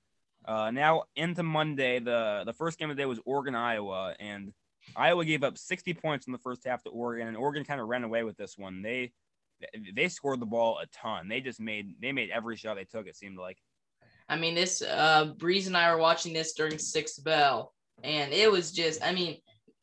Uh, 0.45 0.71
now 0.71 1.03
into 1.15 1.43
Monday, 1.43 1.99
the 1.99 2.43
the 2.45 2.53
first 2.53 2.77
game 2.77 2.89
of 2.89 2.97
the 2.97 3.01
day 3.01 3.05
was 3.05 3.19
Oregon 3.25 3.55
Iowa, 3.55 4.15
and 4.19 4.51
Iowa 4.95 5.23
gave 5.23 5.43
up 5.43 5.57
sixty 5.57 5.93
points 5.93 6.27
in 6.27 6.33
the 6.33 6.39
first 6.39 6.65
half 6.65 6.83
to 6.83 6.89
Oregon, 6.89 7.27
and 7.27 7.37
Oregon 7.37 7.63
kind 7.63 7.79
of 7.79 7.87
ran 7.87 8.03
away 8.03 8.23
with 8.23 8.37
this 8.37 8.57
one. 8.57 8.81
They 8.81 9.13
they 9.95 10.09
scored 10.09 10.41
the 10.41 10.45
ball 10.45 10.79
a 10.79 10.87
ton. 10.87 11.29
They 11.29 11.39
just 11.39 11.61
made 11.61 11.95
they 12.01 12.11
made 12.11 12.29
every 12.29 12.57
shot 12.57 12.75
they 12.75 12.83
took. 12.83 13.07
It 13.07 13.15
seemed 13.15 13.37
like. 13.37 13.59
I 14.29 14.37
mean, 14.37 14.55
this 14.55 14.81
uh, 14.81 15.33
Breeze 15.37 15.67
and 15.67 15.77
I 15.77 15.93
were 15.93 16.01
watching 16.01 16.33
this 16.33 16.53
during 16.53 16.77
sixth 16.77 17.23
bell, 17.23 17.73
and 18.03 18.33
it 18.33 18.51
was 18.51 18.71
just, 18.71 19.03
I 19.03 19.13
mean, 19.13 19.37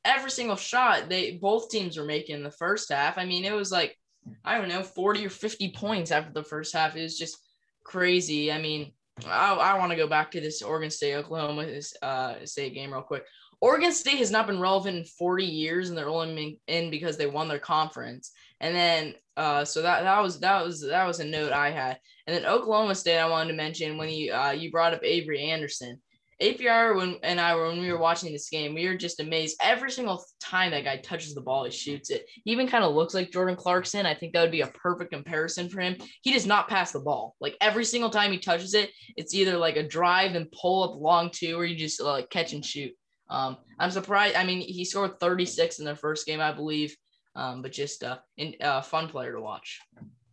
every 0.05 0.31
single 0.31 0.57
shot 0.57 1.09
they 1.09 1.33
both 1.33 1.69
teams 1.69 1.97
were 1.97 2.05
making 2.05 2.37
in 2.37 2.43
the 2.43 2.51
first 2.51 2.91
half. 2.91 3.19
I 3.19 3.25
mean, 3.25 3.45
it 3.45 3.55
was 3.55 3.71
like, 3.71 3.97
I 4.45 4.59
don't 4.59 4.69
know, 4.69 4.83
40 4.83 5.27
or 5.27 5.31
50 5.31 5.73
points 5.73 6.11
after 6.11 6.33
the 6.33 6.45
first 6.45 6.75
half. 6.75 6.97
It 6.97 7.03
was 7.03 7.19
just 7.19 7.39
crazy. 7.85 8.53
I 8.53 8.61
mean, 8.61 8.93
I, 9.27 9.55
I 9.55 9.79
want 9.79 9.91
to 9.91 9.97
go 9.97 10.07
back 10.07 10.31
to 10.33 10.41
this 10.41 10.63
Oregon 10.63 10.91
State 10.91 11.15
Oklahoma 11.15 11.67
uh, 12.03 12.35
State 12.45 12.75
game 12.75 12.93
real 12.93 13.03
quick. 13.03 13.25
Oregon 13.61 13.93
State 13.93 14.19
has 14.19 14.31
not 14.31 14.47
been 14.47 14.61
relevant 14.61 14.97
in 14.97 15.05
40 15.05 15.45
years, 15.45 15.89
and 15.89 15.99
they're 15.99 16.09
only 16.09 16.61
in 16.67 16.91
because 16.91 17.17
they 17.17 17.27
won 17.27 17.49
their 17.49 17.59
conference. 17.59 18.33
And 18.61 18.75
then, 18.75 19.15
uh, 19.37 19.65
so 19.65 19.83
that 19.83 20.03
that 20.03 20.23
was 20.23 20.41
that 20.41 20.65
was 20.65 20.83
that 20.83 21.07
was 21.07 21.21
a 21.21 21.25
note 21.25 21.53
I 21.53 21.71
had. 21.71 21.99
And 22.27 22.37
then 22.37 22.51
Oklahoma 22.51 22.95
State, 22.95 23.19
I 23.19 23.29
wanted 23.29 23.51
to 23.51 23.57
mention 23.57 23.97
when 23.97 24.11
you 24.11 24.33
uh, 24.33 24.51
you 24.51 24.71
brought 24.71 24.95
up 24.95 25.01
Avery 25.03 25.43
Anderson. 25.45 26.01
APR 26.41 26.97
when 26.97 27.17
and 27.23 27.39
I 27.39 27.55
when 27.55 27.81
we 27.81 27.93
were 27.93 27.99
watching 27.99 28.33
this 28.33 28.49
game, 28.49 28.75
we 28.75 28.89
were 28.89 28.97
just 28.97 29.21
amazed. 29.21 29.59
Every 29.63 29.91
single 29.91 30.25
time 30.41 30.71
that 30.71 30.85
guy 30.85 30.97
touches 30.97 31.35
the 31.35 31.41
ball, 31.43 31.65
he 31.65 31.71
shoots 31.71 32.09
it. 32.09 32.27
He 32.45 32.51
even 32.53 32.67
kind 32.67 32.83
of 32.83 32.95
looks 32.95 33.13
like 33.13 33.31
Jordan 33.31 33.57
Clarkson. 33.57 34.07
I 34.07 34.15
think 34.15 34.33
that 34.33 34.41
would 34.41 34.51
be 34.51 34.63
a 34.63 34.69
perfect 34.69 35.13
comparison 35.13 35.69
for 35.69 35.81
him. 35.81 35.97
He 36.23 36.33
does 36.33 36.47
not 36.47 36.69
pass 36.69 36.93
the 36.93 37.01
ball. 37.01 37.37
Like 37.41 37.57
every 37.61 37.85
single 37.85 38.09
time 38.09 38.33
he 38.33 38.39
touches 38.39 38.73
it, 38.73 38.91
it's 39.17 39.35
either 39.35 39.59
like 39.59 39.77
a 39.77 39.87
drive 39.87 40.35
and 40.35 40.51
pull 40.51 40.83
up 40.83 40.99
long 40.99 41.31
two, 41.31 41.59
or 41.59 41.67
you 41.67 41.77
just 41.77 42.01
like 42.01 42.31
catch 42.31 42.55
and 42.55 42.65
shoot. 42.65 42.93
Um, 43.29 43.59
I'm 43.79 43.91
surprised. 43.91 44.35
I 44.35 44.45
mean, 44.45 44.61
he 44.61 44.85
scored 44.85 45.21
36 45.21 45.79
in 45.79 45.85
their 45.85 45.95
first 45.95 46.27
game, 46.27 46.41
I 46.41 46.53
believe. 46.53 46.97
Um, 47.35 47.63
but 47.63 47.73
just 47.73 48.03
uh, 48.03 48.19
in, 48.37 48.55
uh, 48.61 48.81
fun 48.81 49.09
player 49.09 49.33
to 49.33 49.41
watch. 49.41 49.81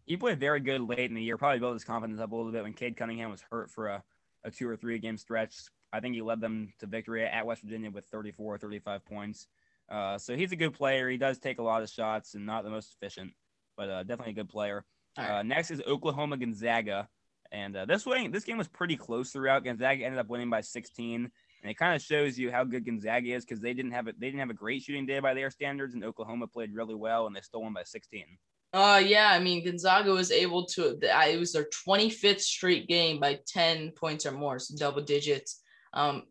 He 0.05 0.17
played 0.17 0.39
very 0.39 0.59
good 0.59 0.81
late 0.81 1.09
in 1.09 1.15
the 1.15 1.21
year. 1.21 1.37
Probably 1.37 1.59
built 1.59 1.73
his 1.73 1.83
confidence 1.83 2.19
up 2.19 2.31
a 2.31 2.35
little 2.35 2.51
bit 2.51 2.63
when 2.63 2.73
Cade 2.73 2.97
Cunningham 2.97 3.29
was 3.29 3.43
hurt 3.49 3.69
for 3.69 3.87
a, 3.87 4.03
a 4.43 4.51
two 4.51 4.67
or 4.67 4.75
three 4.75 4.97
game 4.99 5.17
stretch. 5.17 5.55
I 5.93 5.99
think 5.99 6.15
he 6.15 6.21
led 6.21 6.41
them 6.41 6.73
to 6.79 6.85
victory 6.85 7.25
at 7.25 7.45
West 7.45 7.61
Virginia 7.61 7.91
with 7.91 8.05
34 8.05 8.55
or 8.55 8.57
35 8.57 9.05
points. 9.05 9.47
Uh, 9.89 10.17
so 10.17 10.35
he's 10.35 10.51
a 10.51 10.57
good 10.57 10.73
player. 10.73 11.09
He 11.09 11.17
does 11.17 11.39
take 11.39 11.59
a 11.59 11.63
lot 11.63 11.81
of 11.81 11.89
shots 11.89 12.35
and 12.35 12.45
not 12.45 12.63
the 12.63 12.69
most 12.69 12.93
efficient, 12.93 13.31
but 13.77 13.89
uh, 13.89 14.03
definitely 14.03 14.33
a 14.33 14.35
good 14.35 14.49
player. 14.49 14.85
Right. 15.17 15.39
Uh, 15.39 15.43
next 15.43 15.71
is 15.71 15.81
Oklahoma 15.87 16.37
Gonzaga. 16.37 17.07
And 17.51 17.75
uh, 17.75 17.85
this 17.85 18.05
way, 18.05 18.27
this 18.27 18.43
game 18.43 18.57
was 18.57 18.67
pretty 18.67 18.97
close 18.97 19.31
throughout. 19.31 19.63
Gonzaga 19.63 20.03
ended 20.03 20.19
up 20.19 20.27
winning 20.27 20.49
by 20.49 20.61
16, 20.61 21.31
and 21.61 21.71
it 21.71 21.77
kind 21.77 21.95
of 21.95 22.01
shows 22.01 22.37
you 22.37 22.51
how 22.51 22.63
good 22.63 22.85
Gonzaga 22.85 23.33
is 23.33 23.45
because 23.45 23.59
they 23.59 23.73
didn't 23.73 23.91
have 23.91 24.07
it. 24.07 24.19
They 24.19 24.27
didn't 24.27 24.39
have 24.39 24.49
a 24.49 24.55
great 24.55 24.83
shooting 24.83 25.05
day 25.05 25.19
by 25.19 25.33
their 25.33 25.49
standards, 25.49 25.93
and 25.93 26.03
Oklahoma 26.03 26.47
played 26.47 26.73
really 26.73 26.95
well, 26.95 27.27
and 27.27 27.35
they 27.35 27.41
still 27.41 27.61
won 27.61 27.73
by 27.73 27.83
16. 27.83 28.25
Uh, 28.73 29.01
yeah, 29.03 29.29
I 29.31 29.39
mean 29.39 29.63
Gonzaga 29.63 30.11
was 30.11 30.31
able 30.31 30.65
to. 30.67 30.97
It 31.01 31.39
was 31.39 31.53
their 31.53 31.67
25th 31.87 32.41
straight 32.41 32.87
game 32.87 33.19
by 33.19 33.39
10 33.47 33.91
points 33.91 34.25
or 34.25 34.31
more, 34.31 34.59
so 34.59 34.75
double 34.77 35.01
digits. 35.01 35.61
Um, 35.93 36.23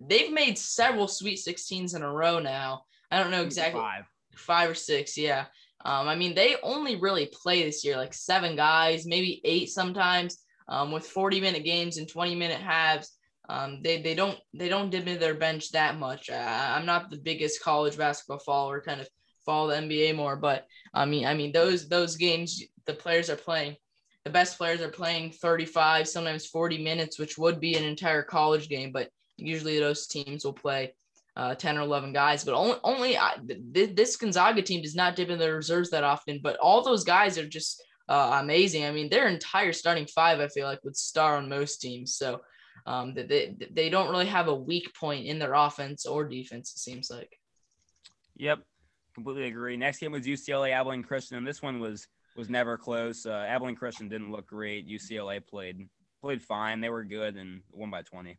they've 0.00 0.32
made 0.32 0.58
several 0.58 1.08
Sweet 1.08 1.38
16s 1.38 1.96
in 1.96 2.02
a 2.02 2.12
row 2.12 2.38
now. 2.38 2.82
I 3.10 3.18
don't 3.20 3.30
know 3.30 3.42
exactly 3.42 3.80
five, 3.80 4.04
five 4.36 4.70
or 4.70 4.74
six. 4.74 5.16
Yeah. 5.16 5.46
Um, 5.84 6.08
I 6.08 6.14
mean, 6.14 6.34
they 6.34 6.56
only 6.62 6.96
really 6.96 7.30
play 7.32 7.64
this 7.64 7.84
year 7.84 7.96
like 7.96 8.12
seven 8.12 8.56
guys, 8.56 9.06
maybe 9.06 9.40
eight 9.44 9.70
sometimes, 9.70 10.38
um, 10.68 10.92
with 10.92 11.06
40 11.06 11.40
minute 11.40 11.64
games 11.64 11.96
and 11.96 12.08
20 12.08 12.34
minute 12.34 12.60
halves. 12.60 13.12
Um, 13.48 13.80
they 13.82 14.02
they 14.02 14.14
don't 14.14 14.38
they 14.52 14.68
don't 14.68 14.90
dip 14.90 15.06
into 15.06 15.18
their 15.18 15.34
bench 15.34 15.70
that 15.72 15.98
much. 15.98 16.30
Uh, 16.30 16.72
I'm 16.76 16.86
not 16.86 17.10
the 17.10 17.16
biggest 17.16 17.62
college 17.62 17.96
basketball 17.96 18.40
follower, 18.40 18.80
kind 18.80 19.00
of 19.00 19.08
follow 19.46 19.68
the 19.68 19.76
NBA 19.76 20.14
more, 20.14 20.36
but 20.36 20.66
I 20.92 21.06
mean 21.06 21.26
I 21.26 21.34
mean 21.34 21.52
those 21.52 21.88
those 21.88 22.16
games 22.16 22.62
the 22.84 22.94
players 22.94 23.30
are 23.30 23.36
playing 23.36 23.76
the 24.28 24.32
best 24.32 24.58
players 24.58 24.82
are 24.82 24.90
playing 24.90 25.30
35, 25.30 26.06
sometimes 26.06 26.44
40 26.44 26.84
minutes, 26.84 27.18
which 27.18 27.38
would 27.38 27.60
be 27.60 27.76
an 27.76 27.84
entire 27.84 28.22
college 28.22 28.68
game, 28.68 28.92
but 28.92 29.08
usually 29.38 29.78
those 29.78 30.06
teams 30.06 30.44
will 30.44 30.52
play 30.52 30.92
uh, 31.34 31.54
10 31.54 31.78
or 31.78 31.80
11 31.80 32.12
guys. 32.12 32.44
But 32.44 32.54
only, 32.54 32.76
only 32.84 33.16
I, 33.16 33.36
th- 33.72 33.94
this 33.94 34.16
Gonzaga 34.16 34.60
team 34.60 34.82
does 34.82 34.94
not 34.94 35.16
dip 35.16 35.30
in 35.30 35.38
the 35.38 35.54
reserves 35.54 35.88
that 35.90 36.04
often, 36.04 36.40
but 36.42 36.58
all 36.58 36.82
those 36.82 37.04
guys 37.04 37.38
are 37.38 37.48
just 37.48 37.82
uh, 38.08 38.38
amazing. 38.42 38.84
I 38.84 38.90
mean, 38.90 39.08
their 39.08 39.28
entire 39.28 39.72
starting 39.72 40.06
five, 40.06 40.40
I 40.40 40.48
feel 40.48 40.66
like, 40.66 40.84
would 40.84 40.96
star 40.96 41.36
on 41.36 41.48
most 41.48 41.78
teams. 41.78 42.16
So 42.16 42.42
um, 42.88 43.12
they, 43.12 43.54
they 43.70 43.90
don't 43.90 44.08
really 44.08 44.26
have 44.26 44.48
a 44.48 44.54
weak 44.54 44.94
point 44.98 45.26
in 45.26 45.38
their 45.38 45.52
offense 45.52 46.06
or 46.06 46.26
defense, 46.26 46.72
it 46.72 46.78
seems 46.78 47.10
like. 47.10 47.38
Yep, 48.36 48.60
completely 49.14 49.44
agree. 49.44 49.76
Next 49.76 49.98
game 49.98 50.12
was 50.12 50.26
UCLA 50.26 50.72
Abilene 50.72 51.02
Christian, 51.02 51.36
and 51.36 51.46
this 51.46 51.60
one 51.60 51.80
was 51.80 52.08
was 52.34 52.48
never 52.48 52.78
close. 52.78 53.26
Uh, 53.26 53.44
Abilene 53.46 53.76
Christian 53.76 54.08
didn't 54.08 54.32
look 54.32 54.46
great. 54.46 54.88
UCLA 54.88 55.46
played 55.46 55.86
played 56.22 56.40
fine. 56.40 56.80
They 56.80 56.88
were 56.88 57.04
good 57.04 57.36
and 57.36 57.60
won 57.72 57.90
by 57.90 58.00
20. 58.02 58.38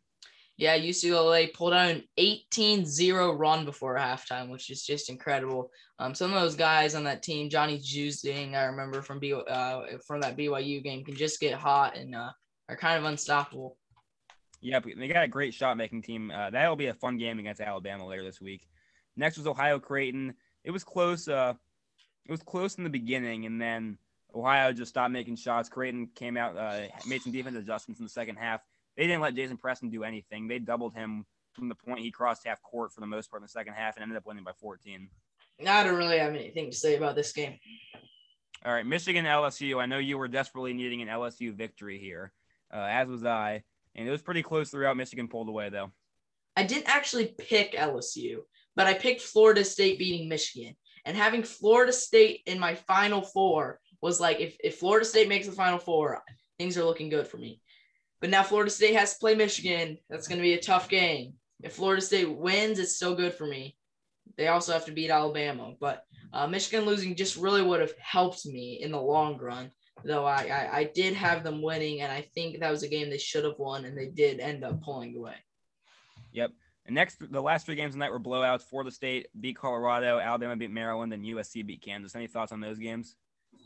Yeah, 0.56 0.76
UCLA 0.76 1.54
pulled 1.54 1.72
out 1.72 1.90
an 1.90 2.02
18-0 2.18 3.38
run 3.38 3.64
before 3.64 3.96
halftime, 3.96 4.50
which 4.50 4.68
is 4.68 4.84
just 4.84 5.10
incredible. 5.10 5.70
Um, 6.00 6.12
some 6.12 6.34
of 6.34 6.40
those 6.40 6.56
guys 6.56 6.96
on 6.96 7.04
that 7.04 7.22
team, 7.22 7.48
Johnny 7.48 7.78
Juzang, 7.78 8.54
I 8.54 8.64
remember 8.64 9.00
from 9.00 9.20
B, 9.20 9.32
uh, 9.32 9.82
from 10.06 10.20
that 10.22 10.36
BYU 10.36 10.82
game, 10.82 11.04
can 11.04 11.14
just 11.14 11.40
get 11.40 11.54
hot 11.54 11.96
and 11.96 12.16
uh, 12.16 12.30
are 12.68 12.76
kind 12.76 12.98
of 12.98 13.04
unstoppable. 13.04 13.76
Yeah, 14.60 14.80
they 14.80 15.08
got 15.08 15.24
a 15.24 15.28
great 15.28 15.54
shot 15.54 15.76
making 15.76 16.02
team. 16.02 16.30
Uh, 16.30 16.50
that'll 16.50 16.76
be 16.76 16.86
a 16.86 16.94
fun 16.94 17.16
game 17.16 17.38
against 17.38 17.60
Alabama 17.60 18.06
later 18.06 18.22
this 18.22 18.40
week. 18.40 18.68
Next 19.16 19.38
was 19.38 19.46
Ohio 19.46 19.78
Creighton. 19.78 20.34
It 20.64 20.70
was 20.70 20.84
close. 20.84 21.28
Uh, 21.28 21.54
it 22.26 22.30
was 22.30 22.42
close 22.42 22.76
in 22.76 22.84
the 22.84 22.90
beginning, 22.90 23.46
and 23.46 23.60
then 23.60 23.96
Ohio 24.34 24.72
just 24.72 24.90
stopped 24.90 25.12
making 25.12 25.36
shots. 25.36 25.68
Creighton 25.68 26.08
came 26.14 26.36
out, 26.36 26.56
uh, 26.56 26.82
made 27.06 27.22
some 27.22 27.32
defense 27.32 27.56
adjustments 27.56 28.00
in 28.00 28.04
the 28.04 28.10
second 28.10 28.36
half. 28.36 28.60
They 28.96 29.06
didn't 29.06 29.22
let 29.22 29.34
Jason 29.34 29.56
Preston 29.56 29.88
do 29.88 30.04
anything. 30.04 30.46
They 30.46 30.58
doubled 30.58 30.94
him 30.94 31.24
from 31.54 31.68
the 31.68 31.74
point 31.74 32.00
he 32.00 32.10
crossed 32.10 32.46
half 32.46 32.62
court 32.62 32.92
for 32.92 33.00
the 33.00 33.06
most 33.06 33.30
part 33.30 33.40
in 33.40 33.44
the 33.44 33.48
second 33.48 33.74
half 33.74 33.96
and 33.96 34.02
ended 34.02 34.18
up 34.18 34.26
winning 34.26 34.44
by 34.44 34.52
14. 34.52 35.08
I 35.66 35.82
don't 35.82 35.96
really 35.96 36.18
have 36.18 36.34
anything 36.34 36.70
to 36.70 36.76
say 36.76 36.96
about 36.96 37.16
this 37.16 37.32
game. 37.32 37.58
All 38.64 38.72
right, 38.72 38.86
Michigan 38.86 39.24
LSU. 39.24 39.80
I 39.80 39.86
know 39.86 39.98
you 39.98 40.18
were 40.18 40.28
desperately 40.28 40.72
needing 40.72 41.02
an 41.02 41.08
LSU 41.08 41.54
victory 41.54 41.98
here, 41.98 42.32
uh, 42.72 42.86
as 42.90 43.08
was 43.08 43.24
I, 43.24 43.62
and 43.94 44.06
it 44.06 44.10
was 44.10 44.22
pretty 44.22 44.42
close 44.42 44.70
throughout. 44.70 44.96
Michigan 44.96 45.28
pulled 45.28 45.48
away 45.48 45.68
though. 45.68 45.90
I 46.56 46.64
didn't 46.64 46.88
actually 46.88 47.34
pick 47.38 47.72
LSU, 47.72 48.38
but 48.76 48.86
I 48.86 48.94
picked 48.94 49.20
Florida 49.20 49.64
State 49.64 49.98
beating 49.98 50.28
Michigan. 50.28 50.76
And 51.04 51.16
having 51.16 51.42
Florida 51.42 51.92
State 51.92 52.42
in 52.46 52.58
my 52.58 52.74
final 52.74 53.22
four 53.22 53.80
was 54.02 54.20
like, 54.20 54.40
if, 54.40 54.56
if 54.62 54.76
Florida 54.76 55.04
State 55.06 55.28
makes 55.28 55.46
the 55.46 55.52
final 55.52 55.78
four, 55.78 56.22
things 56.58 56.76
are 56.76 56.84
looking 56.84 57.08
good 57.08 57.26
for 57.26 57.38
me. 57.38 57.60
But 58.20 58.30
now 58.30 58.42
Florida 58.42 58.70
State 58.70 58.94
has 58.94 59.14
to 59.14 59.18
play 59.18 59.34
Michigan. 59.34 59.96
That's 60.10 60.28
going 60.28 60.38
to 60.38 60.42
be 60.42 60.54
a 60.54 60.60
tough 60.60 60.88
game. 60.88 61.34
If 61.62 61.72
Florida 61.72 62.02
State 62.02 62.30
wins, 62.30 62.78
it's 62.78 62.96
still 62.96 63.14
good 63.14 63.32
for 63.32 63.46
me. 63.46 63.76
They 64.36 64.48
also 64.48 64.72
have 64.72 64.84
to 64.86 64.92
beat 64.92 65.10
Alabama. 65.10 65.72
But 65.80 66.04
uh, 66.32 66.46
Michigan 66.46 66.84
losing 66.84 67.14
just 67.14 67.36
really 67.36 67.62
would 67.62 67.80
have 67.80 67.94
helped 67.98 68.44
me 68.46 68.80
in 68.82 68.92
the 68.92 69.00
long 69.00 69.38
run. 69.38 69.70
Though 70.04 70.24
I, 70.24 70.44
I, 70.44 70.78
I 70.78 70.84
did 70.84 71.14
have 71.14 71.42
them 71.44 71.62
winning, 71.62 72.00
and 72.00 72.12
I 72.12 72.22
think 72.34 72.60
that 72.60 72.70
was 72.70 72.82
a 72.82 72.88
game 72.88 73.10
they 73.10 73.18
should 73.18 73.44
have 73.44 73.58
won, 73.58 73.84
and 73.84 73.96
they 73.96 74.06
did 74.06 74.40
end 74.40 74.64
up 74.64 74.82
pulling 74.82 75.16
away. 75.16 75.36
Yep. 76.32 76.52
And 76.86 76.94
next, 76.94 77.18
the 77.30 77.40
last 77.40 77.66
three 77.66 77.74
games 77.74 77.94
tonight 77.94 78.10
were 78.10 78.20
blowouts. 78.20 78.62
Florida 78.62 78.90
State 78.90 79.26
beat 79.38 79.56
Colorado, 79.56 80.18
Alabama 80.18 80.56
beat 80.56 80.70
Maryland, 80.70 81.12
and 81.12 81.24
USC 81.24 81.64
beat 81.66 81.82
Kansas. 81.82 82.14
Any 82.14 82.26
thoughts 82.26 82.52
on 82.52 82.60
those 82.60 82.78
games? 82.78 83.16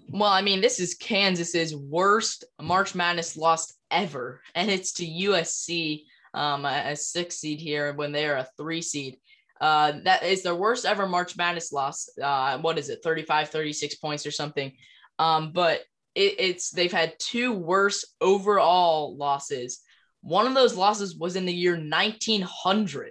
Well, 0.09 0.31
I 0.31 0.43
mean, 0.43 0.61
this 0.61 0.81
is 0.81 0.95
Kansas's 0.95 1.75
worst 1.75 2.45
March 2.61 2.95
Madness 2.95 3.37
loss 3.37 3.73
ever, 3.91 4.41
and 4.55 4.71
it's 4.71 4.93
to 4.95 5.07
USC, 5.07 6.05
um, 6.35 6.65
a 6.65 6.95
six 6.97 7.37
seed 7.37 7.61
here 7.61 7.95
when 7.95 8.13
they're 8.13 8.37
a 8.37 8.49
three 8.57 8.83
seed. 8.83 9.19
Uh, 9.61 9.93
that 10.05 10.23
is 10.25 10.43
their 10.43 10.55
worst 10.55 10.85
ever 10.85 11.07
March 11.09 11.37
Madness 11.37 11.73
loss. 11.73 12.09
Uh, 12.23 12.59
what 12.59 12.77
is 12.79 12.91
it, 12.91 13.01
35, 13.03 13.49
36 13.49 13.95
points 13.97 14.27
or 14.27 14.31
something? 14.31 14.73
Um, 15.19 15.53
but 15.53 15.85
it, 16.15 16.35
it's 16.39 16.71
they've 16.71 16.93
had 16.93 17.15
two 17.19 17.53
worse 17.53 18.05
overall 18.21 19.17
losses 19.17 19.81
one 20.25 20.47
of 20.47 20.55
those 20.55 20.75
losses 20.75 21.17
was 21.17 21.37
in 21.37 21.45
the 21.45 21.53
year 21.53 21.77
1900. 21.77 23.11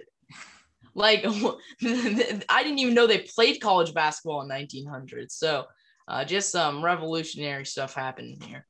Like, 0.96 1.24
I 1.24 2.62
didn't 2.62 2.78
even 2.80 2.94
know 2.94 3.06
they 3.06 3.20
played 3.20 3.60
college 3.60 3.94
basketball 3.94 4.42
in 4.42 4.48
1900. 4.48 5.30
So, 5.30 5.64
uh, 6.08 6.24
just 6.24 6.50
some 6.50 6.84
revolutionary 6.84 7.64
stuff 7.66 7.94
happening 7.94 8.40
here. 8.40 8.66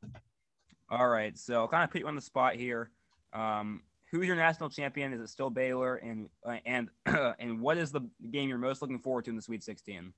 All 0.91 1.09
right. 1.09 1.37
So, 1.39 1.55
I'll 1.55 1.69
kind 1.69 1.85
of 1.85 1.91
put 1.91 2.03
you 2.03 2.07
on 2.07 2.15
the 2.15 2.21
spot 2.21 2.55
here. 2.55 2.91
Um, 3.33 3.83
who's 4.13 4.27
your 4.27 4.37
national 4.37 4.69
champion? 4.69 5.15
Is 5.15 5.21
it 5.23 5.29
still 5.29 5.51
Baylor? 5.51 5.97
And 5.97 6.29
uh, 6.47 6.59
and 6.67 6.89
and 7.39 7.61
what 7.61 7.79
is 7.79 7.93
the 7.93 8.03
game 8.31 8.51
you're 8.51 8.59
most 8.59 8.83
looking 8.83 9.01
forward 9.01 9.25
to 9.25 9.31
in 9.31 9.37
the 9.37 9.43
Sweet 9.43 9.65
16? 9.65 10.13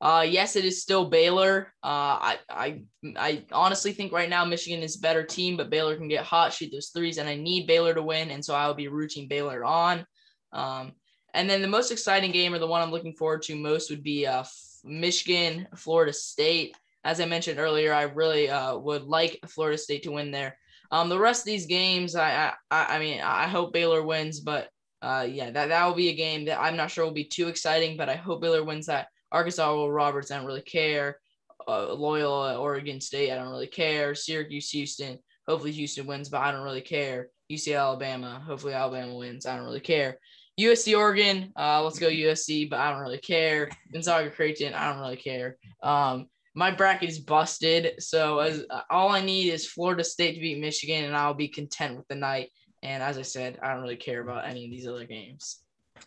Uh, 0.00 0.24
yes, 0.28 0.56
it 0.56 0.64
is 0.64 0.82
still 0.82 1.06
Baylor. 1.06 1.72
Uh, 1.82 1.86
I, 2.20 2.38
I, 2.50 2.82
I 3.16 3.44
honestly 3.50 3.92
think 3.92 4.12
right 4.12 4.28
now 4.28 4.44
Michigan 4.44 4.82
is 4.82 4.96
a 4.96 5.00
better 5.00 5.22
team, 5.24 5.56
but 5.56 5.70
Baylor 5.70 5.96
can 5.96 6.08
get 6.08 6.24
hot, 6.24 6.52
shoot 6.52 6.70
those 6.70 6.88
threes, 6.88 7.16
and 7.16 7.28
I 7.28 7.34
need 7.34 7.66
Baylor 7.66 7.94
to 7.94 8.02
win, 8.02 8.30
and 8.30 8.44
so 8.44 8.54
I 8.54 8.66
will 8.66 8.74
be 8.74 8.88
rooting 8.88 9.26
Baylor 9.26 9.64
on. 9.64 10.06
Um, 10.52 10.92
and 11.32 11.48
then 11.48 11.62
the 11.62 11.68
most 11.68 11.90
exciting 11.90 12.30
game, 12.30 12.52
or 12.52 12.58
the 12.58 12.66
one 12.66 12.82
I'm 12.82 12.90
looking 12.90 13.14
forward 13.14 13.42
to 13.42 13.56
most, 13.56 13.88
would 13.88 14.02
be 14.02 14.26
uh, 14.26 14.44
Michigan, 14.84 15.66
Florida 15.76 16.12
State. 16.12 16.76
As 17.04 17.20
I 17.20 17.24
mentioned 17.24 17.58
earlier, 17.58 17.94
I 17.94 18.02
really 18.02 18.50
uh, 18.50 18.76
would 18.76 19.04
like 19.04 19.40
Florida 19.46 19.78
State 19.78 20.02
to 20.02 20.12
win 20.12 20.30
there. 20.30 20.58
Um, 20.90 21.08
the 21.08 21.18
rest 21.18 21.42
of 21.42 21.46
these 21.46 21.66
games, 21.66 22.16
I, 22.16 22.52
I, 22.70 22.96
I 22.96 22.98
mean, 22.98 23.20
I 23.20 23.48
hope 23.48 23.72
Baylor 23.72 24.02
wins, 24.02 24.40
but 24.40 24.68
uh, 25.02 25.26
yeah, 25.28 25.50
that 25.50 25.68
that 25.68 25.86
will 25.86 25.94
be 25.94 26.08
a 26.08 26.16
game 26.16 26.46
that 26.46 26.60
I'm 26.60 26.76
not 26.76 26.90
sure 26.90 27.04
will 27.04 27.12
be 27.12 27.24
too 27.24 27.48
exciting, 27.48 27.96
but 27.96 28.08
I 28.08 28.16
hope 28.16 28.42
Baylor 28.42 28.64
wins 28.64 28.86
that. 28.86 29.08
Arkansas 29.32 29.72
Oral 29.72 29.90
Roberts, 29.90 30.30
I 30.30 30.36
don't 30.36 30.46
really 30.46 30.62
care. 30.62 31.18
Uh, 31.66 31.92
Loyola, 31.94 32.58
Oregon 32.58 33.00
State, 33.00 33.32
I 33.32 33.36
don't 33.36 33.50
really 33.50 33.66
care. 33.66 34.14
Syracuse, 34.14 34.70
Houston, 34.70 35.18
hopefully 35.48 35.72
Houston 35.72 36.06
wins, 36.06 36.28
but 36.28 36.42
I 36.42 36.52
don't 36.52 36.64
really 36.64 36.80
care. 36.80 37.28
UC 37.50 37.76
Alabama, 37.76 38.42
hopefully 38.44 38.74
Alabama 38.74 39.16
wins, 39.16 39.46
I 39.46 39.56
don't 39.56 39.64
really 39.64 39.80
care. 39.80 40.18
USC 40.58 40.96
Oregon, 40.96 41.52
uh, 41.56 41.82
let's 41.82 41.98
go 41.98 42.08
USC, 42.08 42.68
but 42.70 42.80
I 42.80 42.90
don't 42.90 43.02
really 43.02 43.18
care. 43.18 43.70
Gonzaga 43.92 44.30
Creighton, 44.30 44.72
I 44.72 44.90
don't 44.90 45.00
really 45.00 45.16
care. 45.16 45.56
Um, 45.82 46.26
my 46.54 46.70
bracket 46.70 47.10
is 47.10 47.18
busted, 47.18 48.02
so 48.02 48.38
as 48.38 48.64
uh, 48.70 48.80
all 48.88 49.10
I 49.10 49.20
need 49.20 49.50
is 49.50 49.66
Florida 49.66 50.02
State 50.02 50.34
to 50.34 50.40
beat 50.40 50.58
Michigan, 50.58 51.04
and 51.04 51.14
I'll 51.14 51.34
be 51.34 51.48
content 51.48 51.98
with 51.98 52.08
the 52.08 52.14
night. 52.14 52.50
And 52.82 53.02
as 53.02 53.18
I 53.18 53.22
said, 53.22 53.58
I 53.62 53.74
don't 53.74 53.82
really 53.82 53.96
care 53.96 54.22
about 54.22 54.46
any 54.46 54.64
of 54.64 54.70
these 54.70 54.86
other 54.86 55.04
games. 55.04 55.58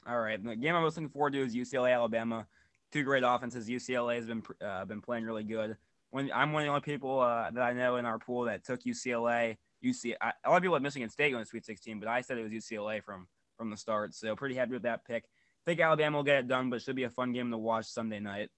All 0.07 0.20
right, 0.20 0.43
the 0.43 0.55
game 0.55 0.76
I'm 0.76 0.82
most 0.82 0.97
looking 0.97 1.09
forward 1.09 1.34
to 1.34 1.43
is 1.43 1.55
UCLA 1.55 1.93
Alabama. 1.93 2.47
Two 2.91 3.03
great 3.03 3.23
offenses. 3.25 3.67
UCLA 3.67 4.15
has 4.15 4.25
been 4.25 4.43
uh, 4.65 4.85
been 4.85 5.01
playing 5.01 5.25
really 5.25 5.43
good. 5.43 5.77
When 6.11 6.31
I'm 6.33 6.53
one 6.53 6.63
of 6.63 6.65
the 6.65 6.69
only 6.69 6.81
people 6.81 7.19
uh, 7.19 7.51
that 7.51 7.61
I 7.61 7.73
know 7.73 7.97
in 7.97 8.05
our 8.05 8.17
pool 8.17 8.45
that 8.45 8.63
took 8.63 8.83
UCLA. 8.83 9.57
UC, 9.83 10.15
I, 10.19 10.33
a 10.43 10.49
lot 10.49 10.57
of 10.57 10.63
people 10.63 10.75
at 10.75 10.81
Michigan 10.81 11.09
State 11.09 11.31
going 11.31 11.43
to 11.43 11.47
Sweet 11.47 11.65
16, 11.65 11.99
but 11.99 12.09
I 12.09 12.19
said 12.19 12.37
it 12.37 12.43
was 12.43 12.51
UCLA 12.51 13.01
from 13.01 13.27
from 13.57 13.69
the 13.69 13.77
start. 13.77 14.13
So 14.13 14.35
pretty 14.35 14.55
happy 14.55 14.73
with 14.73 14.83
that 14.83 15.05
pick. 15.05 15.25
Think 15.65 15.79
Alabama 15.79 16.17
will 16.17 16.23
get 16.23 16.37
it 16.37 16.47
done, 16.47 16.69
but 16.69 16.77
it 16.77 16.81
should 16.81 16.95
be 16.95 17.03
a 17.03 17.09
fun 17.09 17.31
game 17.31 17.51
to 17.51 17.57
watch 17.57 17.85
Sunday 17.85 18.19
night. 18.19 18.49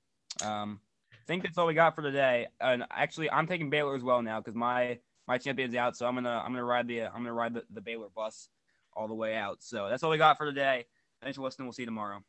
Um, 0.44 0.80
think 1.32 1.44
that's 1.44 1.58
all 1.58 1.68
we 1.68 1.74
got 1.74 1.96
for 1.96 2.02
today. 2.02 2.48
And 2.60 2.84
actually, 2.92 3.30
I'm 3.32 3.48
taking 3.48 3.70
Baylor 3.70 3.96
as 3.96 4.04
well 4.04 4.22
now 4.22 4.40
because 4.40 4.56
my 4.56 5.00
my 5.28 5.38
champion's 5.38 5.76
out. 5.76 5.96
So 5.96 6.06
I'm 6.06 6.16
gonna 6.16 6.42
I'm 6.44 6.52
gonna 6.52 6.64
ride 6.64 6.88
the 6.88 7.04
I'm 7.04 7.24
gonna 7.24 7.34
ride 7.34 7.54
the, 7.54 7.64
the 7.74 7.82
Baylor 7.82 8.08
bus 8.16 8.50
all 8.94 9.08
the 9.08 9.16
way 9.16 9.36
out. 9.36 9.58
So 9.62 9.88
that's 9.90 10.04
all 10.04 10.12
we 10.12 10.18
got 10.18 10.38
for 10.38 10.46
today. 10.46 10.86
Thanks 11.22 11.38
for 11.38 11.44
listening. 11.44 11.68
We'll 11.68 11.74
see 11.74 11.84
you 11.84 11.88
tomorrow. 11.88 12.24